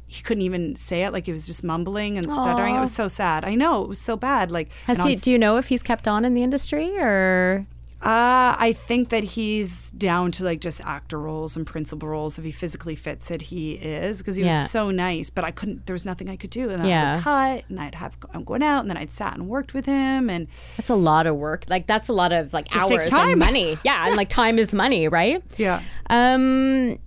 He 0.06 0.22
couldn't 0.24 0.42
even 0.42 0.74
say 0.74 1.04
it; 1.04 1.12
like 1.12 1.26
he 1.26 1.32
was 1.32 1.46
just 1.46 1.62
mumbling 1.62 2.16
and 2.16 2.24
stuttering. 2.24 2.74
It 2.74 2.80
was 2.80 2.90
so 2.92 3.06
sad. 3.06 3.44
I 3.44 3.54
know 3.54 3.82
it 3.84 3.88
was 3.88 4.00
so 4.00 4.16
bad. 4.16 4.50
Like, 4.50 4.70
Has 4.86 4.96
he? 5.04 5.12
on 5.12 5.18
Do 5.18 5.30
you 5.30 5.38
know 5.38 5.56
if 5.56 5.68
he's 5.68 5.82
kept 5.84 6.08
on 6.08 6.24
in 6.24 6.34
the 6.34 6.42
industry 6.42 6.98
or? 6.98 7.64
Uh, 8.02 8.56
I 8.58 8.72
think 8.86 9.10
that 9.10 9.22
he's 9.24 9.90
down 9.90 10.32
to 10.32 10.44
like 10.44 10.60
just 10.60 10.80
actor 10.80 11.18
roles 11.20 11.54
and 11.56 11.66
principal 11.66 12.08
roles. 12.08 12.38
If 12.38 12.44
he 12.46 12.50
physically 12.50 12.96
fits 12.96 13.30
it, 13.30 13.42
he 13.42 13.72
is 13.72 14.18
because 14.18 14.36
he 14.36 14.42
Yeah. 14.44 14.62
was 14.62 14.70
so 14.70 14.90
nice. 14.90 15.28
But 15.28 15.44
I 15.44 15.50
couldn't. 15.50 15.84
There 15.86 15.92
was 15.92 16.06
nothing 16.06 16.30
I 16.30 16.36
could 16.36 16.48
do, 16.50 16.70
and 16.70 16.82
I 16.82 16.86
Yeah. 16.86 17.14
would 17.16 17.22
cut, 17.22 17.64
and 17.68 17.78
I'd 17.78 17.94
have 17.96 18.16
I'm 18.32 18.44
going 18.44 18.62
out, 18.62 18.80
and 18.80 18.88
then 18.88 18.96
I'd 18.96 19.12
sat 19.12 19.34
and 19.34 19.48
worked 19.48 19.74
with 19.74 19.84
him, 19.86 20.30
and 20.30 20.46
That's 20.78 20.88
a 20.88 20.94
lot 20.94 21.26
of 21.26 21.36
work. 21.36 21.64
Like 21.68 21.86
that's 21.86 22.08
a 22.08 22.12
lot 22.14 22.32
of 22.32 22.52
like 22.54 22.74
hours 22.74 23.12
and 23.12 23.38
money. 23.38 23.78
Yeah, 23.84 24.06
and 24.06 24.16
like 24.16 24.30
time 24.30 24.58
is 24.58 24.72
money, 24.72 25.06
right? 25.06 25.42
yeah. 25.58 25.82
Um, 26.08 26.98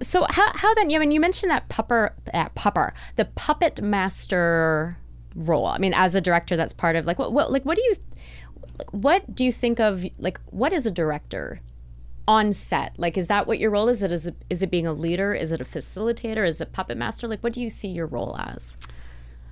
so 0.00 0.24
how 0.30 0.50
how 0.54 0.72
then? 0.74 0.90
I 0.94 0.98
mean, 0.98 1.10
you 1.10 1.20
mentioned 1.20 1.50
that 1.50 1.68
pupper, 1.68 2.10
uh, 2.32 2.48
pupper, 2.56 2.92
the 3.16 3.24
puppet 3.26 3.82
master 3.82 4.96
role. 5.34 5.66
I 5.66 5.78
mean, 5.78 5.92
as 5.94 6.14
a 6.14 6.20
director, 6.20 6.56
that's 6.56 6.72
part 6.72 6.96
of 6.96 7.06
like 7.06 7.18
what, 7.18 7.32
what 7.32 7.50
like 7.52 7.64
what 7.64 7.76
do 7.76 7.82
you, 7.82 7.94
what 8.90 9.34
do 9.34 9.44
you 9.44 9.52
think 9.52 9.80
of 9.80 10.04
like 10.18 10.40
what 10.46 10.72
is 10.72 10.86
a 10.86 10.90
director 10.90 11.58
on 12.26 12.52
set? 12.52 12.92
Like, 12.98 13.16
is 13.16 13.26
that 13.28 13.46
what 13.46 13.58
your 13.58 13.70
role 13.70 13.88
is? 13.88 14.02
It 14.02 14.12
is 14.12 14.26
it 14.26 14.36
is 14.50 14.62
it 14.62 14.70
being 14.70 14.86
a 14.86 14.92
leader? 14.92 15.32
Is 15.32 15.52
it 15.52 15.60
a 15.60 15.64
facilitator? 15.64 16.46
Is 16.46 16.60
it 16.60 16.72
puppet 16.72 16.98
master? 16.98 17.26
Like, 17.28 17.40
what 17.40 17.52
do 17.52 17.60
you 17.60 17.70
see 17.70 17.88
your 17.88 18.06
role 18.06 18.36
as? 18.38 18.76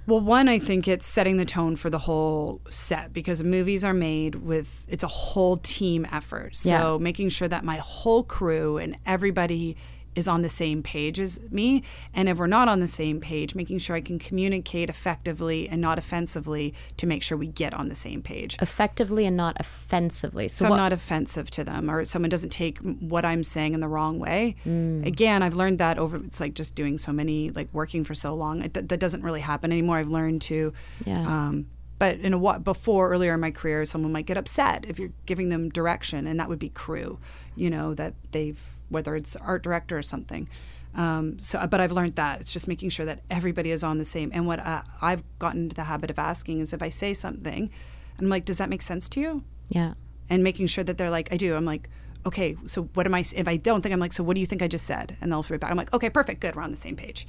Well, 0.07 0.21
one, 0.21 0.47
I 0.49 0.61
think 0.61 0.87
it's 0.87 1.05
setting 1.07 1.37
the 1.37 1.45
tone 1.45 1.75
for 1.75 1.91
the 1.91 1.99
whole 1.99 2.61
set 2.69 3.13
because 3.13 3.43
movies 3.43 3.83
are 3.83 3.93
made 3.95 4.37
with 4.37 4.87
it's 4.89 5.03
a 5.03 5.09
whole 5.09 5.57
team 5.57 6.07
effort. 6.13 6.55
So 6.55 6.69
Yeah. 6.71 6.99
making 7.03 7.31
sure 7.31 7.49
that 7.49 7.65
my 7.65 7.77
whole 7.79 8.23
crew 8.23 8.77
and 8.77 8.97
everybody 9.05 9.77
is 10.17 10.27
on 10.27 10.43
the 10.43 10.49
same 10.49 10.83
page 10.83 11.21
as 11.21 11.39
me. 11.51 11.83
And 12.15 12.29
if 12.29 12.39
we're 12.39 12.47
not 12.49 12.69
on 12.69 12.81
the 12.81 12.87
same 12.89 13.21
page, 13.21 13.55
making 13.55 13.79
sure 13.79 13.95
I 13.95 14.01
can 14.01 14.19
communicate 14.19 14.89
effectively 14.91 15.69
and 15.69 15.81
not 15.81 15.99
offensively 15.99 16.75
to 16.97 17.07
make 17.07 17.23
sure 17.23 17.37
we 17.39 17.47
get 17.47 17.73
on 17.75 17.89
the 17.89 17.95
same 17.95 18.23
page. 18.23 18.57
Effectively 18.61 19.27
and 19.27 19.37
not 19.37 19.57
offensively. 19.61 20.49
So, 20.49 20.65
So 20.65 20.71
I'm 20.73 20.77
not 20.79 20.93
offensive 20.93 21.51
to 21.53 21.63
them 21.65 21.91
or 21.91 22.05
someone 22.05 22.31
doesn't 22.31 22.51
take 22.51 22.79
what 22.79 23.25
I'm 23.25 23.43
saying 23.43 23.75
in 23.75 23.81
the 23.81 23.89
wrong 23.89 24.19
way. 24.19 24.57
Again, 24.65 25.43
I've 25.43 25.55
learned 25.55 25.79
that 25.79 25.99
over, 25.99 26.17
it's 26.17 26.41
like 26.41 26.55
just 26.55 26.75
doing 26.75 26.99
so 26.99 27.13
many, 27.13 27.51
like 27.51 27.69
working 27.73 28.03
for 28.03 28.15
so 28.15 28.35
long. 28.35 28.63
It, 28.63 28.75
that 28.75 28.99
doesn't 28.99 29.23
really 29.23 29.41
happen 29.41 29.71
anymore. 29.71 29.99
I've 29.99 30.09
learned 30.09 30.41
to, 30.43 30.73
Yeah. 31.05 31.21
um, 31.27 31.67
but 31.99 32.19
in 32.21 32.33
a 32.35 32.39
what 32.39 32.63
before 32.65 33.11
earlier 33.11 33.35
in 33.35 33.41
my 33.41 33.51
career, 33.51 33.85
someone 33.87 34.13
might 34.13 34.27
get 34.27 34.37
upset 34.37 34.85
if 34.87 34.99
you're 34.99 35.13
giving 35.25 35.49
them 35.49 35.71
direction, 35.71 36.27
and 36.27 36.39
that 36.39 36.49
would 36.49 36.59
be 36.59 36.69
crew, 36.69 37.19
you 37.55 37.71
know, 37.71 37.95
that 37.95 38.15
they've 38.33 38.63
whether 38.89 39.17
it's 39.17 39.37
art 39.37 39.63
director 39.63 39.97
or 39.99 40.03
something. 40.03 40.49
Um, 40.95 41.39
so, 41.39 41.67
but 41.67 41.81
I've 41.81 41.93
learned 41.93 42.17
that 42.17 42.41
it's 42.41 42.53
just 42.53 42.67
making 42.69 42.89
sure 42.91 43.05
that 43.05 43.21
everybody 43.31 43.71
is 43.71 43.85
on 43.85 43.99
the 43.99 44.05
same. 44.05 44.31
And 44.33 44.47
what 44.47 44.61
uh, 44.61 44.83
I've 45.03 45.23
gotten 45.39 45.65
into 45.65 45.77
the 45.77 45.85
habit 45.85 46.11
of 46.11 46.19
asking 46.19 46.61
is 46.61 46.73
if 46.73 46.83
I 46.83 46.89
say 46.89 47.13
something, 47.13 47.71
I'm 48.19 48.29
like, 48.29 48.45
does 48.47 48.59
that 48.59 48.71
make 48.71 48.83
sense 48.83 49.09
to 49.11 49.21
you? 49.21 49.45
yeah. 49.69 49.93
and 50.31 50.43
making 50.43 50.67
sure 50.69 50.83
that 50.85 50.97
they're 50.97 51.11
like, 51.11 51.33
I 51.33 51.37
do. 51.37 51.55
I'm 51.55 51.65
like, 51.67 51.89
okay, 52.25 52.57
so 52.65 52.85
what 52.95 53.05
am 53.07 53.15
I? 53.15 53.25
If 53.35 53.47
I 53.47 53.57
don't 53.57 53.83
think, 53.83 53.93
I'm 53.93 54.01
like, 54.01 54.13
so 54.13 54.25
what 54.25 54.35
do 54.35 54.41
you 54.41 54.47
think 54.47 54.63
I 54.63 54.69
just 54.69 54.87
said? 54.87 55.17
And 55.21 55.31
they'll 55.31 55.43
throw 55.43 55.57
it 55.57 55.61
back. 55.61 55.71
I'm 55.71 55.77
like, 55.77 55.93
okay, 55.93 56.09
perfect, 56.11 56.41
good, 56.41 56.57
we're 56.57 56.63
on 56.63 56.71
the 56.71 56.77
same 56.77 56.97
page. 56.97 57.27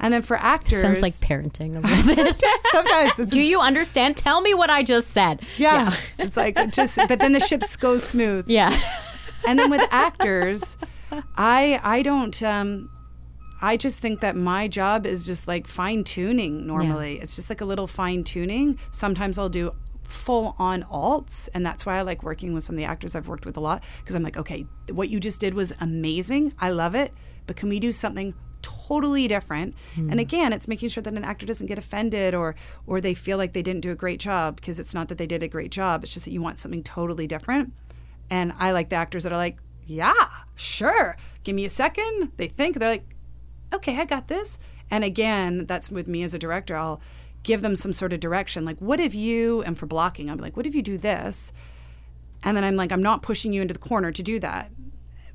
And 0.00 0.12
then 0.14 0.22
for 0.22 0.36
actors, 0.36 0.80
Sounds 0.80 1.02
like 1.02 1.12
parenting 1.14 1.76
a 1.76 1.80
little 2.06 2.24
bit. 2.24 2.42
sometimes 2.70 3.18
it's 3.18 3.32
Do 3.32 3.40
you 3.40 3.60
understand? 3.60 4.16
Tell 4.16 4.40
me 4.40 4.54
what 4.54 4.70
I 4.70 4.82
just 4.82 5.10
said. 5.10 5.42
yeah, 5.58 5.92
it's 6.18 6.36
like 6.36 6.56
just, 6.72 6.96
but 7.08 7.18
then 7.18 7.32
the 7.32 7.40
ship 7.40 7.62
goes 7.80 8.02
smooth. 8.04 8.48
Yeah. 8.48 8.70
And 9.46 9.58
then 9.58 9.70
with 9.70 9.86
actors, 9.90 10.76
I 11.36 11.80
I 11.82 12.02
don't. 12.02 12.42
Um, 12.42 12.90
I 13.60 13.76
just 13.76 13.98
think 13.98 14.20
that 14.20 14.36
my 14.36 14.68
job 14.68 15.04
is 15.04 15.26
just 15.26 15.48
like 15.48 15.66
fine 15.66 16.04
tuning. 16.04 16.66
Normally, 16.66 17.18
it's 17.20 17.34
just 17.34 17.50
like 17.50 17.60
a 17.60 17.64
little 17.64 17.86
fine 17.86 18.22
tuning. 18.24 18.78
Sometimes 18.92 19.36
I'll 19.38 19.48
do 19.48 19.74
full 20.04 20.54
on 20.58 20.84
alts, 20.84 21.48
and 21.54 21.66
that's 21.66 21.84
why 21.84 21.98
I 21.98 22.02
like 22.02 22.22
working 22.22 22.54
with 22.54 22.64
some 22.64 22.76
of 22.76 22.78
the 22.78 22.84
actors 22.84 23.14
I've 23.14 23.28
worked 23.28 23.44
with 23.44 23.56
a 23.56 23.60
lot 23.60 23.82
because 23.98 24.14
I'm 24.14 24.22
like, 24.22 24.36
okay, 24.36 24.64
what 24.92 25.08
you 25.08 25.18
just 25.20 25.40
did 25.40 25.54
was 25.54 25.72
amazing. 25.80 26.54
I 26.60 26.70
love 26.70 26.94
it, 26.94 27.12
but 27.46 27.56
can 27.56 27.68
we 27.68 27.80
do 27.80 27.92
something? 27.92 28.34
totally 28.60 29.28
different 29.28 29.72
and 30.10 30.18
again 30.18 30.52
it's 30.52 30.66
making 30.66 30.88
sure 30.88 31.00
that 31.00 31.14
an 31.14 31.22
actor 31.22 31.46
doesn't 31.46 31.68
get 31.68 31.78
offended 31.78 32.34
or 32.34 32.56
or 32.88 33.00
they 33.00 33.14
feel 33.14 33.38
like 33.38 33.52
they 33.52 33.62
didn't 33.62 33.82
do 33.82 33.92
a 33.92 33.94
great 33.94 34.18
job 34.18 34.56
because 34.56 34.80
it's 34.80 34.92
not 34.92 35.06
that 35.06 35.16
they 35.16 35.28
did 35.28 35.44
a 35.44 35.48
great 35.48 35.70
job 35.70 36.02
it's 36.02 36.12
just 36.12 36.24
that 36.24 36.32
you 36.32 36.42
want 36.42 36.58
something 36.58 36.82
totally 36.82 37.28
different 37.28 37.72
and 38.30 38.52
I 38.58 38.72
like 38.72 38.88
the 38.90 38.96
actors 38.96 39.24
that 39.24 39.32
are 39.32 39.36
like, 39.36 39.58
yeah, 39.86 40.28
sure. 40.54 41.16
Give 41.44 41.54
me 41.54 41.64
a 41.64 41.70
second. 41.70 42.32
They 42.36 42.48
think, 42.48 42.78
they're 42.78 42.90
like, 42.90 43.14
okay, 43.72 43.98
I 43.98 44.04
got 44.04 44.28
this. 44.28 44.58
And 44.90 45.04
again, 45.04 45.66
that's 45.66 45.90
with 45.90 46.08
me 46.08 46.22
as 46.22 46.34
a 46.34 46.38
director. 46.38 46.76
I'll 46.76 47.00
give 47.42 47.62
them 47.62 47.76
some 47.76 47.92
sort 47.92 48.12
of 48.12 48.20
direction. 48.20 48.64
Like, 48.64 48.78
what 48.80 49.00
if 49.00 49.14
you, 49.14 49.62
and 49.62 49.76
for 49.76 49.86
blocking, 49.86 50.30
I'm 50.30 50.38
like, 50.38 50.56
what 50.56 50.66
if 50.66 50.74
you 50.74 50.82
do 50.82 50.98
this? 50.98 51.52
And 52.42 52.56
then 52.56 52.64
I'm 52.64 52.76
like, 52.76 52.92
I'm 52.92 53.02
not 53.02 53.22
pushing 53.22 53.52
you 53.52 53.62
into 53.62 53.74
the 53.74 53.80
corner 53.80 54.12
to 54.12 54.22
do 54.22 54.38
that. 54.40 54.70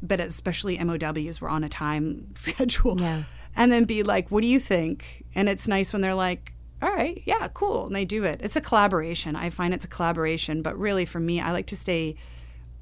But 0.01 0.19
especially 0.19 0.77
MOWs, 0.77 1.41
we're 1.41 1.49
on 1.49 1.63
a 1.63 1.69
time 1.69 2.31
schedule. 2.35 2.99
Yeah. 2.99 3.23
And 3.55 3.71
then 3.71 3.85
be 3.85 4.03
like, 4.03 4.29
what 4.29 4.41
do 4.41 4.47
you 4.47 4.59
think? 4.59 5.23
And 5.35 5.47
it's 5.47 5.67
nice 5.67 5.93
when 5.93 6.01
they're 6.01 6.15
like, 6.15 6.53
all 6.81 6.91
right, 6.91 7.21
yeah, 7.25 7.47
cool. 7.53 7.85
And 7.87 7.95
they 7.95 8.03
do 8.03 8.23
it. 8.23 8.41
It's 8.43 8.55
a 8.55 8.61
collaboration. 8.61 9.35
I 9.35 9.49
find 9.49 9.73
it's 9.73 9.85
a 9.85 9.87
collaboration. 9.89 10.61
But 10.61 10.77
really, 10.77 11.05
for 11.05 11.19
me, 11.19 11.39
I 11.39 11.51
like 11.51 11.67
to 11.67 11.77
stay 11.77 12.15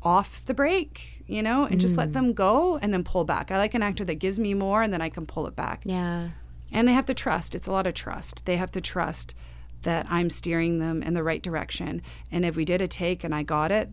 off 0.03 0.43
the 0.45 0.53
break, 0.53 1.23
you 1.27 1.43
know, 1.43 1.65
and 1.65 1.79
just 1.79 1.97
let 1.97 2.13
them 2.13 2.33
go 2.33 2.77
and 2.77 2.93
then 2.93 3.03
pull 3.03 3.23
back. 3.23 3.51
I 3.51 3.57
like 3.57 3.73
an 3.73 3.83
actor 3.83 4.03
that 4.05 4.15
gives 4.15 4.39
me 4.39 4.53
more 4.53 4.81
and 4.81 4.91
then 4.91 5.01
I 5.01 5.09
can 5.09 5.25
pull 5.25 5.45
it 5.47 5.55
back. 5.55 5.81
Yeah. 5.85 6.29
And 6.71 6.87
they 6.87 6.93
have 6.93 7.05
to 7.07 7.13
trust. 7.13 7.53
It's 7.53 7.67
a 7.67 7.71
lot 7.71 7.85
of 7.85 7.93
trust. 7.93 8.45
They 8.45 8.57
have 8.57 8.71
to 8.71 8.81
trust 8.81 9.35
that 9.83 10.07
I'm 10.09 10.29
steering 10.29 10.79
them 10.79 11.03
in 11.03 11.13
the 11.13 11.23
right 11.23 11.41
direction. 11.41 12.01
And 12.31 12.45
if 12.45 12.55
we 12.55 12.65
did 12.65 12.81
a 12.81 12.87
take 12.87 13.23
and 13.23 13.33
I 13.33 13.43
got 13.43 13.71
it, 13.71 13.89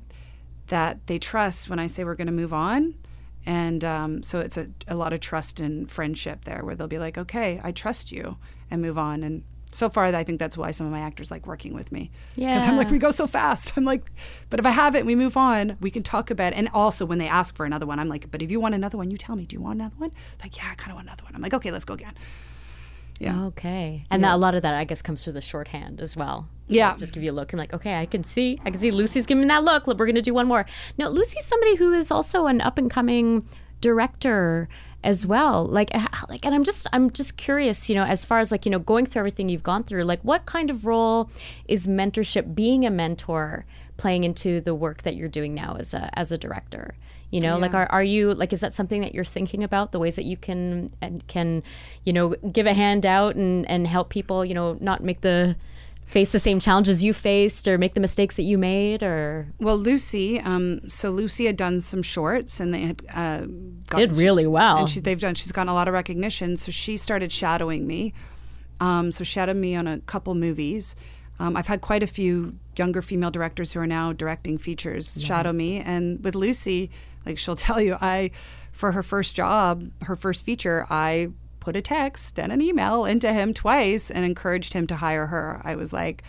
that 0.68 1.06
they 1.06 1.18
trust 1.18 1.68
when 1.68 1.78
I 1.78 1.86
say 1.86 2.04
we're 2.04 2.14
going 2.14 2.26
to 2.26 2.32
move 2.32 2.52
on. 2.52 2.94
And 3.46 3.84
um, 3.84 4.22
so 4.22 4.40
it's 4.40 4.56
a, 4.56 4.68
a 4.86 4.94
lot 4.94 5.12
of 5.12 5.20
trust 5.20 5.60
and 5.60 5.90
friendship 5.90 6.44
there 6.44 6.64
where 6.64 6.74
they'll 6.74 6.86
be 6.86 6.98
like, 6.98 7.16
okay, 7.16 7.60
I 7.64 7.72
trust 7.72 8.12
you 8.12 8.36
and 8.70 8.82
move 8.82 8.98
on. 8.98 9.22
And 9.22 9.44
so 9.70 9.90
far, 9.90 10.04
I 10.04 10.24
think 10.24 10.38
that's 10.38 10.56
why 10.56 10.70
some 10.70 10.86
of 10.86 10.92
my 10.92 11.00
actors 11.00 11.30
like 11.30 11.46
working 11.46 11.74
with 11.74 11.92
me. 11.92 12.10
Because 12.36 12.66
I'm 12.66 12.76
like, 12.76 12.90
we 12.90 12.98
go 12.98 13.10
so 13.10 13.26
fast. 13.26 13.72
I'm 13.76 13.84
like, 13.84 14.10
but 14.50 14.58
if 14.58 14.66
I 14.66 14.70
have 14.70 14.94
it 14.94 15.04
we 15.04 15.14
move 15.14 15.36
on, 15.36 15.76
we 15.80 15.90
can 15.90 16.02
talk 16.02 16.30
about 16.30 16.52
it. 16.52 16.56
And 16.56 16.68
also, 16.72 17.04
when 17.04 17.18
they 17.18 17.28
ask 17.28 17.54
for 17.54 17.66
another 17.66 17.86
one, 17.86 17.98
I'm 17.98 18.08
like, 18.08 18.30
but 18.30 18.42
if 18.42 18.50
you 18.50 18.60
want 18.60 18.74
another 18.74 18.96
one, 18.96 19.10
you 19.10 19.16
tell 19.16 19.36
me, 19.36 19.44
do 19.44 19.54
you 19.54 19.60
want 19.60 19.80
another 19.80 19.96
one? 19.98 20.12
It's 20.34 20.44
like, 20.44 20.56
yeah, 20.56 20.70
I 20.70 20.74
kind 20.74 20.90
of 20.90 20.96
want 20.96 21.06
another 21.08 21.24
one. 21.24 21.34
I'm 21.34 21.42
like, 21.42 21.54
okay, 21.54 21.70
let's 21.70 21.84
go 21.84 21.94
again. 21.94 22.14
Yeah. 23.18 23.46
Okay. 23.46 24.04
And 24.10 24.22
that, 24.24 24.34
a 24.34 24.36
lot 24.36 24.54
of 24.54 24.62
that, 24.62 24.74
I 24.74 24.84
guess, 24.84 25.02
comes 25.02 25.24
through 25.24 25.32
the 25.32 25.40
shorthand 25.40 26.00
as 26.00 26.16
well. 26.16 26.48
Yeah. 26.68 26.96
Just 26.96 27.12
give 27.12 27.22
you 27.22 27.30
a 27.30 27.32
look. 27.32 27.52
I'm 27.52 27.58
like, 27.58 27.74
okay, 27.74 27.96
I 27.96 28.06
can 28.06 28.22
see. 28.22 28.60
I 28.64 28.70
can 28.70 28.80
see 28.80 28.90
Lucie's 28.90 29.26
giving 29.26 29.42
me 29.42 29.48
that 29.48 29.64
look. 29.64 29.86
Look, 29.86 29.98
We're 29.98 30.06
going 30.06 30.14
to 30.14 30.22
do 30.22 30.34
one 30.34 30.46
more. 30.46 30.66
Now, 30.98 31.08
Lucie's 31.08 31.44
somebody 31.44 31.76
who 31.76 31.92
is 31.92 32.10
also 32.10 32.46
an 32.46 32.60
up 32.60 32.78
and 32.78 32.90
coming 32.90 33.46
director 33.80 34.68
as 35.04 35.26
well. 35.26 35.64
Like 35.64 35.90
like 36.28 36.44
and 36.44 36.54
i'm 36.54 36.64
just 36.64 36.86
i'm 36.92 37.10
just 37.10 37.36
curious 37.36 37.88
you 37.88 37.94
know 37.94 38.04
as 38.04 38.24
far 38.24 38.40
as 38.40 38.50
like 38.50 38.66
you 38.66 38.70
know 38.70 38.78
going 38.78 39.06
through 39.06 39.20
everything 39.20 39.48
you've 39.48 39.62
gone 39.62 39.84
through 39.84 40.04
like 40.04 40.20
what 40.22 40.46
kind 40.46 40.70
of 40.70 40.84
role 40.84 41.30
is 41.66 41.86
mentorship 41.86 42.54
being 42.54 42.84
a 42.84 42.90
mentor 42.90 43.64
playing 43.96 44.24
into 44.24 44.60
the 44.60 44.74
work 44.74 45.02
that 45.02 45.16
you're 45.16 45.28
doing 45.28 45.54
now 45.54 45.76
as 45.78 45.94
a 45.94 46.16
as 46.18 46.32
a 46.32 46.38
director? 46.38 46.94
You 47.30 47.40
know 47.40 47.58
like 47.58 47.74
are, 47.74 47.86
are 47.90 48.02
you 48.02 48.32
like 48.32 48.54
is 48.54 48.60
that 48.62 48.72
something 48.72 49.02
that 49.02 49.14
you're 49.14 49.24
thinking 49.24 49.62
about 49.62 49.92
the 49.92 49.98
ways 49.98 50.16
that 50.16 50.24
you 50.24 50.38
can 50.38 50.90
and 51.02 51.26
can 51.26 51.62
you 52.04 52.12
know 52.12 52.30
give 52.52 52.66
a 52.66 52.72
hand 52.72 53.04
out 53.04 53.36
and 53.36 53.68
and 53.68 53.86
help 53.86 54.08
people 54.08 54.46
you 54.46 54.54
know 54.54 54.78
not 54.80 55.02
make 55.02 55.20
the 55.20 55.54
face 56.08 56.32
the 56.32 56.40
same 56.40 56.58
challenges 56.58 57.04
you 57.04 57.12
faced 57.12 57.68
or 57.68 57.76
make 57.76 57.92
the 57.92 58.00
mistakes 58.00 58.36
that 58.36 58.42
you 58.42 58.56
made 58.56 59.02
or 59.02 59.46
Well, 59.60 59.76
Lucie, 59.76 60.40
um, 60.40 60.88
so 60.88 61.10
Lucie 61.10 61.44
had 61.44 61.56
done 61.56 61.82
some 61.82 62.02
shorts 62.02 62.60
and 62.60 62.72
they 62.72 62.80
had 62.80 63.02
uh, 63.14 63.46
got, 63.86 63.98
did 63.98 64.12
really 64.14 64.46
well 64.46 64.78
and 64.78 64.90
she, 64.90 65.00
they've 65.00 65.20
done. 65.20 65.34
She's 65.34 65.52
gotten 65.52 65.68
a 65.68 65.74
lot 65.74 65.86
of 65.86 65.94
recognition. 65.94 66.56
So 66.56 66.72
she 66.72 66.96
started 66.96 67.30
shadowing 67.30 67.86
me. 67.86 68.14
Um, 68.80 69.12
so 69.12 69.22
shadowed 69.22 69.56
me 69.56 69.76
on 69.76 69.86
a 69.86 69.98
couple 70.00 70.34
movies. 70.34 70.96
Um, 71.38 71.56
I've 71.56 71.66
had 71.66 71.82
quite 71.82 72.02
a 72.02 72.06
few 72.06 72.58
younger 72.76 73.02
female 73.02 73.30
directors 73.30 73.72
who 73.72 73.80
are 73.80 73.86
now 73.86 74.12
directing 74.12 74.58
features 74.58 75.22
shadow 75.22 75.52
me, 75.52 75.78
and 75.78 76.22
with 76.24 76.34
Lucie, 76.34 76.90
like 77.26 77.38
she'll 77.38 77.56
tell 77.68 77.80
you, 77.80 77.96
I 78.00 78.30
for 78.72 78.92
her 78.92 79.02
first 79.02 79.36
job, 79.36 79.84
her 80.02 80.16
first 80.16 80.44
feature, 80.44 80.86
I 80.88 81.30
put 81.68 81.76
a 81.76 81.82
text 81.82 82.38
and 82.40 82.50
an 82.50 82.62
email 82.62 83.04
into 83.04 83.30
him 83.32 83.52
twice 83.52 84.10
and 84.10 84.24
encouraged 84.24 84.72
him 84.72 84.86
to 84.86 84.96
hire 84.96 85.26
her. 85.26 85.60
I 85.64 85.74
was 85.76 85.92
like. 85.92 86.22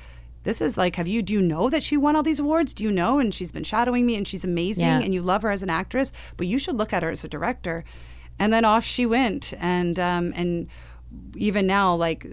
This 0.43 0.61
is 0.61 0.77
like, 0.77 0.95
have 0.95 1.07
you, 1.07 1.21
do 1.21 1.33
you 1.33 1.41
know 1.41 1.69
that 1.69 1.83
she 1.83 1.97
won 1.97 2.15
all 2.15 2.23
these 2.23 2.39
awards? 2.39 2.73
Do 2.73 2.85
you 2.85 2.91
know? 2.91 3.19
And 3.19 3.33
she's 3.33 3.51
been 3.51 3.65
shadowing 3.65 4.05
me 4.05 4.15
and 4.15 4.25
she's 4.25 4.45
amazing 4.45 4.85
Yeah. 4.87 5.01
and 5.01 5.13
you 5.13 5.21
love 5.21 5.41
her 5.41 5.51
as 5.51 5.63
an 5.63 5.69
actress, 5.69 6.13
but 6.37 6.47
you 6.47 6.57
should 6.57 6.77
look 6.77 6.93
at 6.93 7.03
her 7.03 7.11
as 7.11 7.25
a 7.25 7.27
director. 7.27 7.83
And 8.39 8.53
then 8.53 8.63
off 8.63 8.85
she 8.85 9.05
went. 9.05 9.53
And, 9.59 9.99
um, 9.99 10.31
and 10.37 10.67
even 11.35 11.67
now, 11.67 11.93
like 11.93 12.25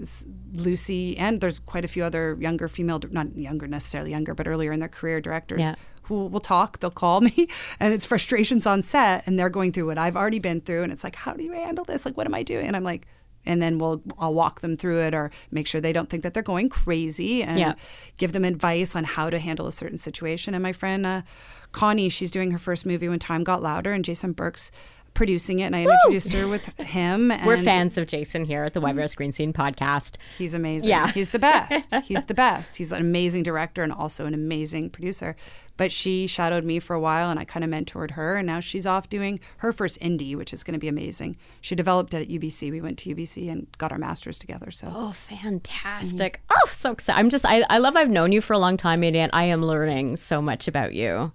Lucie, 0.52 1.18
and 1.18 1.40
there's 1.40 1.58
quite 1.58 1.84
a 1.84 1.88
few 1.88 2.04
other 2.04 2.36
younger 2.40 2.68
female, 2.68 3.00
not 3.10 3.36
younger 3.36 3.66
necessarily 3.66 4.12
younger, 4.12 4.34
but 4.34 4.46
earlier 4.46 4.70
in 4.72 4.78
their 4.78 4.88
career 4.88 5.20
directors 5.20 5.58
Yeah. 5.60 5.74
Who 6.06 6.26
will 6.26 6.40
talk. 6.40 6.78
They'll 6.80 6.90
call 6.90 7.20
me, 7.28 7.48
and 7.80 7.92
it's 7.94 8.06
frustrations 8.06 8.66
on 8.66 8.82
set, 8.82 9.26
and 9.26 9.38
they're 9.38 9.48
going 9.50 9.72
through 9.72 9.86
what 9.86 9.98
I've 9.98 10.16
already 10.16 10.38
been 10.38 10.60
through, 10.60 10.82
and 10.82 10.92
it's 10.92 11.04
like, 11.04 11.16
how 11.16 11.32
do 11.32 11.42
you 11.44 11.52
handle 11.52 11.84
this? 11.84 12.04
Like, 12.04 12.16
what 12.16 12.26
am 12.26 12.34
I 12.34 12.42
doing? 12.42 12.66
And 12.66 12.76
I'm 12.76 12.84
like, 12.84 13.06
and 13.44 13.62
then 13.62 13.78
we'll 13.78 14.02
I'll 14.18 14.34
walk 14.34 14.60
them 14.60 14.76
through 14.76 15.00
it 15.02 15.14
or 15.14 15.30
make 15.52 15.68
sure 15.68 15.80
they 15.80 15.92
don't 15.92 16.08
think 16.10 16.24
that 16.24 16.34
they're 16.34 16.42
going 16.42 16.68
crazy 16.68 17.44
and 17.44 17.58
Yeah. 17.60 17.74
give 18.18 18.32
them 18.32 18.44
advice 18.44 18.96
on 18.96 19.04
how 19.04 19.30
to 19.30 19.38
handle 19.38 19.68
a 19.68 19.72
certain 19.72 19.98
situation. 19.98 20.52
And 20.52 20.62
my 20.64 20.72
friend 20.72 21.06
uh, 21.06 21.22
Connie, 21.70 22.08
she's 22.08 22.32
doing 22.32 22.50
her 22.50 22.58
first 22.58 22.84
movie 22.86 23.08
when 23.08 23.20
Time 23.20 23.44
Got 23.44 23.62
Louder, 23.62 23.92
and 23.92 24.04
Jason 24.04 24.32
Bourque's 24.32 24.72
producing 25.16 25.58
it, 25.60 25.64
and 25.64 25.74
I 25.74 25.84
introduced 25.84 26.32
her 26.34 26.46
with 26.46 26.66
him. 26.78 27.30
And 27.30 27.46
we're 27.46 27.56
fans 27.56 27.98
of 27.98 28.06
jason 28.06 28.44
here 28.44 28.62
at 28.64 28.74
the 28.74 28.80
YVR 28.80 28.94
mm-hmm. 28.94 29.06
screen 29.06 29.32
scene 29.32 29.52
podcast 29.52 30.16
He's 30.38 30.54
amazing. 30.54 30.88
Yeah. 30.88 31.08
He's 31.08 31.30
the 31.30 31.38
best. 31.38 31.94
He's 32.04 32.24
the 32.26 32.34
best. 32.34 32.76
He's 32.76 32.92
an 32.92 33.00
amazing 33.00 33.42
director 33.42 33.82
and 33.82 33.92
also 33.92 34.26
an 34.26 34.34
amazing 34.34 34.90
producer. 34.90 35.36
But 35.76 35.92
she 35.92 36.26
shadowed 36.26 36.64
me 36.64 36.78
for 36.78 36.94
a 36.94 37.00
while 37.00 37.30
and 37.30 37.38
I 37.38 37.44
kind 37.44 37.64
of 37.64 37.70
mentored 37.70 38.12
her. 38.12 38.36
And 38.36 38.46
now 38.46 38.60
she's 38.60 38.86
off 38.86 39.08
doing 39.08 39.40
her 39.58 39.72
first 39.72 40.00
indie, 40.00 40.34
which 40.34 40.52
is 40.52 40.62
going 40.62 40.72
to 40.72 40.78
be 40.78 40.88
amazing. 40.88 41.36
She 41.60 41.74
developed 41.74 42.14
it 42.14 42.22
at 42.22 42.28
UBC. 42.28 42.70
We 42.70 42.80
went 42.80 42.98
to 43.00 43.14
UBC 43.14 43.50
and 43.50 43.66
got 43.78 43.92
our 43.92 43.98
masters 43.98 44.38
together. 44.38 44.70
So 44.70 44.90
Oh, 44.94 45.12
fantastic. 45.12 46.40
Mm-hmm. 46.48 46.58
Oh, 46.64 46.70
so 46.72 46.92
excited. 46.92 47.18
I'm 47.18 47.30
just, 47.30 47.44
I, 47.44 47.64
I 47.68 47.78
love 47.78 47.96
I've 47.96 48.10
known 48.10 48.32
you 48.32 48.40
for 48.40 48.54
a 48.54 48.58
long 48.58 48.76
time, 48.76 49.02
and 49.02 49.30
I 49.32 49.44
am 49.44 49.62
learning 49.62 50.16
so 50.16 50.40
much 50.40 50.66
about 50.68 50.94
you 50.94 51.32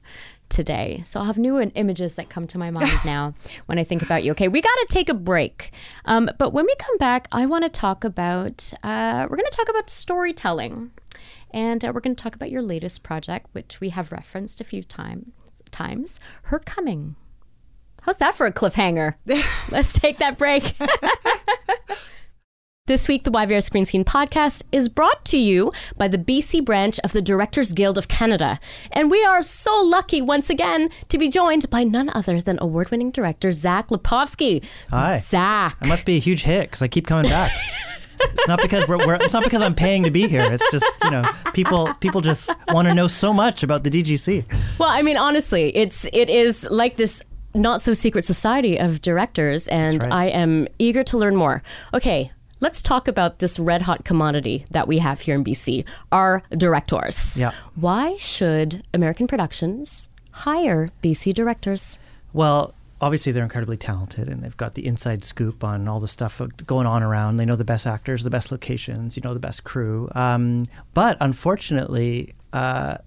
today. 0.52 1.02
So 1.06 1.20
I'll 1.20 1.26
have 1.26 1.38
new 1.38 1.60
images 1.60 2.16
that 2.16 2.30
come 2.30 2.46
to 2.48 2.58
my 2.58 2.70
mind 2.70 3.00
now 3.06 3.34
when 3.66 3.80
I 3.80 3.84
think 3.84 4.04
about 4.04 4.24
you. 4.24 4.32
Okay, 4.32 4.48
we 4.48 4.62
got 4.62 4.70
to 4.70 4.88
take 4.90 5.10
a 5.10 5.14
break. 5.14 5.72
Um, 6.06 6.30
but 6.38 6.52
when 6.52 6.66
we 6.66 6.76
come 6.76 6.98
back, 6.98 7.28
I 7.32 7.46
want 7.48 7.64
to 7.64 7.70
talk 7.70 8.04
about, 8.04 8.74
uh, 8.84 9.28
we're 9.30 9.38
going 9.38 9.50
to 9.50 9.58
talk 9.58 9.70
about 9.70 9.90
storytelling. 9.90 10.92
And 11.52 11.84
uh, 11.84 11.92
we're 11.94 12.02
going 12.02 12.16
to 12.16 12.24
talk 12.24 12.36
about 12.36 12.52
your 12.52 12.62
latest 12.62 13.04
project, 13.04 13.48
which 13.54 13.82
we 13.82 13.90
have 13.90 14.12
referenced 14.12 14.62
a 14.62 14.64
few 14.64 14.84
time, 14.84 15.34
times, 15.72 16.20
Her 16.44 16.60
Coming. 16.60 17.16
How's 18.04 18.18
that 18.18 18.36
for 18.36 18.46
a 18.46 18.52
cliffhanger? 18.52 19.16
Let's 19.72 19.98
take 20.00 20.18
that 20.18 20.38
break. 20.38 20.76
This 22.92 23.08
week, 23.08 23.24
the 23.24 23.32
YVR 23.32 23.64
Screen 23.64 23.86
Scene 23.86 24.04
podcast 24.04 24.64
is 24.74 24.90
brought 24.90 25.24
to 25.24 25.38
you 25.38 25.72
by 25.96 26.10
the 26.10 26.18
BC 26.18 26.66
branch 26.66 27.00
of 27.06 27.14
the 27.14 27.22
Directors 27.22 27.72
Guild 27.72 27.98
of 27.98 28.10
Canada. 28.10 28.60
And 28.92 29.10
we 29.10 29.24
are 29.24 29.44
so 29.44 29.82
lucky 29.82 30.22
once 30.22 30.50
again 30.50 30.90
to 31.08 31.18
be 31.18 31.30
joined 31.30 31.70
by 31.70 31.86
none 31.86 32.10
other 32.10 32.42
than 32.42 32.58
award 32.60 32.92
winning 32.92 33.10
director 33.10 33.54
Zach 33.54 33.88
Lipovsky. 33.88 34.62
Hi. 34.90 35.20
Zach. 35.20 35.78
I 35.80 35.88
must 35.88 36.04
be 36.04 36.18
a 36.18 36.20
huge 36.20 36.44
hit 36.44 36.70
because 36.70 36.82
I 36.82 36.90
keep 36.90 37.08
coming 37.08 37.32
back. 37.32 37.54
it's 38.20 38.46
not 38.50 38.62
because 38.62 38.86
we're, 38.90 38.98
we're 38.98 39.16
it's 39.16 39.34
not 39.34 39.46
because 39.46 39.62
I'm 39.62 39.74
paying 39.74 40.04
to 40.04 40.12
be 40.12 40.28
here. 40.28 40.52
It's 40.52 40.70
just 40.70 40.86
you 41.06 41.12
know 41.12 41.24
people 41.54 41.94
people 42.02 42.20
just 42.20 42.52
want 42.74 42.90
to 42.90 42.94
know 42.94 43.08
so 43.08 43.32
much 43.32 43.64
about 43.64 43.86
the 43.86 43.90
DGC. 43.90 44.44
Well, 44.80 44.90
I 44.90 45.02
mean, 45.02 45.16
honestly, 45.16 45.74
it's 45.78 46.04
it 46.12 46.30
is 46.30 46.68
like 46.70 46.98
this 46.98 47.24
not 47.56 47.82
so 47.82 47.94
secret 47.94 48.26
society 48.26 48.78
of 48.78 49.00
directors, 49.00 49.70
and 49.70 50.04
right. 50.04 50.12
I 50.12 50.26
am 50.26 50.68
eager 50.78 51.04
to 51.06 51.18
learn 51.18 51.38
more. 51.38 51.64
Okay, 51.94 52.32
let's 52.62 52.82
talk 52.82 53.10
about 53.10 53.40
this 53.40 53.60
red 53.60 53.82
hot 53.82 54.06
commodity 54.06 54.66
that 54.72 54.88
we 54.88 55.00
have 55.00 55.22
here 55.22 55.36
in 55.36 55.44
BC: 55.44 55.86
our 56.12 56.44
directors. 56.52 57.38
Yeah. 57.38 57.52
Why 57.76 58.16
should 58.18 58.84
American 58.94 59.28
productions 59.28 60.08
hire 60.32 60.88
BC 61.04 61.34
directors? 61.34 62.00
Well, 62.32 62.74
obviously 63.02 63.32
they're 63.32 63.44
incredibly 63.44 63.78
talented 63.78 64.30
and 64.30 64.44
they've 64.44 64.56
got 64.56 64.76
the 64.76 64.86
inside 64.86 65.24
scoop 65.24 65.64
on 65.64 65.88
all 65.88 66.00
the 66.00 66.08
stuff 66.08 66.42
going 66.66 66.88
on 66.88 67.04
around. 67.04 67.38
They 67.38 67.46
know 67.46 67.56
the 67.56 67.66
best 67.66 67.88
actors, 67.88 68.24
the 68.24 68.30
best 68.30 68.52
locations, 68.52 69.18
you 69.18 69.24
know, 69.24 69.34
the 69.34 69.40
best 69.40 69.64
crew. 69.64 70.10
Um, 70.14 70.66
but 70.94 71.18
unfortunately, 71.20 72.36
uh, 72.54 72.98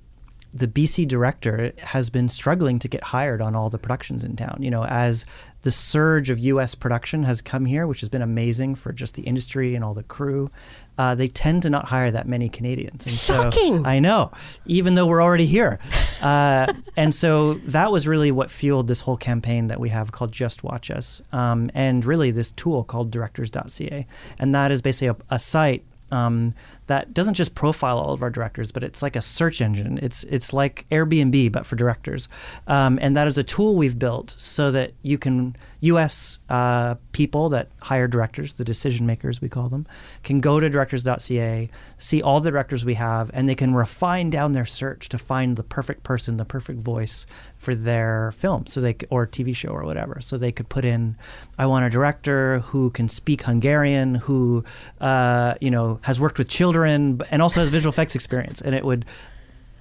the 0.53 0.69
BC 0.69 1.07
director 1.09 1.73
has 1.79 2.11
been 2.11 2.29
struggling 2.29 2.79
to 2.81 2.89
get 2.89 3.05
hired 3.05 3.41
on 3.41 3.55
all 3.55 3.71
the 3.71 3.79
productions 3.79 4.25
in 4.25 4.37
town. 4.37 4.59
You 4.61 4.71
know, 4.71 4.85
as 4.85 5.25
the 5.65 5.71
surge 5.71 6.29
of 6.29 6.39
U.S. 6.39 6.75
production 6.75 7.23
has 7.23 7.41
come 7.41 7.65
here, 7.65 7.87
which 7.87 8.01
has 8.01 8.11
been 8.11 8.21
amazing 8.21 8.75
for 8.75 8.93
just 8.93 9.15
the 9.15 9.23
industry 9.23 9.75
and 9.75 9.83
all 9.83 9.95
the 9.95 10.03
crew, 10.03 10.51
uh, 10.99 11.15
they 11.15 11.27
tend 11.27 11.62
to 11.62 11.71
not 11.71 11.87
hire 11.87 12.11
that 12.11 12.29
many 12.29 12.51
Canadians. 12.51 13.07
And 13.07 13.12
so- 13.12 13.51
Shocking. 13.51 13.87
I 13.87 13.99
know, 13.99 14.31
even 14.67 14.95
though 14.95 15.07
we're 15.07 15.23
already 15.23 15.47
here. 15.47 15.79
Uh, 16.21 16.75
and 16.99 17.15
so 17.15 17.55
that 17.55 17.91
was 17.91 18.07
really 18.07 18.31
what 18.31 18.51
fueled 18.51 18.89
this 18.89 19.01
whole 19.01 19.17
campaign 19.17 19.69
that 19.69 19.81
we 19.81 19.89
have 19.89 20.12
called 20.12 20.33
Just 20.33 20.62
Watch 20.62 20.91
Us, 20.91 21.23
um, 21.33 21.71
and 21.75 22.05
really 22.05 22.31
this 22.31 22.53
tool 22.53 22.85
called 22.85 23.11
directors.ca. 23.11 24.07
And 24.39 24.55
that 24.55 24.71
is 24.71 24.83
basically 24.83 25.09
a, 25.09 25.17
a 25.35 25.39
site 25.39 25.83
um, 26.12 26.55
that 26.87 27.14
doesn't 27.14 27.35
just 27.35 27.55
profile 27.55 27.99
all 27.99 28.12
of 28.12 28.22
our 28.22 28.30
directors, 28.30 28.72
but 28.72 28.85
it's 28.85 29.03
like 29.03 29.16
a 29.16 29.22
search 29.22 29.61
engine. 29.61 29.99
It's 30.03 30.24
it's 30.24 30.53
like 30.53 30.87
Airbnb, 30.91 31.53
but 31.53 31.66
for 31.66 31.76
directors. 31.76 32.28
Um, 32.66 32.99
and 33.01 33.16
that 33.16 33.26
is 33.26 33.39
a 33.39 33.43
tool 33.43 33.74
we've 33.74 33.99
built 33.99 34.35
so 34.37 34.70
that 34.70 34.93
you 35.03 35.18
can 35.18 35.57
U.S. 35.80 36.39
Uh, 36.49 36.97
people 37.12 37.49
that 37.51 37.68
hire 37.82 38.09
directors, 38.09 38.55
the 38.55 38.64
decision 38.64 39.07
makers 39.07 39.41
we 39.41 39.49
call 39.49 39.68
them, 39.68 39.87
can 40.22 40.41
go 40.41 40.61
to 40.61 40.68
directors.ca, 40.68 41.70
see 41.99 42.22
all 42.22 42.41
the 42.41 42.51
directors 42.51 42.85
we 42.85 42.95
have, 42.95 43.30
and 43.35 43.49
they 43.49 43.55
can 43.55 43.74
refine 43.74 44.30
down 44.30 44.53
their 44.53 44.64
search 44.64 45.09
to 45.11 45.18
find 45.18 45.57
the 45.57 45.62
perfect 45.62 46.03
person, 46.03 46.37
the 46.37 46.45
perfect 46.45 46.80
voice 46.80 47.26
for 47.55 47.74
their 47.74 48.32
film, 48.32 48.66
so 48.66 48.80
they 48.80 48.97
or 49.11 49.26
TV 49.26 49.55
show 49.55 49.70
or 49.70 49.85
whatever. 49.85 50.20
So 50.20 50.39
they 50.39 50.53
could 50.53 50.68
put 50.68 50.85
in, 50.85 51.16
I 51.59 51.66
want 51.66 51.85
a 51.85 51.91
director 51.91 52.61
who 52.61 52.91
can 52.91 53.09
speak 53.09 53.43
Hungarian, 53.43 54.16
who 54.16 54.64
uh, 55.01 55.55
you 55.61 55.70
know 55.70 56.01
has 56.03 56.20
worked 56.20 56.39
with 56.39 56.49
children, 56.49 56.74
b- 56.83 57.25
and 57.31 57.41
also 57.43 57.61
has 57.61 57.68
visual 57.70 57.93
effects 57.93 58.14
experience, 58.14 58.61
and 58.61 58.75
it 58.75 58.85
would. 58.85 59.05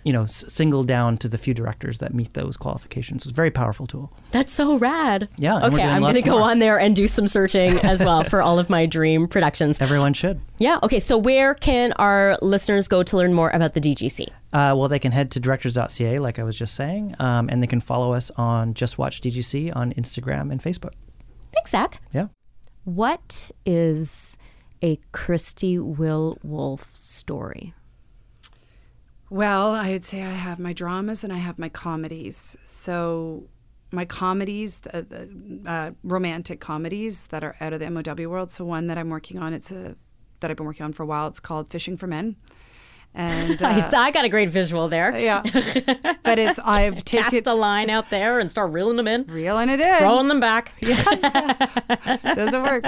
You 0.06 0.12
know, 0.12 0.24
s- 0.24 0.44
single 0.50 0.84
down 0.84 1.18
to 1.20 1.30
the 1.30 1.38
few 1.38 1.54
directors 1.54 2.00
that 2.00 2.14
meet 2.14 2.34
those 2.34 2.58
qualifications. 2.58 3.24
It's 3.24 3.32
a 3.32 3.34
very 3.34 3.52
powerful 3.52 3.88
tool. 3.88 4.12
That's 4.32 4.52
so 4.52 4.76
rad. 4.78 5.30
Yeah, 5.38 5.64
Okay, 5.66 5.82
I'm 5.82 6.02
going 6.02 6.16
to 6.16 6.22
go 6.22 6.39
more. 6.39 6.50
on 6.50 6.60
there 6.60 6.78
and 6.78 6.94
do 6.94 7.08
some 7.08 7.26
searching 7.26 7.70
as 7.86 8.04
well 8.04 8.22
for 8.26 8.41
all 8.41 8.60
of 8.60 8.70
my 8.70 8.86
dream 8.86 9.30
productions. 9.30 9.80
Everyone 9.80 10.12
should. 10.14 10.41
Yeah. 10.58 10.78
Okay. 10.84 11.00
So 11.00 11.18
where 11.18 11.54
can 11.54 11.94
our 11.94 12.38
listeners 12.41 12.89
go 12.89 13.02
to 13.02 13.16
learn 13.16 13.34
more 13.34 13.50
about 13.52 13.76
the 13.76 13.80
DGC? 13.80 14.28
Uh, 14.52 14.76
well, 14.76 14.89
they 14.89 15.00
can 15.00 15.14
head 15.14 15.32
to 15.32 15.39
directors.ca, 15.39 16.20
like 16.20 16.38
I 16.38 16.44
was 16.44 16.60
just 16.60 16.76
saying, 16.76 17.16
um, 17.20 17.48
and 17.50 17.64
they 17.64 17.68
can 17.68 17.80
follow 17.80 18.12
us 18.12 18.30
on 18.36 18.74
Just 18.74 18.98
Watch 18.98 19.22
DGC 19.22 19.74
on 19.74 19.94
Instagram 19.94 20.52
and 20.52 20.62
Facebook. 20.62 20.91
Thanks, 21.54 21.72
Zach. 21.72 22.02
Yeah. 22.14 22.28
What 22.84 23.52
is 23.66 24.38
a 24.84 25.00
Christie 25.14 25.80
Will 25.80 26.38
Wolf 26.44 26.94
story? 26.96 27.74
Well, 29.30 29.72
I'd 29.72 30.06
say 30.06 30.22
I 30.22 30.32
have 30.32 30.60
my 30.60 30.74
dramas 30.74 31.24
and 31.24 31.32
I 31.34 31.38
have 31.38 31.58
my 31.58 31.70
comedies. 31.70 32.58
So, 32.66 33.46
my 33.92 34.06
comedies, 34.06 34.80
the, 34.80 35.62
uh, 35.66 35.92
romantic 36.04 36.60
comedies 36.60 37.28
that 37.28 37.44
are 37.44 37.56
out 37.62 37.74
of 37.74 37.80
the 37.80 37.90
MOW 37.90 38.30
world. 38.30 38.52
So, 38.52 38.66
one 38.66 38.88
that 38.88 38.98
I'm 38.98 39.10
working 39.10 39.40
on, 39.40 39.54
it's 39.54 39.72
a 39.72 39.96
that 40.42 40.52
I've 40.52 40.58
been 40.58 40.66
working 40.66 40.84
on 40.84 40.94
for 40.94 41.04
a 41.04 41.06
while. 41.06 41.28
It's 41.28 41.40
called 41.40 41.70
Fishing 41.70 41.96
for 41.96 42.06
Men, 42.06 42.36
And 43.16 43.61
I, 43.64 43.80
uh, 43.80 43.91
I 43.95 44.11
got 44.11 44.26
a 44.26 44.30
great 44.30 44.49
visual 44.49 44.88
there. 44.88 45.18
yeah, 45.18 45.41
but 46.24 46.39
it's 46.39 46.59
I've 46.59 47.05
Cast 47.05 47.45
a 47.45 47.53
line 47.53 47.89
out 47.89 48.09
there 48.09 48.39
and 48.39 48.49
start 48.49 48.72
reeling 48.72 48.97
them 48.97 49.07
in, 49.07 49.26
reeling 49.28 49.70
it 49.70 49.80
in. 49.80 49.97
throwing 49.99 50.28
them 50.28 50.39
back. 50.39 50.74
Yeah, 50.82 52.18
doesn't 52.36 52.64
work. 52.64 52.86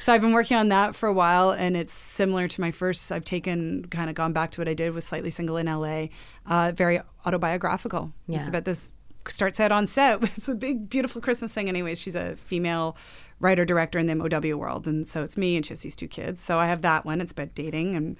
So 0.00 0.12
I've 0.12 0.20
been 0.20 0.32
working 0.32 0.56
on 0.56 0.68
that 0.68 0.94
for 0.94 1.08
a 1.08 1.12
while, 1.12 1.50
and 1.50 1.76
it's 1.76 1.94
similar 1.94 2.48
to 2.48 2.60
my 2.60 2.70
first. 2.70 3.10
I've 3.10 3.24
taken 3.24 3.86
kind 3.86 4.10
of 4.10 4.16
gone 4.16 4.32
back 4.32 4.50
to 4.52 4.60
what 4.60 4.68
I 4.68 4.74
did 4.74 4.92
with 4.92 5.04
Slightly 5.04 5.30
Single 5.30 5.56
in 5.56 5.66
LA. 5.66 6.06
Uh, 6.46 6.72
very 6.74 7.00
autobiographical. 7.24 8.12
Yeah. 8.26 8.40
It's 8.40 8.48
about 8.48 8.64
this. 8.64 8.90
Starts 9.28 9.60
out 9.60 9.70
on 9.70 9.86
set. 9.86 10.20
It's 10.36 10.48
a 10.48 10.54
big, 10.54 10.88
beautiful 10.90 11.20
Christmas 11.22 11.54
thing. 11.54 11.68
Anyways, 11.68 12.00
she's 12.00 12.16
a 12.16 12.34
female 12.36 12.96
writer 13.38 13.64
director 13.64 13.98
in 13.98 14.06
the 14.06 14.14
MOW 14.16 14.56
world, 14.56 14.86
and 14.88 15.06
so 15.06 15.22
it's 15.22 15.36
me, 15.36 15.56
and 15.56 15.64
she 15.64 15.70
has 15.72 15.82
these 15.82 15.94
two 15.96 16.08
kids. 16.08 16.40
So 16.40 16.58
I 16.58 16.66
have 16.66 16.82
that 16.82 17.04
one. 17.04 17.20
It's 17.20 17.32
about 17.32 17.54
dating 17.54 17.94
and 17.94 18.16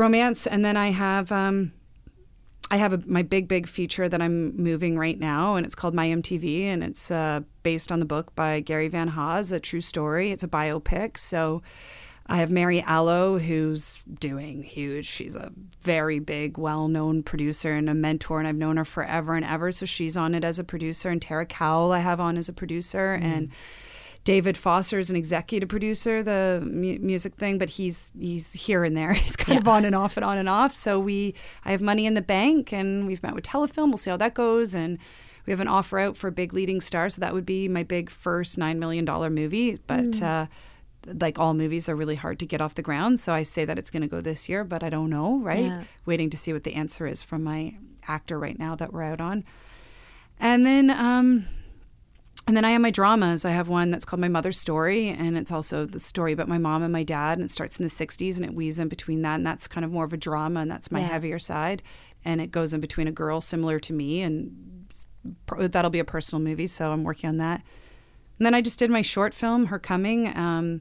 romance, 0.00 0.46
and 0.46 0.64
then 0.64 0.76
I 0.76 0.90
have. 0.90 1.30
Um, 1.30 1.72
I 2.72 2.76
have 2.76 2.92
a, 2.92 3.02
my 3.04 3.22
big, 3.22 3.48
big 3.48 3.66
feature 3.66 4.08
that 4.08 4.22
I'm 4.22 4.56
moving 4.56 4.96
right 4.96 5.18
now, 5.18 5.56
and 5.56 5.66
it's 5.66 5.74
called 5.74 5.92
My 5.92 6.06
MTV, 6.06 6.66
and 6.66 6.84
it's 6.84 7.10
uh, 7.10 7.40
based 7.64 7.90
on 7.90 7.98
the 7.98 8.06
book 8.06 8.32
by 8.36 8.60
Gary 8.60 8.86
Van 8.86 9.08
Haas, 9.08 9.50
a 9.50 9.58
true 9.58 9.80
story. 9.80 10.30
It's 10.30 10.44
a 10.44 10.48
biopic. 10.48 11.18
So 11.18 11.62
I 12.26 12.36
have 12.36 12.52
Mary 12.52 12.80
Aloe, 12.82 13.38
who's 13.38 14.04
doing 14.20 14.62
huge. 14.62 15.06
She's 15.06 15.34
a 15.34 15.50
very 15.80 16.20
big, 16.20 16.58
well 16.58 16.86
known 16.86 17.24
producer 17.24 17.72
and 17.72 17.90
a 17.90 17.94
mentor, 17.94 18.38
and 18.38 18.46
I've 18.46 18.54
known 18.54 18.76
her 18.76 18.84
forever 18.84 19.34
and 19.34 19.44
ever. 19.44 19.72
So 19.72 19.84
she's 19.84 20.16
on 20.16 20.36
it 20.36 20.44
as 20.44 20.60
a 20.60 20.64
producer, 20.64 21.08
and 21.08 21.20
Tara 21.20 21.46
Cowell 21.46 21.90
I 21.90 21.98
have 21.98 22.20
on 22.20 22.36
as 22.36 22.48
a 22.48 22.52
producer, 22.52 23.14
and 23.20 23.50
David 24.24 24.56
Foster 24.56 24.98
is 24.98 25.08
an 25.10 25.16
executive 25.16 25.68
producer, 25.68 26.22
the 26.22 26.60
mu- 26.64 26.98
music 26.98 27.34
thing, 27.36 27.56
but 27.58 27.70
he's 27.70 28.12
he's 28.18 28.52
here 28.52 28.84
and 28.84 28.96
there. 28.96 29.12
He's 29.24 29.34
kind 29.34 29.58
of 29.58 29.66
on 29.66 29.84
and 29.84 29.94
off 29.94 30.16
and 30.16 30.24
on 30.24 30.36
and 30.36 30.48
off. 30.48 30.74
So 30.74 31.00
we, 31.00 31.34
I 31.64 31.70
have 31.72 31.80
money 31.80 32.04
in 32.04 32.14
the 32.14 32.20
bank, 32.22 32.72
and 32.72 33.06
we've 33.06 33.22
met 33.22 33.34
with 33.34 33.44
Telefilm. 33.44 33.88
We'll 33.88 33.96
see 33.96 34.10
how 34.10 34.18
that 34.18 34.34
goes, 34.34 34.74
and 34.74 34.98
we 35.46 35.52
have 35.52 35.60
an 35.60 35.68
offer 35.68 35.98
out 35.98 36.16
for 36.18 36.28
a 36.28 36.32
big 36.32 36.52
leading 36.52 36.82
star. 36.82 37.08
So 37.08 37.20
that 37.20 37.32
would 37.32 37.46
be 37.46 37.66
my 37.66 37.82
big 37.82 38.10
first 38.10 38.58
nine 38.58 38.78
million 38.78 39.06
dollar 39.06 39.30
movie. 39.30 39.78
But 39.86 40.20
uh, 40.22 40.46
like 41.06 41.38
all 41.38 41.54
movies, 41.54 41.88
are 41.88 41.96
really 41.96 42.16
hard 42.16 42.38
to 42.40 42.46
get 42.46 42.60
off 42.60 42.74
the 42.74 42.82
ground. 42.82 43.20
So 43.20 43.32
I 43.32 43.42
say 43.42 43.64
that 43.64 43.78
it's 43.78 43.90
going 43.90 44.02
to 44.02 44.08
go 44.08 44.20
this 44.20 44.50
year, 44.50 44.64
but 44.64 44.82
I 44.82 44.90
don't 44.90 45.08
know. 45.08 45.38
Right? 45.38 45.64
Yeah. 45.64 45.84
Waiting 46.04 46.28
to 46.30 46.36
see 46.36 46.52
what 46.52 46.64
the 46.64 46.74
answer 46.74 47.06
is 47.06 47.22
from 47.22 47.42
my 47.42 47.74
actor 48.06 48.38
right 48.38 48.58
now 48.58 48.74
that 48.76 48.92
we're 48.92 49.02
out 49.02 49.20
on, 49.22 49.44
and 50.38 50.66
then. 50.66 50.90
um 50.90 51.46
and 52.50 52.56
then 52.56 52.64
I 52.64 52.72
have 52.72 52.80
my 52.80 52.90
dramas. 52.90 53.44
I 53.44 53.50
have 53.50 53.68
one 53.68 53.92
that's 53.92 54.04
called 54.04 54.18
My 54.18 54.26
Mother's 54.26 54.58
Story, 54.58 55.08
and 55.08 55.38
it's 55.38 55.52
also 55.52 55.86
the 55.86 56.00
story 56.00 56.32
about 56.32 56.48
my 56.48 56.58
mom 56.58 56.82
and 56.82 56.92
my 56.92 57.04
dad, 57.04 57.38
and 57.38 57.44
it 57.44 57.50
starts 57.52 57.78
in 57.78 57.84
the 57.84 57.88
60s 57.88 58.34
and 58.38 58.44
it 58.44 58.54
weaves 58.54 58.80
in 58.80 58.88
between 58.88 59.22
that, 59.22 59.36
and 59.36 59.46
that's 59.46 59.68
kind 59.68 59.84
of 59.84 59.92
more 59.92 60.04
of 60.04 60.12
a 60.12 60.16
drama, 60.16 60.58
and 60.58 60.68
that's 60.68 60.90
my 60.90 60.98
Yeah. 60.98 61.06
heavier 61.06 61.38
side. 61.38 61.80
And 62.24 62.40
it 62.40 62.50
goes 62.50 62.74
in 62.74 62.80
between 62.80 63.06
a 63.06 63.12
girl 63.12 63.40
similar 63.40 63.78
to 63.78 63.92
me, 63.92 64.20
and 64.22 64.84
that'll 65.46 65.92
be 65.92 66.00
a 66.00 66.04
personal 66.04 66.42
movie, 66.42 66.66
so 66.66 66.90
I'm 66.90 67.04
working 67.04 67.28
on 67.28 67.36
that. 67.36 67.62
And 68.40 68.46
then 68.46 68.54
I 68.54 68.62
just 68.62 68.80
did 68.80 68.90
my 68.90 69.02
short 69.02 69.32
film, 69.32 69.66
Her 69.66 69.78
Coming. 69.78 70.36
Um, 70.36 70.80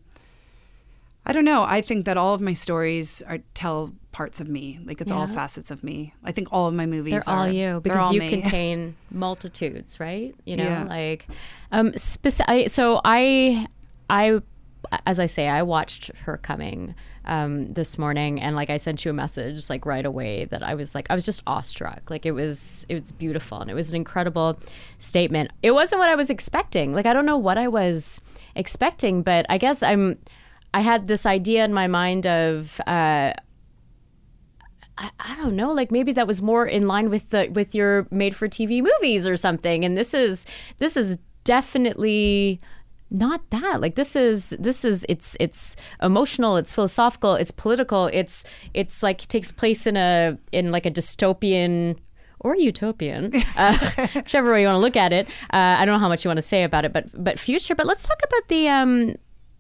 I 1.26 1.34
don't 1.34 1.46
know. 1.46 1.64
I 1.64 1.82
think 1.82 2.06
that 2.06 2.18
all 2.18 2.34
of 2.34 2.42
my 2.42 2.54
stories 2.54 3.22
are 3.28 3.40
tell 3.54 3.94
parts 4.12 4.42
of 4.42 4.50
me. 4.50 4.80
Like 4.84 5.00
it's 5.02 5.12
all 5.12 5.28
facets 5.28 5.70
of 5.70 5.84
me. 5.84 6.14
I 6.24 6.32
think 6.32 6.48
all 6.52 6.68
of 6.68 6.74
my 6.74 6.88
movies 6.88 7.12
They're 7.26 7.36
all 7.36 7.48
you 7.48 7.80
because 7.82 8.02
all 8.02 8.14
you 8.14 8.22
me. 8.22 8.30
contain 8.30 8.96
multitudes, 9.12 10.00
right? 10.00 10.34
You 10.46 10.58
know, 10.58 10.64
Yeah. 10.64 10.84
like 10.86 11.28
um 11.72 11.92
speci- 11.92 12.44
I, 12.48 12.66
so 12.66 13.00
I 13.06 13.68
I 14.10 14.42
as 15.06 15.20
I 15.20 15.28
say 15.28 15.48
I 15.48 15.62
watched 15.62 16.08
her 16.26 16.38
coming 16.38 16.96
um 17.26 17.72
this 17.74 18.00
morning 18.00 18.42
and 18.42 18.56
like 18.56 18.72
I 18.72 18.78
sent 18.78 19.06
you 19.06 19.12
a 19.12 19.14
message 19.14 19.70
like 19.70 19.86
right 19.86 20.06
away 20.06 20.46
that 20.46 20.64
I 20.64 20.74
was 20.74 20.96
like 20.96 21.06
I 21.12 21.16
was 21.16 21.26
just 21.26 21.44
awestruck. 21.46 22.10
Like 22.10 22.26
it 22.26 22.32
was 22.32 22.88
it 22.90 23.00
was 23.00 23.12
beautiful 23.12 23.60
and 23.60 23.70
it 23.70 23.76
was 23.76 23.92
an 23.92 23.96
incredible 23.98 24.60
statement. 24.98 25.52
It 25.62 25.72
wasn't 25.72 26.00
what 26.00 26.10
I 26.10 26.16
was 26.16 26.32
expecting. 26.32 26.94
Like 26.94 27.06
I 27.06 27.14
don't 27.14 27.28
know 27.28 27.38
what 27.38 27.60
I 27.60 27.68
was 27.68 28.20
expecting, 28.56 29.22
but 29.22 29.46
I 29.48 29.60
guess 29.60 29.84
I'm 29.84 30.18
I 30.74 30.82
had 30.82 31.08
this 31.08 31.26
idea 31.26 31.66
in 31.66 31.74
my 31.74 31.88
mind 31.88 32.26
of 32.28 32.80
uh 32.88 33.34
I, 35.00 35.12
I 35.18 35.36
don't 35.38 35.56
know, 35.56 35.72
like 35.72 35.92
maybe 35.92 36.12
that 36.14 36.28
was 36.28 36.42
more 36.42 36.66
in 36.66 36.88
line 36.88 37.10
with 37.10 37.30
the 37.30 37.50
with 37.52 37.74
your 37.74 38.08
made 38.12 38.36
for 38.36 38.48
TV 38.48 38.84
movies 38.84 39.28
or 39.28 39.38
something. 39.38 39.86
And 39.86 39.98
this 39.98 40.14
is 40.14 40.46
this 40.80 40.98
is 40.98 41.18
definitely 41.46 42.60
not 43.10 43.50
that. 43.50 43.82
Like 43.82 43.96
this 43.96 44.16
is 44.16 44.56
this 44.60 44.86
is 44.86 45.06
it's 45.10 45.36
it's 45.40 45.76
emotional, 46.02 46.58
it's 46.58 46.74
philosophical, 46.74 47.36
it's 47.36 47.52
political, 47.52 48.08
it's 48.08 48.44
it's 48.74 49.02
like 49.02 49.20
takes 49.28 49.52
place 49.52 49.88
in 49.88 49.96
a 49.98 50.38
in 50.52 50.72
like 50.72 50.86
a 50.86 50.92
dystopian 50.92 51.98
or 52.42 52.56
utopian, 52.56 53.34
uh, 53.58 54.08
whichever 54.16 54.52
way 54.52 54.62
you 54.62 54.68
want 54.68 54.78
to 54.78 54.82
look 54.82 54.96
at 54.96 55.12
it. 55.12 55.28
Uh, 55.52 55.76
I 55.80 55.86
don't 55.86 55.96
know 55.96 56.00
how 56.00 56.08
much 56.08 56.24
you 56.24 56.30
want 56.30 56.38
to 56.38 56.44
say 56.44 56.64
about 56.64 56.86
it, 56.86 56.94
but 56.94 57.06
but 57.14 57.40
future. 57.40 57.74
But 57.76 57.86
let's 57.86 58.06
talk 58.06 58.20
about 58.24 58.48
the 58.48 58.68
um, 58.68 59.16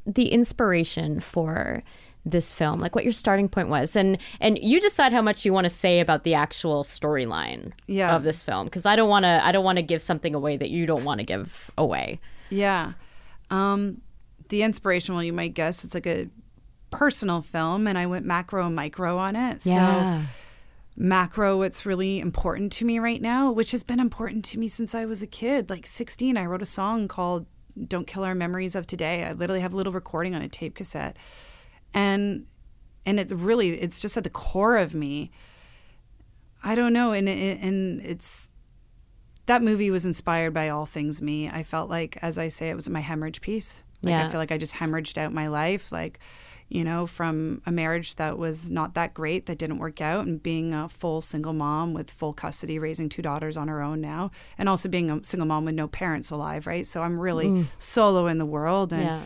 the 0.06 0.30
inspiration 0.30 1.20
for 1.20 1.84
this 2.26 2.52
film, 2.52 2.80
like 2.82 2.96
what 2.96 3.04
your 3.06 3.14
starting 3.14 3.48
point 3.50 3.70
was, 3.70 3.96
and 3.96 4.18
and 4.42 4.60
you 4.62 4.80
decide 4.82 5.14
how 5.14 5.22
much 5.22 5.46
you 5.46 5.54
want 5.54 5.66
to 5.66 5.70
say 5.70 6.00
about 6.00 6.24
the 6.24 6.34
actual 6.34 6.84
storyline 6.84 7.72
Yeah. 7.88 8.16
of 8.16 8.24
this 8.24 8.44
film, 8.44 8.66
because 8.66 8.86
I 8.86 8.96
don't 8.96 9.10
want 9.10 9.24
to 9.24 9.42
I 9.44 9.52
don't 9.52 9.64
want 9.64 9.78
to 9.78 9.82
give 9.84 10.02
something 10.02 10.36
away 10.36 10.58
that 10.58 10.70
you 10.70 10.86
don't 10.86 11.04
want 11.06 11.20
to 11.20 11.26
give 11.26 11.72
away. 11.78 12.20
Yeah. 12.50 12.94
Um, 13.50 14.02
the 14.50 14.64
inspiration, 14.64 15.16
well, 15.16 15.24
you 15.24 15.34
might 15.34 15.54
guess 15.54 15.84
it's 15.84 15.94
like 15.94 16.08
a 16.08 16.28
personal 16.92 17.42
film, 17.42 17.88
and 17.88 17.98
I 17.98 18.06
went 18.06 18.26
macro 18.26 18.66
and 18.66 18.76
micro 18.76 19.18
on 19.18 19.36
it. 19.36 19.62
So, 19.62 20.22
macro, 20.98 21.58
what's 21.58 21.86
really 21.86 22.20
important 22.20 22.72
to 22.74 22.86
me 22.86 23.00
right 23.00 23.22
now, 23.22 23.52
which 23.52 23.72
has 23.72 23.84
been 23.84 24.00
important 24.00 24.44
to 24.46 24.60
me 24.60 24.68
since 24.68 24.94
I 24.94 25.06
was 25.06 25.22
a 25.22 25.28
kid, 25.28 25.70
like 25.70 25.88
16, 25.88 26.36
I 26.38 26.46
wrote 26.46 26.62
a 26.62 26.66
song 26.66 27.08
called 27.08 27.46
Don't 27.88 28.06
Kill 28.08 28.24
Our 28.24 28.36
Memories 28.36 28.76
of 28.76 28.86
Today. 28.88 29.24
I 29.24 29.34
literally 29.34 29.62
have 29.62 29.74
a 29.74 29.78
little 29.78 29.94
recording 29.94 30.36
on 30.36 30.42
a 30.42 30.48
tape 30.50 30.76
cassette. 30.76 31.16
And 31.94 32.46
and 33.06 33.20
it's 33.20 33.34
really 33.34 33.70
it's 33.82 34.00
just 34.00 34.18
at 34.18 34.24
the 34.24 34.30
core 34.30 34.78
of 34.78 34.94
me. 34.94 35.32
I 36.64 36.76
don't 36.76 36.94
know, 36.94 37.12
and 37.14 37.30
it- 37.30 37.62
and 37.62 38.02
it's 38.02 38.52
that 39.46 39.64
movie 39.64 39.90
was 39.90 40.06
inspired 40.06 40.54
by 40.54 40.70
all 40.70 40.86
things 40.86 41.22
me. 41.22 41.50
I 41.50 41.64
felt 41.64 41.90
like, 41.90 42.20
as 42.22 42.38
I 42.38 42.50
say, 42.50 42.70
it 42.70 42.76
was 42.76 42.88
my 42.90 43.00
hemorrhage 43.00 43.42
piece. 43.42 43.84
Like 44.04 44.12
Yeah. 44.12 44.28
I 44.28 44.30
feel 44.30 44.40
like 44.40 44.52
I 44.52 44.58
just 44.60 44.76
hemorrhaged 44.76 45.18
out 45.18 45.34
my 45.34 45.48
life, 45.48 45.92
like 45.92 46.20
you 46.70 46.84
know, 46.84 47.08
from 47.08 47.62
a 47.66 47.72
marriage 47.72 48.16
that 48.16 48.38
was 48.38 48.70
not 48.70 48.94
that 48.94 49.14
great, 49.16 49.48
that 49.48 49.58
didn't 49.58 49.80
work 49.80 50.00
out, 50.02 50.26
and 50.28 50.42
being 50.42 50.74
a 50.74 50.88
full 50.88 51.20
single 51.20 51.54
mom 51.54 51.94
with 51.94 52.12
full 52.12 52.32
custody, 52.32 52.78
raising 52.78 53.10
two 53.10 53.24
daughters 53.24 53.58
on 53.58 53.68
her 53.68 53.82
own 53.82 54.00
now, 54.00 54.30
and 54.58 54.70
also 54.70 54.88
being 54.88 55.10
a 55.10 55.24
single 55.26 55.48
mom 55.48 55.66
with 55.66 55.74
no 55.74 55.88
parents 55.88 56.30
alive, 56.30 56.68
right? 56.68 56.86
So 56.86 57.02
I'm 57.02 57.20
really 57.20 57.66
solo 57.80 58.28
in 58.28 58.38
the 58.38 58.46
world, 58.46 58.94
and 58.94 59.02
Yeah. 59.04 59.26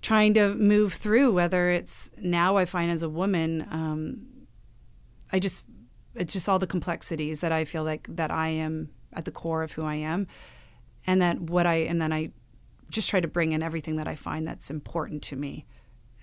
trying 0.00 0.34
to 0.34 0.54
move 0.56 0.94
through. 0.94 1.32
Whether 1.32 1.70
it's 1.70 2.10
now, 2.18 2.56
I 2.56 2.64
find 2.64 2.90
as 2.90 3.04
a 3.04 3.08
woman, 3.08 3.66
um, 3.70 4.26
I 5.32 5.38
just 5.38 5.64
it's 6.14 6.32
just 6.32 6.46
all 6.48 6.58
the 6.58 6.66
complexities 6.66 7.40
that 7.40 7.52
I 7.52 7.64
feel 7.64 7.84
like 7.84 8.06
that 8.16 8.30
I 8.30 8.48
am 8.48 8.90
at 9.14 9.24
the 9.24 9.30
core 9.30 9.62
of 9.62 9.72
who 9.72 9.84
I 9.84 9.94
am, 9.94 10.26
and 11.06 11.22
that 11.22 11.40
what 11.40 11.64
I 11.66 11.76
and 11.76 12.02
then 12.02 12.12
I 12.12 12.32
just 12.90 13.08
try 13.08 13.20
to 13.20 13.28
bring 13.28 13.52
in 13.52 13.62
everything 13.62 13.96
that 13.96 14.08
I 14.08 14.14
find 14.16 14.46
that's 14.46 14.70
important 14.70 15.22
to 15.22 15.36
me. 15.36 15.64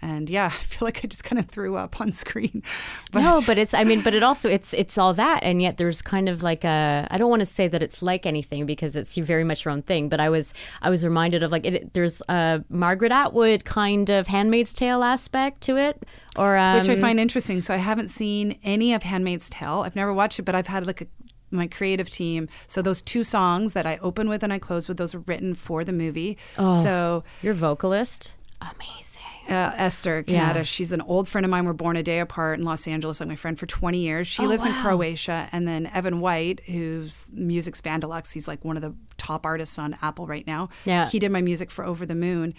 And 0.02 0.30
yeah, 0.30 0.46
I 0.60 0.64
feel 0.64 0.86
like 0.86 1.02
I 1.04 1.08
just 1.08 1.24
kind 1.24 1.40
of 1.40 1.48
threw 1.48 1.76
up 1.76 2.00
on 2.02 2.12
screen. 2.12 2.64
But 3.12 3.22
no, 3.22 3.42
but 3.42 3.58
it's 3.58 3.74
I 3.74 3.84
mean, 3.84 4.02
but 4.02 4.14
it 4.14 4.22
also 4.22 4.48
it's 4.50 4.72
it's 4.74 4.96
all 4.96 5.16
that, 5.16 5.42
and 5.42 5.62
yet 5.64 5.78
there's 5.78 6.02
kind 6.04 6.30
of 6.30 6.44
like 6.44 6.64
a 6.64 7.08
I 7.10 7.18
don't 7.18 7.30
want 7.30 7.40
to 7.40 7.46
say 7.48 7.68
that 7.68 7.82
it's 7.82 8.04
like 8.04 8.28
anything 8.28 8.68
because 8.68 8.96
it's 8.96 9.18
very 9.18 9.44
much 9.44 9.66
your 9.66 9.72
own 9.72 9.82
thing. 9.82 10.10
But 10.10 10.20
I 10.20 10.30
was 10.30 10.54
I 10.84 10.92
was 10.92 11.04
reminded 11.04 11.42
of 11.42 11.52
like 11.52 11.66
it, 11.66 11.94
there's 11.94 12.22
a 12.30 12.64
Margaret 12.70 13.12
Atwood 13.12 13.66
kind 13.66 14.12
of 14.12 14.28
Handmaid's 14.28 14.74
Tale 14.74 15.04
aspect 15.04 15.62
to 15.62 15.78
it, 15.78 16.04
or 16.38 16.56
um, 16.56 16.78
which 16.78 16.88
I 16.88 16.98
find 16.98 17.20
interesting. 17.20 17.62
So 17.62 17.74
I 17.74 17.78
haven't 17.78 18.10
seen 18.10 18.60
any 18.64 18.94
of 18.94 19.02
Handmaid's 19.02 19.50
Tale. 19.50 19.82
I've 19.84 19.96
never 19.96 20.14
watched 20.14 20.38
it, 20.38 20.44
but 20.44 20.54
I've 20.54 20.68
had 20.68 20.86
like 20.86 21.02
a 21.02 21.08
my 21.52 21.66
creative 21.66 22.12
team. 22.12 22.48
So 22.68 22.84
those 22.84 23.02
two 23.02 23.24
songs 23.24 23.74
that 23.74 23.88
I 23.88 23.98
open 24.04 24.30
with 24.30 24.44
and 24.44 24.54
I 24.54 24.60
close 24.60 24.88
with, 24.88 24.98
those 24.98 25.16
were 25.16 25.24
written 25.26 25.56
for 25.56 25.84
the 25.84 25.92
movie. 25.92 26.38
Oh, 26.60 26.84
So 26.84 27.24
your 27.42 27.56
vocalist, 27.56 28.38
amazing. 28.62 29.22
uh, 29.50 29.74
Esther 29.78 30.24
Yeah. 30.28 30.40
Canada. 30.40 30.64
She's 30.64 30.92
an 30.92 31.02
old 31.02 31.28
friend 31.28 31.44
of 31.46 31.50
mine. 31.50 31.66
We're 31.66 31.74
born 31.74 31.96
a 31.96 32.04
day 32.04 32.20
apart 32.20 32.60
in 32.60 32.66
Los 32.66 32.88
Angeles, 32.88 33.20
like 33.20 33.30
my 33.30 33.36
friend 33.36 33.58
for 33.58 33.66
20 33.66 33.98
years. 33.98 34.28
She 34.28 34.44
Oh, 34.44 34.48
lives 34.48 34.64
in. 34.66 34.74
Croatia. 34.74 35.50
And 35.52 35.68
then 35.68 35.88
Evan 35.94 36.20
White, 36.20 36.62
whose 36.68 37.28
music's 37.34 37.82
Vandalux, 37.82 38.32
he's 38.34 38.48
like 38.48 38.64
one 38.64 38.76
of 38.76 38.84
the 38.84 38.94
top 39.18 39.46
artists 39.46 39.80
on 39.80 39.98
Apple 40.02 40.28
right 40.28 40.46
now. 40.46 40.70
Yeah. 40.86 41.10
He 41.10 41.18
did 41.20 41.32
my 41.32 41.42
music 41.42 41.72
for 41.72 41.84
Over 41.84 42.06
the 42.06 42.16
Moon. 42.16 42.54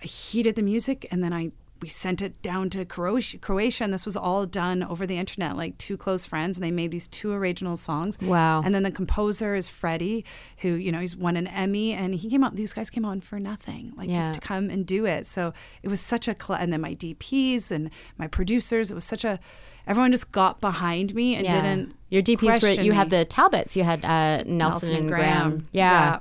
He 0.00 0.42
did 0.42 0.56
the 0.56 0.62
music, 0.62 1.06
and 1.10 1.22
then 1.22 1.32
I 1.32 1.50
we 1.84 1.88
sent 1.90 2.22
it 2.22 2.40
down 2.40 2.70
to 2.70 2.82
Croatia, 2.86 3.36
Croatia, 3.36 3.84
and 3.84 3.92
this 3.92 4.06
was 4.06 4.16
all 4.16 4.46
done 4.46 4.82
over 4.82 5.06
the 5.06 5.18
internet, 5.18 5.54
like 5.54 5.76
two 5.76 5.98
close 5.98 6.24
friends, 6.24 6.56
and 6.56 6.64
they 6.64 6.70
made 6.70 6.90
these 6.90 7.06
two 7.06 7.30
original 7.30 7.76
songs. 7.76 8.18
Wow. 8.22 8.62
And 8.64 8.74
then 8.74 8.84
the 8.84 8.90
composer 8.90 9.54
is 9.54 9.68
Freddie, 9.68 10.24
who 10.62 10.70
you 10.76 10.90
know 10.90 11.00
he's 11.00 11.14
won 11.14 11.36
an 11.36 11.46
Emmy, 11.46 11.92
and 11.92 12.14
he 12.14 12.30
came 12.30 12.42
out. 12.42 12.56
These 12.56 12.72
guys 12.72 12.88
came 12.88 13.04
on 13.04 13.20
for 13.20 13.38
nothing, 13.38 13.92
like 13.98 14.08
Yeah. 14.08 14.14
just 14.14 14.32
to 14.32 14.40
come 14.40 14.70
and 14.70 14.86
do 14.86 15.04
it. 15.04 15.26
So 15.26 15.52
it 15.82 15.88
was 15.88 16.00
such 16.00 16.26
a, 16.26 16.34
cl- 16.40 16.58
and 16.58 16.72
then 16.72 16.80
my 16.80 16.94
DPs 16.94 17.70
and 17.70 17.90
my 18.16 18.28
producers. 18.28 18.90
It 18.90 18.94
was 18.94 19.04
such 19.04 19.22
a, 19.26 19.38
everyone 19.86 20.10
just 20.10 20.32
got 20.32 20.62
behind 20.62 21.14
me 21.14 21.34
and 21.34 21.46
didn't. 21.46 21.94
Your 22.08 22.22
DPs 22.22 22.62
were 22.62 22.82
you 22.82 22.92
had 22.92 23.10
the 23.10 23.26
Talbots. 23.26 23.76
You 23.76 23.82
had 23.84 24.02
uh, 24.06 24.42
Nelson, 24.46 24.94
and 24.96 25.08
Graham. 25.10 25.68
Yeah. 25.72 25.90
Yeah. 26.14 26.20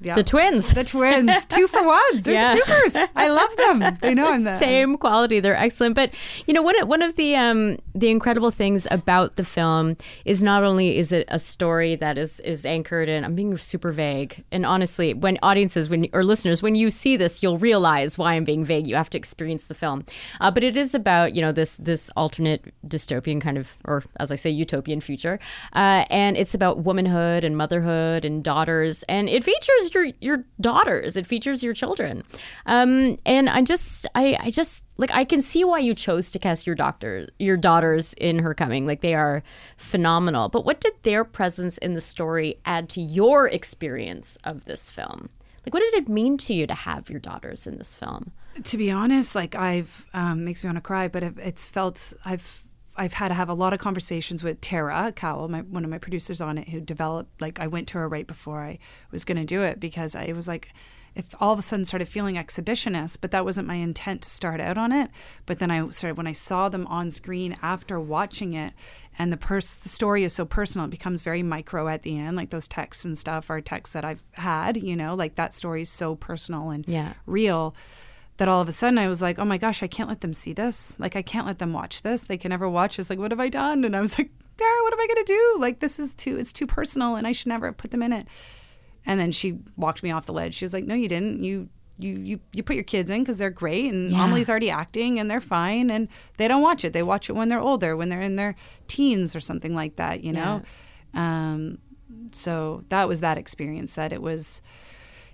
Yeah. 0.00 0.14
The 0.14 0.22
twins. 0.24 0.72
The 0.74 0.84
twins, 0.84 1.44
two 1.48 1.66
for 1.66 1.84
one. 1.84 2.20
They're 2.20 2.34
Yeah. 2.34 2.54
I 3.16 3.28
love 3.28 3.56
them. 3.56 3.98
They 4.00 4.14
know 4.14 4.28
I'm 4.28 4.44
the 4.44 4.56
Same 4.58 4.98
quality. 4.98 5.40
They're 5.40 5.56
excellent. 5.56 5.94
But 5.94 6.12
you 6.46 6.52
know, 6.52 6.62
one 6.62 6.80
of, 6.80 6.88
one 6.88 7.02
of 7.02 7.16
the 7.16 7.34
um, 7.34 7.78
the 7.94 8.10
incredible 8.10 8.50
things 8.50 8.86
about 8.90 9.36
the 9.36 9.44
film 9.44 9.96
is 10.24 10.42
not 10.42 10.62
only 10.64 10.98
is 10.98 11.12
it 11.12 11.24
a 11.28 11.38
story 11.38 11.96
that 11.96 12.18
is 12.18 12.40
is 12.40 12.66
anchored 12.66 13.08
in. 13.08 13.24
I'm 13.24 13.34
being 13.34 13.56
super 13.56 13.90
vague. 13.90 14.44
And 14.52 14.66
honestly, 14.66 15.14
when 15.14 15.38
audiences, 15.42 15.88
when 15.88 16.08
or 16.12 16.24
listeners, 16.24 16.62
when 16.62 16.74
you 16.74 16.90
see 16.90 17.16
this, 17.16 17.42
you'll 17.42 17.58
realize 17.58 18.18
why 18.18 18.34
I'm 18.34 18.44
being 18.44 18.64
vague. 18.64 18.86
You 18.86 18.96
have 18.96 19.10
to 19.10 19.18
experience 19.18 19.64
the 19.64 19.74
film. 19.74 20.04
Uh, 20.40 20.50
but 20.50 20.62
it 20.62 20.76
is 20.76 20.94
about 20.94 21.34
you 21.34 21.40
know 21.40 21.52
this 21.52 21.78
this 21.78 22.10
alternate 22.16 22.62
dystopian 22.86 23.40
kind 23.40 23.56
of, 23.56 23.72
or 23.86 24.02
as 24.20 24.30
I 24.30 24.34
say, 24.34 24.50
utopian 24.50 25.00
future. 25.00 25.38
Uh, 25.72 26.04
and 26.10 26.36
it's 26.36 26.52
about 26.54 26.80
womanhood 26.80 27.44
and 27.44 27.56
motherhood 27.56 28.24
and 28.26 28.44
daughters. 28.44 29.02
And 29.04 29.28
it 29.28 29.42
features 29.42 29.85
your 29.94 30.06
your 30.20 30.44
daughters. 30.60 31.16
It 31.16 31.26
features 31.26 31.62
your 31.62 31.74
children. 31.74 32.24
Um, 32.66 33.18
and 33.26 33.48
I 33.48 33.62
just 33.62 34.06
I 34.14 34.36
I 34.40 34.50
just 34.50 34.84
like 34.96 35.10
I 35.12 35.24
can 35.24 35.42
see 35.42 35.64
why 35.64 35.78
you 35.78 35.94
chose 35.94 36.30
to 36.32 36.38
cast 36.38 36.66
your 36.66 36.76
doctor 36.76 37.28
your 37.38 37.56
daughters 37.56 38.12
in 38.14 38.38
Her 38.40 38.54
Coming. 38.54 38.86
Like 38.86 39.00
they 39.00 39.14
are 39.14 39.42
phenomenal. 39.76 40.48
But 40.48 40.64
what 40.64 40.80
did 40.80 40.94
their 41.02 41.24
presence 41.24 41.78
in 41.78 41.94
the 41.94 42.00
story 42.00 42.60
add 42.64 42.88
to 42.90 43.00
your 43.00 43.48
experience 43.48 44.36
of 44.44 44.64
this 44.64 44.90
film? 44.90 45.28
Like 45.64 45.74
what 45.74 45.80
did 45.80 45.94
it 45.94 46.08
mean 46.08 46.36
to 46.38 46.54
you 46.54 46.66
to 46.66 46.74
have 46.74 47.10
your 47.10 47.20
daughters 47.20 47.66
in 47.66 47.78
this 47.78 47.94
film? 47.94 48.32
to 48.64 48.76
be 48.76 48.90
honest, 48.90 49.34
like 49.34 49.54
I've 49.54 50.06
um, 50.14 50.44
makes 50.44 50.62
me 50.62 50.68
want 50.68 50.78
to 50.78 50.82
cry, 50.82 51.08
but 51.08 51.22
it's 51.22 51.68
felt 51.68 52.12
I've 52.24 52.64
I've 52.96 53.14
had 53.14 53.28
to 53.28 53.34
have 53.34 53.48
a 53.48 53.54
lot 53.54 53.72
of 53.72 53.78
conversations 53.78 54.42
with 54.42 54.60
Tara 54.60 55.12
Cowell, 55.14 55.48
my, 55.48 55.60
one 55.60 55.84
of 55.84 55.90
my 55.90 55.98
producers 55.98 56.40
on 56.40 56.58
it, 56.58 56.68
who 56.68 56.80
developed 56.80 57.40
like 57.40 57.60
I 57.60 57.66
went 57.66 57.88
to 57.88 57.98
her 57.98 58.08
right 58.08 58.26
before 58.26 58.62
I 58.62 58.78
was 59.10 59.24
going 59.24 59.38
to 59.38 59.44
do 59.44 59.62
it 59.62 59.80
because 59.80 60.14
I 60.16 60.32
was 60.32 60.48
like. 60.48 60.70
If 61.18 61.34
all 61.40 61.54
of 61.54 61.58
a 61.58 61.62
sudden 61.62 61.86
started 61.86 62.08
feeling 62.08 62.34
exhibitionist, 62.34 63.22
but 63.22 63.30
that 63.30 63.42
wasn't 63.42 63.66
my 63.66 63.76
intent 63.76 64.20
to 64.20 64.28
start 64.28 64.60
out 64.60 64.76
on 64.76 64.92
it. 64.92 65.08
But 65.46 65.60
then 65.60 65.70
I 65.70 65.88
started 65.88 66.18
when 66.18 66.26
I 66.26 66.34
saw 66.34 66.68
them 66.68 66.86
on 66.88 67.10
screen 67.10 67.56
after 67.62 67.98
watching 67.98 68.52
it, 68.52 68.74
and 69.18 69.32
the 69.32 69.38
pers- 69.38 69.78
the 69.78 69.88
story 69.88 70.24
is 70.24 70.34
so 70.34 70.44
personal, 70.44 70.84
it 70.86 70.90
becomes 70.90 71.22
very 71.22 71.42
micro 71.42 71.88
at 71.88 72.02
the 72.02 72.18
end. 72.18 72.36
Like 72.36 72.50
those 72.50 72.68
texts 72.68 73.06
and 73.06 73.16
stuff 73.16 73.48
are 73.48 73.62
texts 73.62 73.94
that 73.94 74.04
I've 74.04 74.22
had, 74.32 74.76
you 74.76 74.94
know, 74.94 75.14
like 75.14 75.36
that 75.36 75.54
story 75.54 75.80
is 75.80 75.88
so 75.88 76.16
personal 76.16 76.68
and 76.68 76.86
Yeah. 76.86 77.14
real 77.24 77.74
that 78.38 78.48
all 78.48 78.60
of 78.60 78.68
a 78.68 78.72
sudden 78.72 78.98
I 78.98 79.08
was 79.08 79.22
like, 79.22 79.38
oh 79.38 79.44
my 79.44 79.58
gosh, 79.58 79.82
I 79.82 79.86
can't 79.86 80.08
let 80.08 80.20
them 80.20 80.34
see 80.34 80.52
this. 80.52 80.98
Like, 80.98 81.16
I 81.16 81.22
can't 81.22 81.46
let 81.46 81.58
them 81.58 81.72
watch 81.72 82.02
this. 82.02 82.22
They 82.22 82.36
can 82.36 82.50
never 82.50 82.68
watch 82.68 82.96
this. 82.96 83.08
Like, 83.08 83.18
what 83.18 83.30
have 83.30 83.40
I 83.40 83.48
done? 83.48 83.84
And 83.84 83.96
I 83.96 84.00
was 84.00 84.18
like, 84.18 84.30
Tara, 84.58 84.82
what 84.82 84.92
am 84.92 85.00
I 85.00 85.06
going 85.06 85.24
to 85.24 85.32
do? 85.32 85.56
Like, 85.58 85.80
this 85.80 85.98
is 85.98 86.14
too, 86.14 86.36
it's 86.36 86.52
too 86.52 86.66
personal 86.66 87.16
and 87.16 87.26
I 87.26 87.32
should 87.32 87.48
never 87.48 87.66
have 87.66 87.76
put 87.76 87.90
them 87.90 88.02
in 88.02 88.12
it. 88.12 88.28
And 89.06 89.18
then 89.18 89.32
she 89.32 89.58
walked 89.76 90.02
me 90.02 90.10
off 90.10 90.26
the 90.26 90.32
ledge. 90.32 90.54
She 90.54 90.64
was 90.64 90.74
like, 90.74 90.84
no, 90.84 90.94
you 90.94 91.08
didn't. 91.08 91.42
You, 91.42 91.68
you, 91.98 92.12
you, 92.12 92.40
you 92.52 92.62
put 92.62 92.76
your 92.76 92.84
kids 92.84 93.08
in 93.08 93.22
because 93.22 93.38
they're 93.38 93.48
great 93.48 93.90
and 93.90 94.10
Yeah. 94.10 94.24
Amelie's 94.24 94.50
already 94.50 94.68
acting 94.70 95.18
and 95.18 95.30
they're 95.30 95.40
fine 95.40 95.88
and 95.90 96.08
they 96.36 96.46
don't 96.46 96.60
watch 96.62 96.84
it. 96.84 96.92
They 96.92 97.02
watch 97.02 97.30
it 97.30 97.34
when 97.34 97.48
they're 97.48 97.60
older, 97.60 97.96
when 97.96 98.10
they're 98.10 98.20
in 98.20 98.36
their 98.36 98.54
teens 98.86 99.34
or 99.34 99.40
something 99.40 99.74
like 99.74 99.96
that, 99.96 100.22
you 100.22 100.32
know? 100.32 100.62
Yeah. 101.14 101.46
Um, 101.48 101.78
so 102.32 102.84
that 102.90 103.08
was 103.08 103.20
that 103.20 103.38
experience 103.38 103.94
that 103.94 104.12
it 104.12 104.20
was 104.20 104.60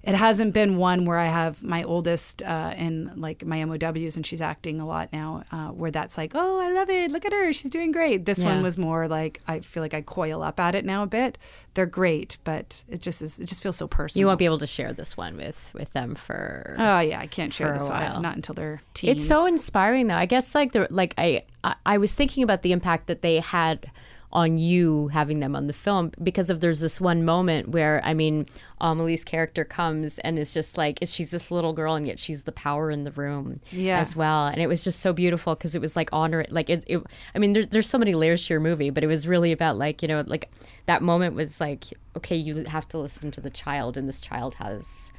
it 0.04 0.14
hasn't 0.16 0.52
been 0.52 0.78
one 0.78 1.04
where 1.04 1.18
I 1.18 1.26
have 1.26 1.62
my 1.62 1.84
oldest 1.84 2.42
uh, 2.42 2.74
in 2.76 3.12
like 3.14 3.44
my 3.44 3.64
MOWs 3.64 4.16
and 4.16 4.26
she's 4.26 4.40
acting 4.40 4.80
a 4.80 4.86
lot 4.86 5.12
now, 5.12 5.44
uh, 5.52 5.68
where 5.68 5.90
that's 5.92 6.18
like, 6.18 6.32
oh, 6.34 6.58
I 6.58 6.70
love 6.72 6.90
it. 6.90 7.10
Look 7.12 7.24
at 7.24 7.32
her. 7.32 7.52
She's 7.52 7.70
doing 7.70 7.92
great. 7.92 8.24
This 8.24 8.42
Yeah. 8.42 8.54
one 8.54 8.62
was 8.62 8.76
more 8.76 9.06
like, 9.06 9.40
I 9.46 9.60
feel 9.60 9.82
like 9.82 9.94
I 9.94 10.00
coil 10.02 10.42
up 10.42 10.58
at 10.58 10.74
it 10.74 10.84
now 10.84 11.04
a 11.04 11.06
bit. 11.06 11.38
They're 11.74 11.86
great, 11.86 12.38
but 12.42 12.82
it 12.88 13.00
just 13.00 13.22
is, 13.22 13.38
it 13.38 13.46
just 13.46 13.62
feels 13.62 13.76
so 13.76 13.86
personal. 13.86 14.20
You 14.22 14.26
won't 14.26 14.38
be 14.40 14.44
able 14.44 14.58
to 14.58 14.66
share 14.66 14.92
this 14.92 15.16
one 15.16 15.36
with 15.36 15.70
with 15.72 15.92
them 15.92 16.14
for 16.16 16.74
Oh, 16.78 16.98
yeah. 17.00 17.20
I 17.20 17.26
can't 17.28 17.54
share 17.54 17.72
this 17.72 17.88
while. 17.88 18.14
one. 18.14 18.22
Not 18.22 18.34
until 18.36 18.54
they're 18.56 18.82
teens. 18.94 19.18
It's 19.18 19.28
so 19.28 19.46
inspiring, 19.46 20.08
though. 20.08 20.16
I 20.16 20.26
guess 20.26 20.54
like 20.54 20.72
the 20.72 20.88
like 20.90 21.14
I, 21.16 21.44
I 21.62 21.74
I 21.86 21.98
was 21.98 22.12
thinking 22.12 22.42
about 22.42 22.62
the 22.62 22.72
impact 22.72 23.06
that 23.06 23.22
they 23.22 23.38
had 23.40 23.90
on 24.32 24.56
you 24.56 25.08
having 25.08 25.40
them 25.40 25.54
on 25.54 25.66
the 25.66 25.72
film 25.72 26.10
because 26.22 26.48
of 26.48 26.60
there's 26.60 26.80
this 26.80 27.00
one 27.00 27.24
moment 27.24 27.68
where 27.68 28.00
I 28.04 28.14
mean 28.14 28.46
um, 28.80 28.98
Amelie's 28.98 29.24
character 29.24 29.64
comes 29.64 30.18
and 30.20 30.38
is 30.38 30.52
just 30.52 30.78
like 30.78 30.98
she's 31.04 31.30
this 31.30 31.50
little 31.50 31.72
girl 31.72 31.94
and 31.94 32.06
yet 32.06 32.18
she's 32.18 32.44
the 32.44 32.52
power 32.52 32.90
in 32.90 33.04
the 33.04 33.10
room 33.12 33.60
Yeah. 33.70 34.00
as 34.00 34.16
well 34.16 34.46
and 34.46 34.60
it 34.62 34.66
was 34.68 34.82
just 34.84 35.00
so 35.00 35.12
beautiful 35.12 35.54
because 35.54 35.74
it 35.74 35.80
was 35.80 35.96
like 35.96 36.08
honor 36.12 36.46
like 36.48 36.70
it, 36.70 36.82
it 36.86 37.02
I 37.34 37.38
mean 37.38 37.52
there's 37.52 37.68
there's 37.68 37.88
so 37.88 37.98
many 37.98 38.14
layers 38.14 38.46
to 38.46 38.54
your 38.54 38.60
movie 38.60 38.90
but 38.90 39.04
it 39.04 39.06
was 39.08 39.28
really 39.28 39.52
about 39.52 39.76
like 39.76 40.00
you 40.02 40.08
know 40.08 40.24
like 40.26 40.50
that 40.86 41.02
moment 41.02 41.34
was 41.34 41.60
like 41.60 41.84
okay 42.16 42.36
you 42.36 42.64
have 42.64 42.88
to 42.88 42.98
listen 42.98 43.30
to 43.32 43.40
the 43.40 43.50
child 43.50 43.96
and 43.98 44.08
this 44.08 44.20
child 44.20 44.54
has 44.56 45.12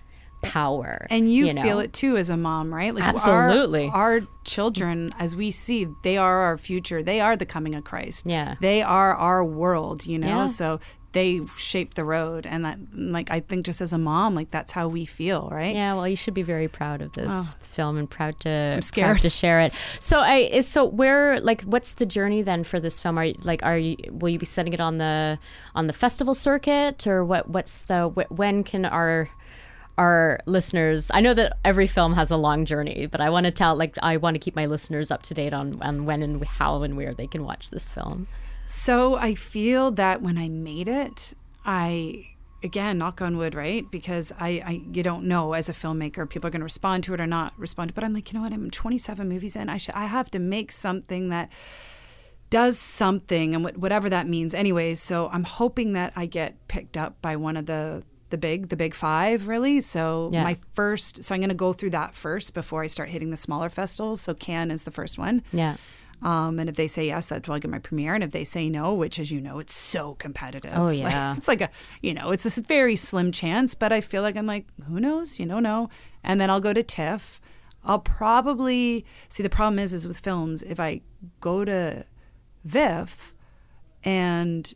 power 0.44 1.08
And 1.10 1.32
you, 1.32 1.54
know? 1.54 1.62
feel 1.62 1.80
it 1.80 1.94
too 1.94 2.18
as 2.18 2.30
a 2.30 2.38
mom, 2.38 2.74
right? 2.74 2.94
Like 2.94 3.04
Absolutely. 3.04 3.90
Our, 3.92 4.22
children, 4.44 5.14
as 5.20 5.36
we 5.36 5.52
see, 5.52 5.88
they 6.04 6.18
are 6.18 6.40
our 6.40 6.58
future. 6.58 7.02
They 7.02 7.22
are 7.22 7.36
the 7.36 7.46
coming 7.46 7.76
of 7.76 7.84
Christ. 7.84 8.26
Yeah. 8.26 8.56
They 8.60 8.82
are 8.82 9.16
our 9.16 9.44
world, 9.44 10.06
you 10.06 10.20
know? 10.20 10.28
Yeah. 10.28 10.46
So 10.48 10.80
they 11.14 11.42
shape 11.58 11.94
the 11.94 12.04
road. 12.04 12.46
And 12.46 12.66
that, 12.66 12.80
like, 12.94 13.32
I 13.32 13.40
think 13.40 13.66
just 13.66 13.82
as 13.82 13.94
a 13.94 13.98
mom, 13.98 14.36
like, 14.36 14.52
that's 14.52 14.72
how 14.72 14.88
we 14.88 15.06
feel, 15.06 15.48
right? 15.52 15.74
Yeah, 15.74 15.94
well, 15.94 16.08
you 16.08 16.16
should 16.16 16.34
be 16.34 16.42
very 16.42 16.68
proud 16.68 17.02
of 17.02 17.14
this 17.14 17.30
oh. 17.32 17.54
film 17.60 17.98
and 17.98 18.10
proud 18.10 18.40
to 18.42 18.82
scared. 18.82 19.06
proud 19.06 19.20
to 19.20 19.30
share 19.30 19.62
it. 19.62 19.74
So, 20.00 20.20
I 20.20 20.60
so 20.62 20.86
where 20.86 21.40
like 21.40 21.62
what's 21.64 21.94
the 21.96 22.06
journey 22.06 22.42
then 22.42 22.64
for 22.64 22.80
this 22.80 23.00
film? 23.00 23.18
Are 23.18 23.26
you, 23.26 23.36
like 23.44 23.64
are 23.64 23.78
you 23.78 23.96
will 24.10 24.30
you 24.30 24.40
be 24.40 24.46
setting 24.46 24.74
it 24.74 24.82
on 24.82 24.98
the 24.98 25.40
on 25.76 25.88
the 25.88 25.94
festival 25.94 26.34
circuit 26.34 27.06
or 27.06 27.24
what? 27.24 27.48
What's 27.48 27.84
the 27.84 28.10
wh- 28.10 28.32
when 28.32 28.64
can 28.64 28.86
our 28.86 29.30
our 29.98 30.40
listeners? 30.46 31.12
I 31.14 31.22
know 31.22 31.34
that 31.34 31.58
every 31.64 31.88
film 31.88 32.14
has 32.14 32.32
a 32.32 32.38
long 32.38 32.66
journey, 32.66 33.08
but 33.08 33.22
I 33.22 33.30
want 33.30 33.46
to 33.46 33.52
tell 33.52 33.76
like 33.76 33.98
I 34.02 34.18
want 34.18 34.36
to 34.36 34.40
keep 34.40 34.56
my 34.56 34.66
listeners 34.66 35.12
up 35.12 35.24
to 35.24 35.34
date 35.34 35.54
on 35.54 35.82
on 35.82 36.06
when 36.06 36.22
and 36.22 36.44
how 36.44 36.84
and 36.84 36.98
where 36.98 37.14
they 37.14 37.28
can 37.28 37.44
watch 37.44 37.70
this 37.70 37.92
film. 37.92 38.28
So 38.66 39.16
I 39.16 39.36
feel 39.36 39.92
that 39.92 40.22
when 40.22 40.38
I 40.38 40.50
made 40.50 40.88
it, 40.88 41.34
I 41.66 42.28
again 42.64 42.98
knock 42.98 43.22
on 43.22 43.38
wood, 43.38 43.56
right? 43.56 43.90
Because 43.92 44.32
I, 44.40 44.64
I 44.66 44.82
you 44.92 45.04
don't 45.04 45.26
know 45.26 45.54
as 45.54 45.70
a 45.70 45.74
filmmaker 45.74 46.30
people 46.30 46.48
are 46.48 46.52
going 46.52 46.62
to 46.62 46.66
respond 46.66 47.04
to 47.06 47.14
it 47.14 47.22
or 47.22 47.28
not 47.28 47.54
respond. 47.58 47.94
But 47.94 48.04
I'm 48.04 48.14
like, 48.14 48.32
you 48.32 48.40
know 48.40 48.44
what? 48.44 48.54
I'm 48.54 48.72
27 48.72 49.28
movies 49.28 49.56
in. 49.56 49.70
I 49.70 49.78
should 49.78 49.96
I 49.96 50.06
have 50.06 50.32
to 50.32 50.40
make 50.40 50.72
something 50.72 51.30
that 51.30 51.50
does 52.50 52.78
something 52.78 53.56
and 53.56 53.66
whatever 53.76 54.10
that 54.10 54.28
means. 54.28 54.54
Anyways, 54.54 55.02
so 55.02 55.30
I'm 55.34 55.44
hoping 55.44 55.94
that 55.94 56.14
I 56.16 56.28
get 56.28 56.68
picked 56.68 56.98
up 56.98 57.22
by 57.22 57.36
one 57.36 57.58
of 57.58 57.66
the 57.66 58.04
the 58.34 58.38
big 58.38 58.70
the 58.70 58.76
big 58.76 58.94
five 58.96 59.48
really 59.48 59.78
so 59.80 60.30
Yeah. 60.34 60.44
my 60.44 60.56
first 60.74 61.24
so 61.24 61.30
i'm 61.34 61.42
going 61.42 61.50
to 61.50 61.56
go 61.68 61.72
through 61.72 61.92
that 61.92 62.12
first 62.16 62.54
before 62.54 62.82
i 62.84 62.88
start 62.88 63.10
hitting 63.10 63.30
the 63.32 63.38
smaller 63.48 63.70
festivals 63.70 64.20
so 64.22 64.34
cannes 64.34 64.72
is 64.72 64.84
the 64.84 64.92
first 65.00 65.16
one 65.18 65.44
Yeah. 65.62 65.76
um, 66.22 66.58
and 66.60 66.68
if 66.72 66.76
they 66.76 66.88
say 66.88 67.04
yes, 67.08 67.28
that's 67.28 67.48
when 67.48 67.58
I 67.58 67.60
get 67.60 67.70
my 67.70 67.80
premiere. 67.80 68.14
And 68.16 68.24
if 68.24 68.32
they 68.32 68.46
say 68.46 68.70
no, 68.70 68.94
which, 69.02 69.20
as 69.20 69.30
you 69.30 69.42
know, 69.42 69.60
it's 69.60 69.74
so 69.76 70.04
competitive. 70.26 70.72
Oh, 70.74 70.84
Like, 70.88 71.00
yeah. 71.00 71.36
it's 71.38 71.50
like 71.50 71.60
a, 71.68 71.70
you 72.02 72.14
know, 72.14 72.32
it's 72.32 72.46
a 72.58 72.62
very 72.62 72.96
slim 72.96 73.30
chance. 73.34 73.76
But 73.76 73.92
I 73.92 74.00
feel 74.00 74.22
like 74.22 74.38
I'm 74.38 74.46
like, 74.56 74.66
who 74.88 75.02
knows? 75.02 75.38
You 75.38 75.46
don't 75.48 75.64
know. 75.64 75.90
And 76.24 76.40
then 76.40 76.50
I'll 76.50 76.62
go 76.62 76.72
to 76.72 76.82
TIFF. 76.82 77.42
I'll 77.84 78.00
probably 78.00 79.04
see. 79.28 79.44
The 79.44 79.50
problem 79.60 79.80
is, 79.80 79.94
is 79.94 80.08
with 80.08 80.20
films, 80.20 80.64
if 80.64 80.80
I 80.80 81.02
go 81.42 81.66
to 81.66 82.06
VIFF 82.64 83.34
and 84.06 84.74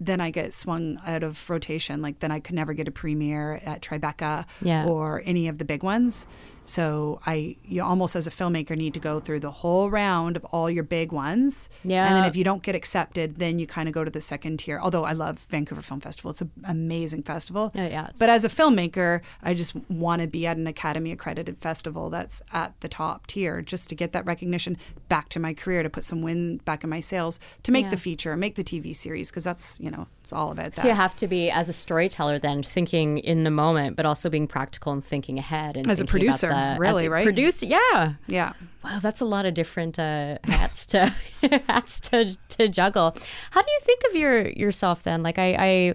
then 0.00 0.20
I 0.20 0.30
get 0.30 0.54
swung 0.54 1.00
out 1.06 1.22
of 1.22 1.48
rotation. 1.50 2.00
Like 2.02 2.20
then 2.20 2.30
I 2.30 2.40
could 2.40 2.54
never 2.54 2.72
get 2.72 2.86
a 2.88 2.90
premiere 2.92 3.60
at 3.64 3.82
Tribeca 3.82 4.46
Yeah. 4.62 4.86
or 4.86 5.22
any 5.24 5.48
of 5.48 5.58
the 5.58 5.64
big 5.64 5.82
ones. 5.82 6.26
So 6.68 7.20
I, 7.26 7.56
you 7.64 7.82
almost 7.82 8.14
as 8.14 8.26
a 8.26 8.30
filmmaker 8.30 8.76
need 8.76 8.92
to 8.94 9.00
go 9.00 9.20
through 9.20 9.40
the 9.40 9.50
whole 9.50 9.90
round 9.90 10.36
of 10.36 10.44
all 10.46 10.70
your 10.70 10.84
big 10.84 11.12
ones. 11.12 11.70
Yeah. 11.82 12.06
And 12.06 12.14
then 12.16 12.24
if 12.24 12.36
you 12.36 12.44
don't 12.44 12.62
get 12.62 12.74
accepted, 12.74 13.36
then 13.36 13.58
you 13.58 13.66
kind 13.66 13.88
of 13.88 13.94
go 13.94 14.04
to 14.04 14.10
the 14.10 14.20
second 14.20 14.58
tier. 14.58 14.78
Although 14.80 15.04
I 15.04 15.12
love 15.12 15.38
Vancouver 15.48 15.80
Film 15.82 16.00
Festival, 16.00 16.30
it's 16.30 16.42
an 16.42 16.50
amazing 16.66 17.22
festival. 17.22 17.72
Oh, 17.74 17.78
yeah, 17.78 17.88
yeah, 17.88 18.08
But 18.18 18.28
as 18.28 18.44
a 18.44 18.48
filmmaker, 18.48 19.22
I 19.42 19.54
just 19.54 19.74
want 19.90 20.20
to 20.22 20.28
be 20.28 20.46
at 20.46 20.56
an 20.58 20.66
Academy 20.66 21.10
accredited 21.10 21.56
festival 21.58 22.10
that's 22.10 22.42
at 22.52 22.78
the 22.80 22.88
top 22.88 23.26
tier, 23.26 23.62
just 23.62 23.88
to 23.88 23.94
get 23.94 24.12
that 24.12 24.26
recognition 24.26 24.76
back 25.08 25.30
to 25.30 25.40
my 25.40 25.54
career, 25.54 25.82
to 25.82 25.88
put 25.90 26.04
some 26.04 26.20
wind 26.22 26.64
back 26.66 26.84
in 26.84 26.90
my 26.90 27.00
sails, 27.00 27.40
to 27.62 27.72
make 27.72 27.84
Yeah. 27.86 27.90
the 27.92 27.96
feature, 27.96 28.36
make 28.36 28.56
the 28.56 28.64
TV 28.64 28.94
series, 28.94 29.30
because 29.30 29.44
that's 29.44 29.80
you 29.80 29.90
know 29.90 30.06
it's 30.22 30.32
all 30.34 30.52
about 30.52 30.66
that. 30.72 30.76
So 30.76 30.88
you 30.88 30.94
have 30.94 31.16
to 31.16 31.26
be 31.26 31.50
as 31.50 31.68
a 31.70 31.72
storyteller 31.72 32.38
then 32.38 32.62
thinking 32.62 33.18
in 33.18 33.44
the 33.44 33.50
moment, 33.50 33.96
but 33.96 34.04
also 34.04 34.28
being 34.28 34.46
practical 34.46 34.92
and 34.92 35.02
thinking 35.02 35.38
ahead 35.38 35.76
and 35.76 35.88
As 35.90 36.00
a 36.00 36.04
thinking 36.04 36.28
about 36.28 36.40
producer. 36.40 36.57
Really, 36.78 37.04
the 37.04 37.10
right? 37.10 37.24
Producer, 37.24 37.66
yeah. 37.66 38.14
Yeah. 38.26 38.52
Wow, 38.84 38.98
that's 39.00 39.20
a 39.20 39.24
lot 39.24 39.46
of 39.46 39.54
different 39.54 39.98
uh, 39.98 40.38
hats 40.44 40.86
to 40.86 41.14
hats 41.68 42.00
to, 42.00 42.36
to 42.50 42.68
juggle. 42.68 43.16
How 43.50 43.62
do 43.62 43.70
you 43.70 43.80
think 43.82 44.02
of 44.08 44.16
your 44.16 44.48
yourself 44.48 45.02
then? 45.02 45.22
Like 45.22 45.38
I, 45.38 45.56
I 45.58 45.94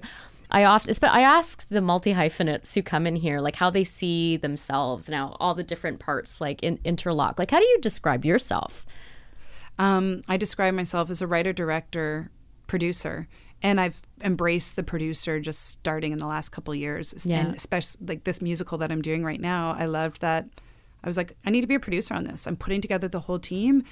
I 0.54 0.66
often, 0.66 0.94
but 1.02 1.12
I 1.12 1.22
ask 1.22 1.68
the 1.70 1.82
multi 1.82 2.12
hyphenates 2.12 2.76
who 2.76 2.84
come 2.84 3.08
in 3.08 3.16
here, 3.16 3.40
like 3.40 3.56
how 3.56 3.72
they 3.72 3.84
see 3.84 4.38
themselves 4.38 5.10
now, 5.10 5.36
all 5.40 5.56
the 5.56 5.64
different 5.64 6.00
parts 6.00 6.40
like 6.40 6.62
in, 6.62 6.80
interlock. 6.84 7.40
Like, 7.40 7.50
how 7.50 7.60
do 7.60 7.66
you 7.66 7.80
describe 7.82 8.24
yourself? 8.24 8.86
Um, 9.80 10.22
I 10.28 10.38
describe 10.38 10.76
myself 10.76 11.10
as 11.10 11.24
a 11.24 11.28
writer, 11.28 11.54
director, 11.54 12.30
producer, 12.68 13.28
and 13.64 13.80
I've 13.80 14.02
embraced 14.22 14.76
the 14.76 14.84
producer 14.84 15.40
just 15.40 15.68
starting 15.70 16.12
in 16.12 16.20
the 16.20 16.28
last 16.28 16.50
couple 16.50 16.76
years. 16.76 17.26
Yeah. 17.26 17.40
And 17.40 17.56
especially 17.56 18.06
like 18.06 18.26
this 18.26 18.42
musical 18.42 18.78
that 18.80 18.92
I'm 18.92 19.02
doing 19.02 19.24
right 19.24 19.40
now, 19.40 19.76
I 19.80 19.86
loved 19.86 20.22
that. 20.22 20.48
I 21.02 21.08
was 21.08 21.16
like, 21.16 21.36
I 21.46 21.50
need 21.50 21.62
to 21.62 21.68
be 21.68 21.76
a 21.76 21.80
producer 21.80 22.14
on 22.14 22.26
this. 22.26 22.46
I'm 22.46 22.58
putting 22.58 22.82
together 22.82 23.08
the 23.08 23.22
whole 23.22 23.40
team. 23.40 23.84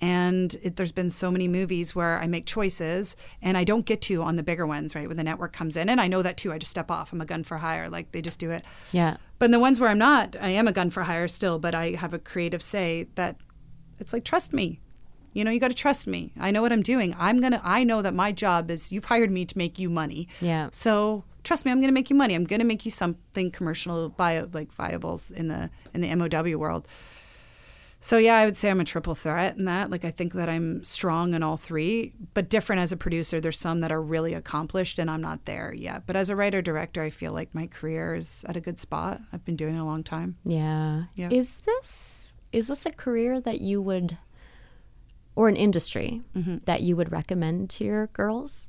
And 0.00 0.54
it, 0.62 0.76
there's 0.76 0.92
been 0.92 1.10
so 1.10 1.30
many 1.30 1.48
movies 1.48 1.94
where 1.94 2.20
I 2.20 2.26
make 2.26 2.44
choices 2.44 3.16
and 3.40 3.56
I 3.56 3.64
don't 3.64 3.86
get 3.86 4.02
to 4.02 4.22
on 4.22 4.36
the 4.36 4.42
bigger 4.42 4.66
ones, 4.66 4.94
right? 4.94 5.08
When 5.08 5.16
the 5.16 5.24
network 5.24 5.52
comes 5.52 5.76
in. 5.76 5.88
And 5.88 6.00
I 6.00 6.06
know 6.06 6.22
that 6.22 6.36
too. 6.36 6.52
I 6.52 6.58
just 6.58 6.70
step 6.70 6.90
off. 6.90 7.12
I'm 7.12 7.20
a 7.20 7.26
gun 7.26 7.44
for 7.44 7.56
hire. 7.56 7.88
Like 7.88 8.12
they 8.12 8.20
just 8.20 8.38
do 8.38 8.50
it. 8.50 8.64
Yeah. 8.92 9.16
But 9.38 9.46
in 9.46 9.50
the 9.52 9.58
ones 9.58 9.80
where 9.80 9.88
I'm 9.88 9.98
not, 9.98 10.36
I 10.40 10.50
am 10.50 10.68
a 10.68 10.72
gun 10.72 10.90
for 10.90 11.02
hire 11.02 11.28
still, 11.28 11.58
but 11.58 11.74
I 11.74 11.92
have 11.92 12.14
a 12.14 12.18
creative 12.18 12.62
say 12.62 13.08
that 13.14 13.36
it's 13.98 14.12
like, 14.12 14.24
trust 14.24 14.52
me. 14.52 14.80
You 15.36 15.44
know, 15.44 15.50
you 15.50 15.60
got 15.60 15.68
to 15.68 15.74
trust 15.74 16.06
me. 16.06 16.32
I 16.40 16.50
know 16.50 16.62
what 16.62 16.72
I'm 16.72 16.80
doing. 16.80 17.14
I'm 17.18 17.40
going 17.40 17.52
to, 17.52 17.60
I 17.62 17.84
know 17.84 18.00
that 18.00 18.14
my 18.14 18.32
job 18.32 18.70
is 18.70 18.90
you've 18.90 19.04
hired 19.04 19.30
me 19.30 19.44
to 19.44 19.58
make 19.58 19.78
you 19.78 19.90
money. 19.90 20.28
Yeah. 20.40 20.70
So 20.72 21.24
trust 21.44 21.66
me, 21.66 21.70
I'm 21.70 21.78
going 21.78 21.88
to 21.88 21.94
make 21.94 22.08
you 22.08 22.16
money. 22.16 22.34
I'm 22.34 22.44
going 22.44 22.60
to 22.60 22.66
make 22.66 22.86
you 22.86 22.90
something 22.90 23.50
commercial, 23.50 24.08
bio, 24.08 24.48
like 24.54 24.74
viables 24.74 25.30
in 25.30 25.48
the, 25.48 25.68
in 25.92 26.00
the 26.00 26.14
MOW 26.14 26.56
world. 26.56 26.88
So 28.00 28.16
yeah, 28.16 28.36
I 28.36 28.46
would 28.46 28.56
say 28.56 28.70
I'm 28.70 28.80
a 28.80 28.84
triple 28.84 29.14
threat 29.14 29.58
in 29.58 29.66
that. 29.66 29.90
Like 29.90 30.06
I 30.06 30.10
think 30.10 30.32
that 30.32 30.48
I'm 30.48 30.82
strong 30.84 31.34
in 31.34 31.42
all 31.42 31.58
three, 31.58 32.14
but 32.32 32.48
different 32.48 32.80
as 32.80 32.90
a 32.90 32.96
producer. 32.96 33.38
There's 33.38 33.58
some 33.58 33.80
that 33.80 33.92
are 33.92 34.00
really 34.00 34.32
accomplished 34.32 34.98
and 34.98 35.10
I'm 35.10 35.20
not 35.20 35.44
there 35.44 35.74
yet. 35.74 36.06
But 36.06 36.16
as 36.16 36.30
a 36.30 36.36
writer 36.36 36.62
director, 36.62 37.02
I 37.02 37.10
feel 37.10 37.32
like 37.32 37.54
my 37.54 37.66
career 37.66 38.14
is 38.14 38.42
at 38.48 38.56
a 38.56 38.60
good 38.60 38.78
spot. 38.78 39.20
I've 39.34 39.44
been 39.44 39.56
doing 39.56 39.76
it 39.76 39.80
a 39.80 39.84
long 39.84 40.02
time. 40.02 40.36
Yeah. 40.44 41.04
Yeah. 41.14 41.28
Is 41.30 41.58
this 41.58 42.36
is 42.52 42.68
this 42.68 42.86
a 42.86 42.92
career 42.92 43.38
that 43.40 43.60
you 43.60 43.82
would 43.82 44.16
or 45.36 45.48
an 45.48 45.54
industry 45.56 46.22
Mm-hmm. 46.34 46.58
that 46.64 46.80
you 46.82 46.96
would 46.96 47.12
recommend 47.12 47.70
to 47.70 47.84
your 47.84 48.08
girls? 48.08 48.68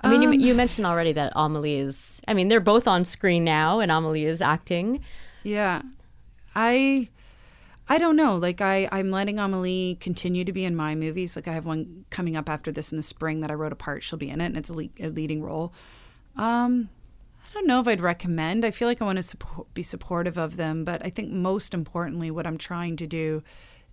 I 0.00 0.08
mean, 0.10 0.22
you, 0.22 0.30
you 0.30 0.54
mentioned 0.54 0.86
already 0.86 1.12
that 1.12 1.32
Amelie 1.34 1.74
is. 1.76 2.22
I 2.28 2.32
mean, 2.34 2.48
they're 2.48 2.60
both 2.60 2.86
on 2.86 3.04
screen 3.04 3.42
now, 3.42 3.80
and 3.80 3.90
Amelie 3.90 4.24
is 4.26 4.40
acting. 4.40 5.00
Yeah. 5.42 5.82
I 6.54 7.08
I 7.88 7.98
don't 7.98 8.16
know. 8.16 8.36
Like 8.36 8.60
I 8.60 8.88
I'm 8.92 9.10
letting 9.10 9.38
Amelie 9.38 9.96
continue 10.00 10.44
to 10.44 10.52
be 10.52 10.64
in 10.64 10.76
my 10.76 10.94
movies. 10.94 11.34
Like 11.36 11.48
I 11.48 11.52
have 11.52 11.66
one 11.66 12.04
coming 12.10 12.36
up 12.36 12.48
after 12.48 12.70
this 12.70 12.92
in 12.92 12.96
the 12.96 13.02
spring 13.02 13.40
that 13.40 13.50
I 13.50 13.54
wrote 13.54 13.72
a 13.72 13.76
part. 13.76 14.02
She'll 14.02 14.18
be 14.18 14.28
in 14.30 14.40
it 14.40 14.46
and 14.46 14.56
it's 14.56 14.70
a, 14.70 14.74
le- 14.74 14.88
a 15.00 15.08
leading 15.08 15.42
role. 15.42 15.72
Um 16.36 16.90
I 17.50 17.54
don't 17.54 17.66
know 17.66 17.80
if 17.80 17.88
I'd 17.88 18.00
recommend. 18.00 18.64
I 18.64 18.70
feel 18.70 18.86
like 18.88 19.00
I 19.00 19.04
want 19.06 19.16
to 19.16 19.22
support, 19.22 19.72
be 19.74 19.82
supportive 19.82 20.36
of 20.36 20.56
them, 20.58 20.84
but 20.84 21.04
I 21.04 21.10
think 21.10 21.32
most 21.32 21.72
importantly 21.74 22.30
what 22.30 22.46
I'm 22.46 22.58
trying 22.58 22.96
to 22.96 23.06
do 23.06 23.42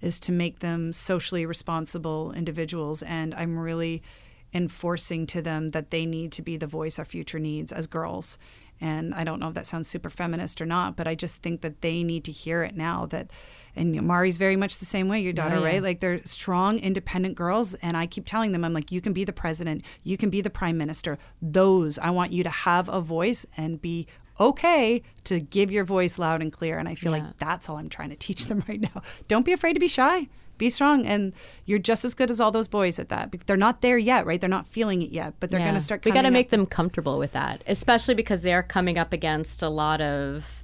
is 0.02 0.20
to 0.22 0.32
make 0.32 0.60
them 0.60 0.94
socially 0.94 1.46
responsible 1.46 2.32
individuals 2.34 3.02
and 3.04 3.34
I'm 3.34 3.58
really 3.58 4.04
enforcing 4.54 5.28
to 5.28 5.42
them 5.42 5.72
that 5.72 5.92
they 5.92 6.06
need 6.06 6.32
to 6.32 6.42
be 6.42 6.58
the 6.58 6.68
voice 6.68 6.98
our 6.98 7.06
future 7.06 7.40
needs 7.40 7.72
as 7.72 7.88
girls. 7.88 8.38
And 8.82 9.16
I 9.16 9.24
don't 9.24 9.40
know 9.40 9.48
if 9.48 9.54
that 9.54 9.66
sounds 9.66 9.88
super 9.88 10.10
feminist 10.10 10.62
or 10.62 10.66
not, 10.66 10.96
but 10.96 11.08
I 11.08 11.16
just 11.16 11.42
think 11.42 11.62
that 11.62 11.82
they 11.82 12.04
need 12.04 12.26
to 12.26 12.32
hear 12.32 12.64
it 12.64 12.76
now. 12.76 13.06
That, 13.06 13.32
and 13.76 14.02
Mari's 14.02 14.38
very 14.38 14.58
much 14.58 14.80
the 14.80 14.86
same 14.86 15.08
way. 15.08 15.22
Your 15.22 15.32
oh, 15.32 15.36
daughter, 15.36 15.56
Oh, 15.56 15.60
yeah. 15.60 15.66
right? 15.66 15.84
Like 15.84 16.00
they're 16.02 16.24
strong, 16.26 16.80
independent 16.80 17.36
girls, 17.36 17.74
and 17.76 17.96
I 17.96 18.06
keep 18.06 18.26
telling 18.26 18.52
them, 18.52 18.66
I'm 18.66 18.74
like, 18.74 18.92
you 18.92 19.00
can 19.00 19.14
be 19.14 19.24
the 19.24 19.34
president, 19.34 19.84
you 20.04 20.18
can 20.18 20.30
be 20.30 20.42
the 20.42 20.50
prime 20.50 20.78
minister. 20.78 21.18
Those 21.42 21.98
I 22.00 22.10
want 22.10 22.34
you 22.34 22.44
to 22.44 22.50
have 22.50 22.90
a 22.90 23.00
voice 23.00 23.46
and 23.56 23.82
be 23.82 24.08
okay 24.40 25.02
to 25.26 25.40
give 25.40 25.72
your 25.72 25.84
voice 25.86 26.18
loud 26.20 26.42
and 26.42 26.52
clear. 26.52 26.78
And 26.78 26.88
I 26.90 26.96
feel 26.96 27.16
Yeah. 27.16 27.24
like 27.26 27.38
that's 27.38 27.70
all 27.70 27.78
I'm 27.78 27.90
trying 27.90 28.10
to 28.10 28.16
teach 28.16 28.46
them 28.48 28.64
right 28.70 28.82
now. 28.82 29.02
Don't 29.28 29.46
be 29.46 29.54
afraid 29.54 29.74
to 29.74 29.80
be 29.80 29.88
shy. 29.88 30.28
Be 30.58 30.70
strong, 30.70 31.06
and 31.06 31.34
you're 31.66 31.80
just 31.80 32.06
as 32.06 32.14
good 32.14 32.32
as 32.32 32.40
all 32.40 32.50
those 32.50 32.70
boys 32.70 32.98
at 32.98 33.10
that. 33.10 33.36
They're 33.46 33.58
not 33.58 33.82
there 33.82 33.98
yet, 33.98 34.26
right? 34.26 34.40
They're 34.40 34.50
not 34.50 34.66
feeling 34.66 35.02
it 35.02 35.10
yet, 35.12 35.34
but 35.42 35.52
they're 35.52 35.60
Yeah. 35.60 35.66
going 35.66 35.76
to 35.76 35.82
start. 35.82 36.06
We 36.06 36.12
got 36.12 36.22
to 36.22 36.32
make 36.32 36.48
up- 36.48 36.52
them 36.52 36.66
comfortable 36.66 37.18
with 37.20 37.34
that, 37.34 37.62
especially 37.68 38.14
because 38.16 38.42
they 38.42 38.54
are 38.54 38.64
coming 38.64 38.98
up 38.98 39.12
against 39.12 39.62
a 39.62 39.68
lot 39.68 40.00
of 40.00 40.64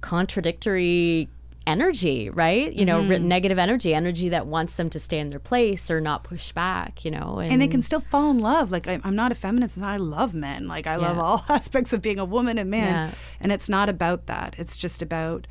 contradictory 0.00 1.28
energy, 1.66 2.28
right? 2.30 2.72
You 2.72 2.84
know, 2.84 3.00
Mm-hmm. 3.00 3.10
ri- 3.10 3.18
negative 3.20 3.58
energy, 3.58 3.94
energy 3.94 4.28
that 4.30 4.46
wants 4.46 4.74
them 4.74 4.90
to 4.90 4.98
stay 5.00 5.18
in 5.18 5.28
their 5.28 5.38
place 5.38 5.90
or 5.90 6.00
not 6.00 6.24
push 6.24 6.52
back. 6.52 7.04
You 7.04 7.10
know, 7.10 7.38
and 7.40 7.60
they 7.60 7.68
can 7.68 7.82
still 7.82 8.00
fall 8.00 8.30
in 8.30 8.38
love. 8.38 8.70
Like 8.70 8.86
I, 8.88 9.00
I'm 9.04 9.16
not 9.16 9.32
a 9.32 9.34
feminist, 9.34 9.76
and 9.76 9.86
I 9.86 9.96
love 9.96 10.34
men. 10.34 10.66
Like 10.68 10.86
I 10.86 10.96
love 10.96 11.18
all 11.18 11.44
aspects 11.48 11.92
of 11.92 12.02
being 12.02 12.18
a 12.18 12.24
woman 12.24 12.58
and 12.58 12.70
man. 12.70 13.08
Yeah. 13.10 13.14
And 13.40 13.52
it's 13.52 13.68
not 13.68 13.88
about 13.88 14.26
that. 14.26 14.56
It's 14.58 14.76
just 14.76 15.02
about. 15.02 15.46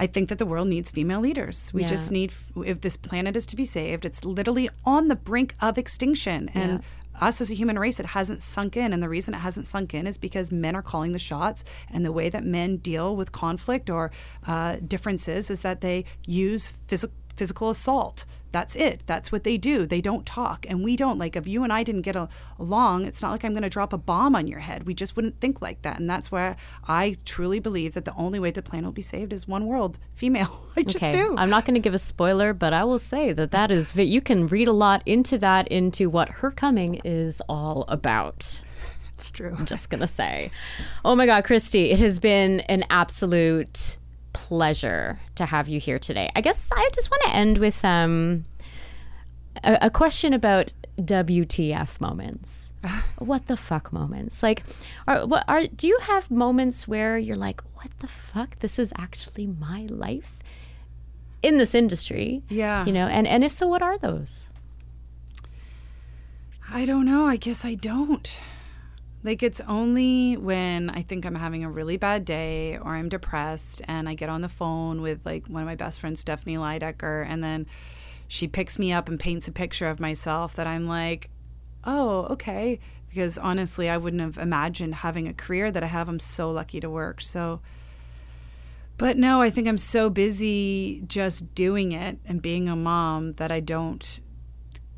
I 0.00 0.06
think 0.06 0.28
that 0.28 0.38
the 0.38 0.46
world 0.46 0.68
needs 0.68 0.92
female 0.92 1.18
leaders. 1.20 1.72
We 1.74 1.82
Yeah. 1.82 1.88
just 1.88 2.12
need, 2.12 2.32
if 2.64 2.80
this 2.82 2.96
planet 2.96 3.34
is 3.36 3.44
to 3.46 3.56
be 3.56 3.64
saved, 3.64 4.04
it's 4.04 4.24
literally 4.24 4.70
on 4.84 5.08
the 5.08 5.16
brink 5.16 5.54
of 5.60 5.76
extinction. 5.76 6.48
And 6.54 6.84
us 7.20 7.40
as 7.40 7.50
a 7.50 7.54
human 7.54 7.78
race, 7.78 8.00
it 8.00 8.06
hasn't 8.06 8.42
sunk 8.42 8.76
in. 8.76 8.92
And 8.92 9.02
the 9.02 9.08
reason 9.08 9.34
it 9.34 9.38
hasn't 9.38 9.66
sunk 9.66 9.94
in 9.94 10.06
is 10.06 10.18
because 10.18 10.50
men 10.50 10.74
are 10.74 10.82
calling 10.82 11.12
the 11.12 11.18
shots. 11.18 11.64
And 11.90 12.04
the 12.04 12.12
way 12.12 12.28
that 12.28 12.44
men 12.44 12.76
deal 12.78 13.16
with 13.16 13.32
conflict 13.32 13.90
or 13.90 14.10
uh, 14.46 14.76
differences 14.86 15.50
is 15.50 15.62
that 15.62 15.80
they 15.80 16.04
use 16.26 16.68
physical 16.68 17.14
physical 17.38 17.70
assault. 17.70 18.24
That's 18.50 18.76
it. 18.76 19.02
That's 19.06 19.30
what 19.30 19.44
they 19.44 19.58
do. 19.58 19.86
They 19.86 20.00
don't 20.00 20.24
talk. 20.24 20.66
And 20.68 20.82
we 20.82 20.96
don't. 20.96 21.18
Like, 21.18 21.36
if 21.36 21.46
you 21.46 21.64
and 21.64 21.72
I 21.72 21.82
didn't 21.82 22.02
get 22.02 22.16
a- 22.16 22.28
along, 22.58 23.04
it's 23.04 23.20
not 23.20 23.30
like 23.32 23.44
I'm 23.44 23.52
going 23.52 23.62
to 23.62 23.68
drop 23.68 23.92
a 23.92 23.98
bomb 23.98 24.34
on 24.34 24.46
your 24.46 24.60
head. 24.60 24.84
We 24.84 24.94
just 24.94 25.16
wouldn't 25.16 25.40
think 25.40 25.60
like 25.60 25.82
that. 25.82 25.98
And 25.98 26.08
that's 26.08 26.32
why 26.32 26.56
I 26.86 27.16
truly 27.24 27.60
believe 27.60 27.94
that 27.94 28.04
the 28.04 28.14
only 28.14 28.38
way 28.38 28.50
the 28.50 28.62
planet 28.62 28.86
will 28.86 28.92
be 28.92 29.02
saved 29.02 29.32
is 29.32 29.46
one 29.46 29.66
world, 29.66 29.98
female. 30.14 30.64
I 30.76 30.82
just 30.82 30.96
okay. 30.96 31.12
do. 31.12 31.34
I'm 31.36 31.50
not 31.50 31.64
going 31.64 31.74
to 31.74 31.80
give 31.80 31.94
a 31.94 31.98
spoiler, 31.98 32.52
but 32.54 32.72
I 32.72 32.84
will 32.84 32.98
say 32.98 33.32
that 33.32 33.50
that 33.50 33.70
is 33.70 33.94
you 33.96 34.20
can 34.20 34.46
read 34.46 34.68
a 34.68 34.72
lot 34.72 35.02
into 35.04 35.38
that 35.38 35.68
into 35.68 36.08
what 36.08 36.28
her 36.28 36.50
coming 36.50 37.00
is 37.04 37.42
all 37.48 37.84
about. 37.88 38.62
it's 39.14 39.30
true. 39.30 39.54
I'm 39.58 39.66
just 39.66 39.90
gonna 39.90 40.06
say. 40.06 40.50
Oh 41.04 41.14
my 41.14 41.26
God, 41.26 41.44
Christie, 41.44 41.90
it 41.90 41.98
has 41.98 42.18
been 42.18 42.60
an 42.60 42.84
absolute 42.90 43.97
pleasure 44.46 45.18
to 45.34 45.46
have 45.46 45.68
you 45.68 45.80
here 45.80 45.98
today. 45.98 46.30
I 46.36 46.40
guess 46.40 46.70
I 46.74 46.88
just 46.94 47.10
want 47.10 47.22
to 47.24 47.34
end 47.34 47.58
with 47.58 47.84
um, 47.84 48.44
a, 49.64 49.78
a 49.82 49.90
question 49.90 50.32
about 50.32 50.72
WTF 50.96 52.00
moments. 52.00 52.72
what 53.18 53.46
the 53.46 53.56
fuck 53.56 53.92
moments? 53.92 54.42
Like, 54.42 54.62
are, 55.08 55.26
what 55.26 55.44
are 55.48 55.66
do 55.66 55.88
you 55.88 55.98
have 56.02 56.30
moments 56.30 56.86
where 56.86 57.18
you're 57.18 57.42
like, 57.48 57.60
what 57.74 57.90
the 57.98 58.06
fuck? 58.06 58.60
This 58.60 58.78
is 58.78 58.92
actually 58.96 59.48
my 59.48 59.86
life 59.90 60.38
in 61.42 61.58
this 61.58 61.74
industry. 61.74 62.42
Yeah. 62.48 62.86
You 62.86 62.92
know, 62.92 63.08
and 63.08 63.26
and 63.26 63.42
if 63.42 63.50
so, 63.50 63.66
what 63.66 63.82
are 63.82 63.98
those? 63.98 64.50
I 66.70 66.84
don't 66.84 67.06
know. 67.06 67.26
I 67.26 67.36
guess 67.36 67.64
I 67.64 67.74
don't. 67.74 68.38
Like, 69.24 69.42
it's 69.42 69.60
only 69.62 70.36
when 70.36 70.90
I 70.90 71.02
think 71.02 71.26
I'm 71.26 71.34
having 71.34 71.64
a 71.64 71.70
really 71.70 71.96
bad 71.96 72.24
day 72.24 72.78
or 72.78 72.94
I'm 72.94 73.08
depressed 73.08 73.82
and 73.86 74.08
I 74.08 74.14
get 74.14 74.28
on 74.28 74.42
the 74.42 74.48
phone 74.48 75.02
with 75.02 75.26
like 75.26 75.46
one 75.48 75.62
of 75.62 75.66
my 75.66 75.74
best 75.74 75.98
friends, 76.00 76.20
Stephanie 76.20 76.56
Leidecker, 76.56 77.26
and 77.28 77.42
then 77.42 77.66
she 78.28 78.46
picks 78.46 78.78
me 78.78 78.92
up 78.92 79.08
and 79.08 79.18
paints 79.18 79.48
a 79.48 79.52
picture 79.52 79.88
of 79.88 79.98
myself 79.98 80.54
that 80.54 80.66
I'm 80.66 80.86
like, 80.86 81.30
oh, 81.84 82.26
okay. 82.30 82.78
Because 83.08 83.38
honestly, 83.38 83.88
I 83.88 83.96
wouldn't 83.96 84.22
have 84.22 84.38
imagined 84.38 84.96
having 84.96 85.26
a 85.26 85.32
career 85.32 85.72
that 85.72 85.82
I 85.82 85.86
have. 85.86 86.08
I'm 86.08 86.20
so 86.20 86.50
lucky 86.50 86.78
to 86.80 86.90
work. 86.90 87.22
So, 87.22 87.60
but 88.98 89.16
no, 89.16 89.40
I 89.40 89.48
think 89.48 89.66
I'm 89.66 89.78
so 89.78 90.10
busy 90.10 91.02
just 91.06 91.54
doing 91.54 91.92
it 91.92 92.18
and 92.26 92.42
being 92.42 92.68
a 92.68 92.76
mom 92.76 93.32
that 93.34 93.50
I 93.50 93.60
don't 93.60 94.20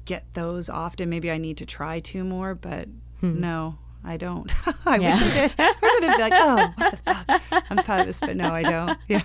get 0.04 0.24
those 0.34 0.68
often. 0.68 1.08
Maybe 1.08 1.30
I 1.30 1.38
need 1.38 1.56
to 1.58 1.66
try 1.66 2.00
to 2.00 2.24
more, 2.24 2.56
but 2.56 2.88
hmm. 3.20 3.40
no, 3.40 3.78
I 4.04 4.16
don't. 4.16 4.50
I 4.86 4.98
wish 4.98 5.14
I 5.14 5.30
did. 5.34 5.54
I 5.58 5.74
wish 5.82 5.92
I 5.92 6.00
did 6.00 6.16
be 6.16 6.22
like, 6.22 6.32
oh, 6.34 6.72
what 6.76 6.90
the 6.90 6.96
fuck? 6.96 7.64
I'm 7.70 7.82
famous, 7.82 8.20
but 8.20 8.36
no, 8.36 8.52
I 8.52 8.62
don't. 8.62 8.98
Yeah. 9.08 9.22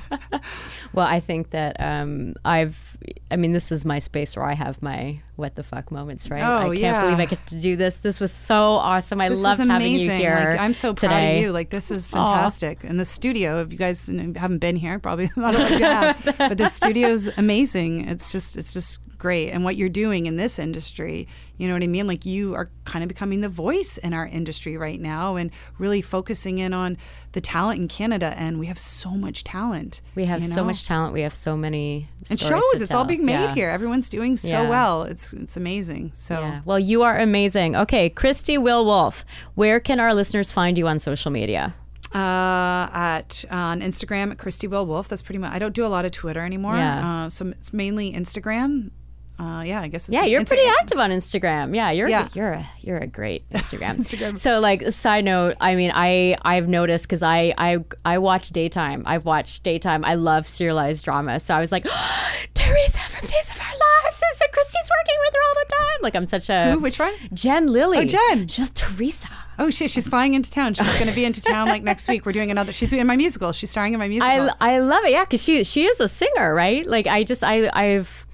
Well, 0.94 1.06
I 1.08 1.20
think 1.20 1.52
that 1.52 1.76
um, 1.80 2.34
I've, 2.44 2.98
I 3.30 3.36
mean, 3.36 3.52
this 3.52 3.72
is 3.72 3.86
my 3.86 4.00
space 4.00 4.36
where 4.36 4.46
I 4.46 4.54
have 4.54 4.82
my 4.82 5.22
what 5.36 5.56
the 5.56 5.64
fuck 5.64 5.92
moments, 5.92 6.30
right? 6.30 6.42
Oh, 6.42 6.58
I 6.58 6.66
can't 6.68 6.80
yeah. 6.80 7.02
believe 7.02 7.20
I 7.20 7.26
get 7.26 7.46
to 7.48 7.60
do 7.60 7.76
this. 7.76 8.00
This 8.00 8.20
was 8.20 8.32
so 8.32 8.74
awesome. 8.74 9.20
I 9.20 9.30
This 9.30 9.42
loved 9.42 9.66
having 9.66 9.96
you 9.96 10.10
here. 10.10 10.52
Like, 10.52 10.60
I'm 10.60 10.74
so 10.74 10.94
proud 10.94 11.10
today. 11.10 11.38
of 11.38 11.44
you. 11.44 11.52
Like 11.52 11.70
this 11.70 11.92
is 11.92 12.08
fantastic. 12.08 12.84
And 12.84 13.00
the 13.00 13.06
studio, 13.06 13.62
if 13.62 13.72
you 13.72 13.78
guys 13.78 14.08
haven't 14.08 14.60
been 14.60 14.76
here, 14.76 14.98
probably 15.00 15.30
a 15.36 15.40
lot 15.40 15.60
of 15.60 15.70
you 15.72 15.80
have, 15.80 16.36
but 16.38 16.58
the 16.58 16.70
studio's 16.70 17.30
amazing. 17.38 18.08
It's 18.08 18.32
just, 18.32 18.56
it's 18.58 18.74
just 18.74 19.00
great. 19.26 19.50
And 19.50 19.64
what 19.64 19.76
you're 19.76 19.90
doing 20.06 20.28
in 20.28 20.36
this 20.38 20.60
industry, 20.60 21.28
you 21.58 21.68
know 21.68 21.74
what 21.74 21.82
I 21.84 21.88
mean? 21.88 22.06
Like 22.06 22.26
you 22.26 22.54
are 22.54 22.70
kind 22.84 23.04
of 23.04 23.08
becoming 23.08 23.42
the 23.42 23.50
voice 23.50 23.98
in 23.98 24.14
our 24.14 24.28
industry 24.28 24.78
right 24.78 25.00
now 25.00 25.36
and 25.36 25.50
really 25.80 26.02
focusing 26.02 26.60
in 26.60 26.74
on 26.74 26.98
the 27.32 27.42
talent 27.42 27.80
in 27.82 27.88
Canada. 27.88 28.34
And 28.38 28.60
we 28.60 28.68
have 28.68 28.78
so 28.78 29.10
much 29.12 29.44
talent. 29.44 30.02
We 30.14 30.26
have 30.26 30.42
you 30.44 30.48
so 30.48 30.64
much 30.64 30.86
talent. 30.86 31.14
We 31.14 31.22
have 31.22 31.34
so 31.34 31.58
many 31.58 32.08
and 32.30 32.40
shows. 32.40 32.82
It's 32.82 32.94
all 32.94 33.06
being 33.06 33.26
made 33.26 33.34
Yeah. 33.48 33.56
here. 33.56 33.70
Everyone's 33.70 34.10
doing 34.10 34.38
so 34.38 34.48
Yeah. 34.62 34.70
well. 34.70 35.04
It's 35.04 35.34
it's 35.34 35.58
amazing. 35.58 36.12
So 36.14 36.36
Yeah. 36.40 36.62
Well, 36.66 36.80
you 36.80 37.02
are 37.02 37.18
amazing. 37.18 37.76
Okay, 37.76 38.10
Christie 38.10 38.58
Will 38.60 38.86
Wolf, 38.86 39.26
where 39.56 39.80
can 39.80 40.00
our 40.00 40.14
listeners 40.14 40.52
find 40.52 40.78
you 40.78 40.88
on 40.88 41.00
social 41.00 41.32
media? 41.32 41.74
uh, 42.14 42.88
at 42.94 43.44
on 43.52 43.82
Instagram 43.82 44.32
at 44.32 44.38
Christie 44.38 44.68
Will 44.68 44.86
Wolf. 44.86 45.10
That's 45.10 45.22
pretty 45.22 45.40
much. 45.40 45.52
I 45.52 45.60
don't 45.60 45.74
do 45.76 45.86
a 45.86 45.92
lot 45.96 46.06
of 46.06 46.12
Twitter 46.12 46.46
anymore. 46.46 46.76
Yeah. 46.78 47.26
Uh, 47.26 47.30
so 47.30 47.48
it's 47.48 47.74
mainly 47.74 48.14
Instagram. 48.14 48.92
Uh, 49.38 49.64
yeah, 49.66 49.82
I 49.82 49.88
guess. 49.90 50.08
It's 50.08 50.14
Yeah, 50.16 50.24
you're 50.26 50.42
Insta- 50.42 50.48
pretty 50.48 50.68
active 50.82 50.98
on 50.98 51.12
Instagram. 51.12 51.76
Yeah, 51.76 51.92
you're 51.92 52.08
Yeah. 52.08 52.30
you're 52.34 52.52
a 52.54 52.66
you're 52.82 52.98
a 52.98 53.08
great 53.08 53.50
Instagram. 53.52 53.98
Instagram. 53.98 54.38
So 54.38 54.60
like 54.60 54.90
side 54.92 55.26
note, 55.26 55.56
I 55.60 55.76
mean, 55.76 55.92
I 55.94 56.38
I've 56.44 56.68
noticed 56.70 57.06
because 57.06 57.22
I 57.24 57.54
I 57.58 57.84
I 58.06 58.18
watch 58.20 58.50
daytime. 58.52 59.04
I've 59.06 59.26
watched 59.26 59.64
daytime. 59.64 60.06
I 60.06 60.16
love 60.16 60.48
serialized 60.48 61.04
drama. 61.06 61.40
So 61.40 61.54
I 61.54 61.60
was 61.60 61.72
like, 61.72 61.86
oh, 61.90 62.32
Theresa 62.54 63.00
from 63.10 63.22
Days 63.28 63.50
of 63.52 63.60
Our 63.60 63.68
Lives 64.06 64.16
is 64.32 64.40
that 64.40 64.52
Christie's 64.54 64.90
working 65.00 65.20
with 65.26 65.34
her 65.34 65.40
all 65.48 65.54
the 65.56 65.70
time. 65.70 66.00
Like 66.02 66.16
I'm 66.16 66.26
such 66.28 66.50
a 66.50 66.72
Who? 66.72 66.80
Which 66.80 66.98
one? 67.00 67.14
Jen 67.34 67.68
Lilley. 67.68 67.98
Oh, 68.00 68.06
Jen. 68.06 68.48
Just 68.48 68.76
Theresa. 68.78 69.28
Oh 69.58 69.70
shit, 69.70 69.90
she's 69.90 70.08
flying 70.08 70.34
into 70.34 70.52
town. 70.52 70.74
She's 70.74 70.94
going 71.00 71.08
to 71.10 71.16
be 71.16 71.24
into 71.24 71.42
town 71.42 71.68
like 71.70 71.82
next 71.82 72.10
week. 72.10 72.26
We're 72.26 72.34
doing 72.34 72.52
another. 72.52 72.74
She's 72.74 72.92
in 72.92 73.08
my 73.08 73.16
musical. 73.16 73.54
She's 73.54 73.72
starring 73.72 73.94
in 73.94 74.00
my 74.00 74.08
musical. 74.10 74.50
I, 74.60 74.76
I 74.76 74.80
love 74.80 75.06
it. 75.06 75.12
Yeah, 75.12 75.24
because 75.24 75.42
she 75.44 75.64
she 75.64 75.86
is 75.86 76.00
a 76.02 76.10
singer, 76.10 76.54
right? 76.54 76.86
Like 76.86 77.08
I 77.08 77.24
just 77.24 77.42
I 77.44 77.70
I've 77.74 78.25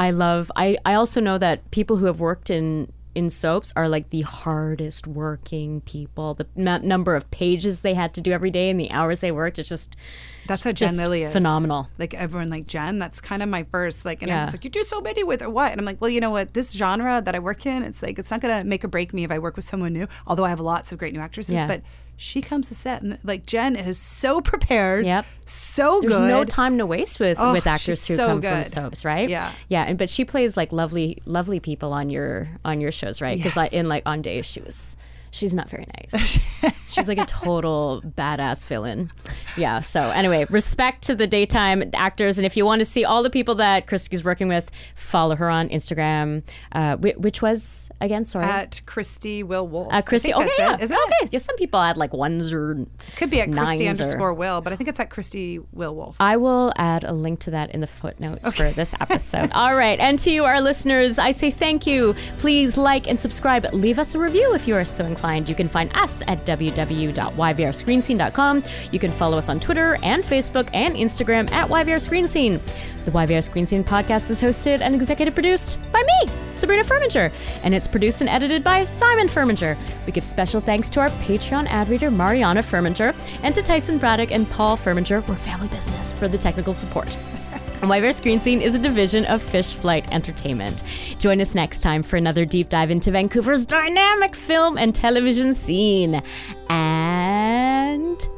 I 0.00 0.10
love 0.10 0.50
I 0.56 0.78
I 0.84 0.94
also 0.94 1.20
know 1.20 1.38
that 1.38 1.70
people 1.70 1.96
who 1.98 2.06
have 2.06 2.20
worked 2.20 2.48
in 2.50 2.90
in 3.12 3.28
soaps 3.28 3.72
are 3.74 3.88
like 3.88 4.10
the 4.10 4.22
hardest 4.22 5.06
working 5.06 5.80
people. 5.80 6.34
The 6.34 6.46
m- 6.56 6.86
number 6.86 7.16
of 7.16 7.28
pages 7.32 7.80
they 7.80 7.94
had 7.94 8.14
to 8.14 8.20
do 8.20 8.30
every 8.30 8.52
day 8.52 8.70
and 8.70 8.78
the 8.78 8.90
hours 8.92 9.20
they 9.20 9.32
worked. 9.32 9.58
It's 9.58 9.68
just 9.68 9.96
That's 10.46 10.62
how 10.62 10.70
Jen 10.72 10.96
Lilley 10.96 11.24
is. 11.24 11.32
phenomenal. 11.32 11.88
Like 11.98 12.14
everyone, 12.14 12.50
like 12.50 12.66
Jen. 12.66 13.00
That's 13.00 13.20
kind 13.20 13.42
of 13.42 13.48
my 13.48 13.64
first. 13.72 14.04
Like, 14.04 14.22
and 14.22 14.28
Yeah. 14.28 14.34
everyone's 14.36 14.54
like, 14.54 14.64
you 14.64 14.70
do 14.70 14.84
so 14.84 15.00
many 15.00 15.24
with 15.24 15.40
her. 15.40 15.50
What? 15.50 15.72
And 15.72 15.80
I'm 15.80 15.84
like, 15.84 16.00
well, 16.00 16.08
you 16.10 16.20
know 16.20 16.30
what? 16.30 16.54
This 16.54 16.70
genre 16.72 17.20
that 17.24 17.34
I 17.34 17.40
work 17.40 17.66
in, 17.66 17.82
it's 17.82 18.00
like 18.02 18.16
it's 18.20 18.30
not 18.30 18.40
gonna 18.40 18.62
make 18.64 18.84
or 18.84 18.88
break 18.88 19.12
me 19.12 19.24
if 19.24 19.30
I 19.32 19.38
work 19.40 19.56
with 19.56 19.64
someone 19.64 19.92
new. 19.92 20.06
Although 20.28 20.44
I 20.44 20.50
have 20.50 20.60
lots 20.60 20.92
of 20.92 20.98
great 20.98 21.12
new 21.12 21.20
actresses, 21.20 21.54
Yeah. 21.54 21.66
but 21.66 21.82
she 22.22 22.42
comes 22.42 22.68
to 22.68 22.74
set 22.74 23.00
and 23.00 23.18
like 23.24 23.46
Jen 23.46 23.74
is 23.76 23.96
so 23.96 24.42
prepared. 24.42 25.06
Yep. 25.06 25.24
So 25.46 26.00
good. 26.02 26.10
there's 26.10 26.20
good. 26.20 26.28
no 26.28 26.44
time 26.44 26.76
to 26.76 26.84
waste 26.84 27.18
with 27.18 27.38
Oh, 27.40 27.52
with 27.52 27.66
actors 27.66 28.06
who 28.06 28.14
so 28.14 28.26
come 28.26 28.42
from 28.42 28.64
soaps, 28.64 29.06
right? 29.06 29.28
Yeah. 29.30 29.52
yeah. 29.68 29.84
And 29.84 29.98
but 29.98 30.10
she 30.10 30.26
plays 30.26 30.54
like 30.54 30.70
lovely 30.70 31.22
lovely 31.24 31.60
people 31.60 31.94
on 31.94 32.10
your 32.10 32.48
on 32.62 32.82
your 32.82 32.92
shows, 32.92 33.22
right? 33.22 33.38
Because 33.38 33.52
Yes. 33.52 33.56
like 33.56 33.72
in 33.72 33.88
like 33.88 34.02
on 34.04 34.20
days 34.20 34.44
she 34.44 34.60
was. 34.60 34.96
She's 35.32 35.54
not 35.54 35.68
very 35.70 35.86
nice. 35.96 36.40
She's 36.88 37.06
like 37.06 37.18
a 37.18 37.24
total 37.24 38.02
badass 38.04 38.66
villain. 38.66 39.12
Yeah. 39.56 39.78
So 39.78 40.00
anyway, 40.00 40.44
respect 40.50 41.02
to 41.04 41.14
the 41.14 41.26
daytime 41.28 41.88
actors, 41.94 42.36
and 42.36 42.44
if 42.44 42.56
you 42.56 42.64
want 42.64 42.80
to 42.80 42.84
see 42.84 43.04
all 43.04 43.22
the 43.22 43.30
people 43.30 43.54
that 43.56 43.86
Christie's 43.86 44.24
working 44.24 44.48
with, 44.48 44.70
follow 44.96 45.36
her 45.36 45.48
on 45.48 45.68
Instagram, 45.68 46.42
uh, 46.72 46.96
which 46.96 47.40
was 47.42 47.90
again, 48.00 48.24
sorry, 48.24 48.46
At 48.46 48.80
Christie 48.86 49.44
Will 49.44 49.68
Wolf. 49.68 49.92
uh, 49.92 50.02
Christie. 50.02 50.34
I 50.34 50.38
think 50.38 50.50
Okay, 50.52 50.64
that's 50.66 50.90
yeah, 50.90 50.96
it, 50.96 51.00
okay. 51.06 51.14
it? 51.26 51.32
Yeah, 51.32 51.38
some 51.38 51.54
people 51.56 51.78
add 51.78 51.96
like 51.96 52.12
ones 52.12 52.52
or 52.52 52.84
Could 53.16 53.30
be 53.30 53.40
at 53.40 53.52
Christie 53.52 53.86
or- 53.86 53.90
underscore 53.90 54.34
Will, 54.34 54.60
but 54.60 54.72
I 54.72 54.76
think 54.76 54.88
it's 54.88 54.98
at 54.98 55.10
Christie 55.10 55.60
Will 55.72 55.94
Wolf. 55.94 56.16
I 56.18 56.38
will 56.38 56.72
add 56.76 57.04
a 57.04 57.12
link 57.12 57.38
to 57.40 57.52
that 57.52 57.70
in 57.70 57.80
the 57.80 57.86
footnotes 57.86 58.52
for 58.52 58.70
this 58.72 58.94
episode. 59.00 59.50
All 59.52 59.76
right. 59.76 59.98
And 60.00 60.18
to 60.20 60.30
you, 60.32 60.44
our 60.44 60.60
listeners, 60.60 61.20
I 61.20 61.30
say 61.30 61.52
thank 61.52 61.86
you. 61.86 62.16
Please 62.38 62.76
like 62.76 63.08
and 63.08 63.20
subscribe. 63.20 63.64
Leave 63.72 64.00
us 64.00 64.16
a 64.16 64.18
review 64.18 64.54
if 64.54 64.66
you 64.66 64.74
are 64.74 64.84
so 64.84 65.04
inclined. 65.04 65.19
Find 65.20 65.48
you 65.48 65.54
can 65.54 65.68
find 65.68 65.96
us 65.96 66.22
at 66.26 66.44
www.yvrscreenscene.com. 66.46 68.64
You 68.90 68.98
can 68.98 69.12
follow 69.12 69.38
us 69.38 69.48
on 69.48 69.60
Twitter 69.60 69.96
and 70.02 70.24
Facebook 70.24 70.68
and 70.72 70.96
Instagram 70.96 71.50
at 71.52 71.68
YVR 71.68 72.00
Screen 72.00 72.26
Scene. 72.26 72.60
The 73.04 73.10
YVR 73.10 73.42
Screen 73.42 73.66
Scene 73.66 73.84
podcast 73.84 74.30
is 74.30 74.42
hosted 74.42 74.80
and 74.80 74.94
executive 74.94 75.34
produced 75.34 75.78
by 75.92 76.02
me, 76.02 76.32
Sabrina 76.54 76.84
Furminger, 76.84 77.32
and 77.62 77.74
it's 77.74 77.86
produced 77.86 78.20
and 78.20 78.28
edited 78.28 78.62
by 78.62 78.84
Simon 78.84 79.26
Furminger. 79.26 79.76
We 80.06 80.12
give 80.12 80.24
special 80.24 80.60
thanks 80.60 80.90
to 80.90 81.00
our 81.00 81.08
Patreon 81.08 81.66
ad 81.68 81.88
reader, 81.88 82.10
Mariana 82.10 82.62
Furminger, 82.62 83.14
and 83.42 83.54
to 83.54 83.62
Tyson 83.62 83.98
Braddock 83.98 84.32
and 84.32 84.48
Paul 84.50 84.76
Furminger. 84.76 85.26
We're 85.26 85.34
family 85.36 85.68
business 85.68 86.12
for 86.12 86.28
the 86.28 86.38
technical 86.38 86.72
support. 86.72 87.16
YVR 87.88 88.14
Screen 88.14 88.40
Scene 88.40 88.60
is 88.60 88.74
a 88.74 88.78
division 88.78 89.24
of 89.24 89.42
Fish 89.42 89.74
Flight 89.74 90.10
Entertainment. 90.12 90.82
Join 91.18 91.40
us 91.40 91.54
next 91.54 91.80
time 91.80 92.02
for 92.02 92.16
another 92.16 92.44
deep 92.44 92.68
dive 92.68 92.90
into 92.90 93.10
Vancouver's 93.10 93.64
dynamic 93.66 94.36
film 94.36 94.76
and 94.76 94.94
television 94.94 95.54
scene. 95.54 96.22
And 96.68 98.28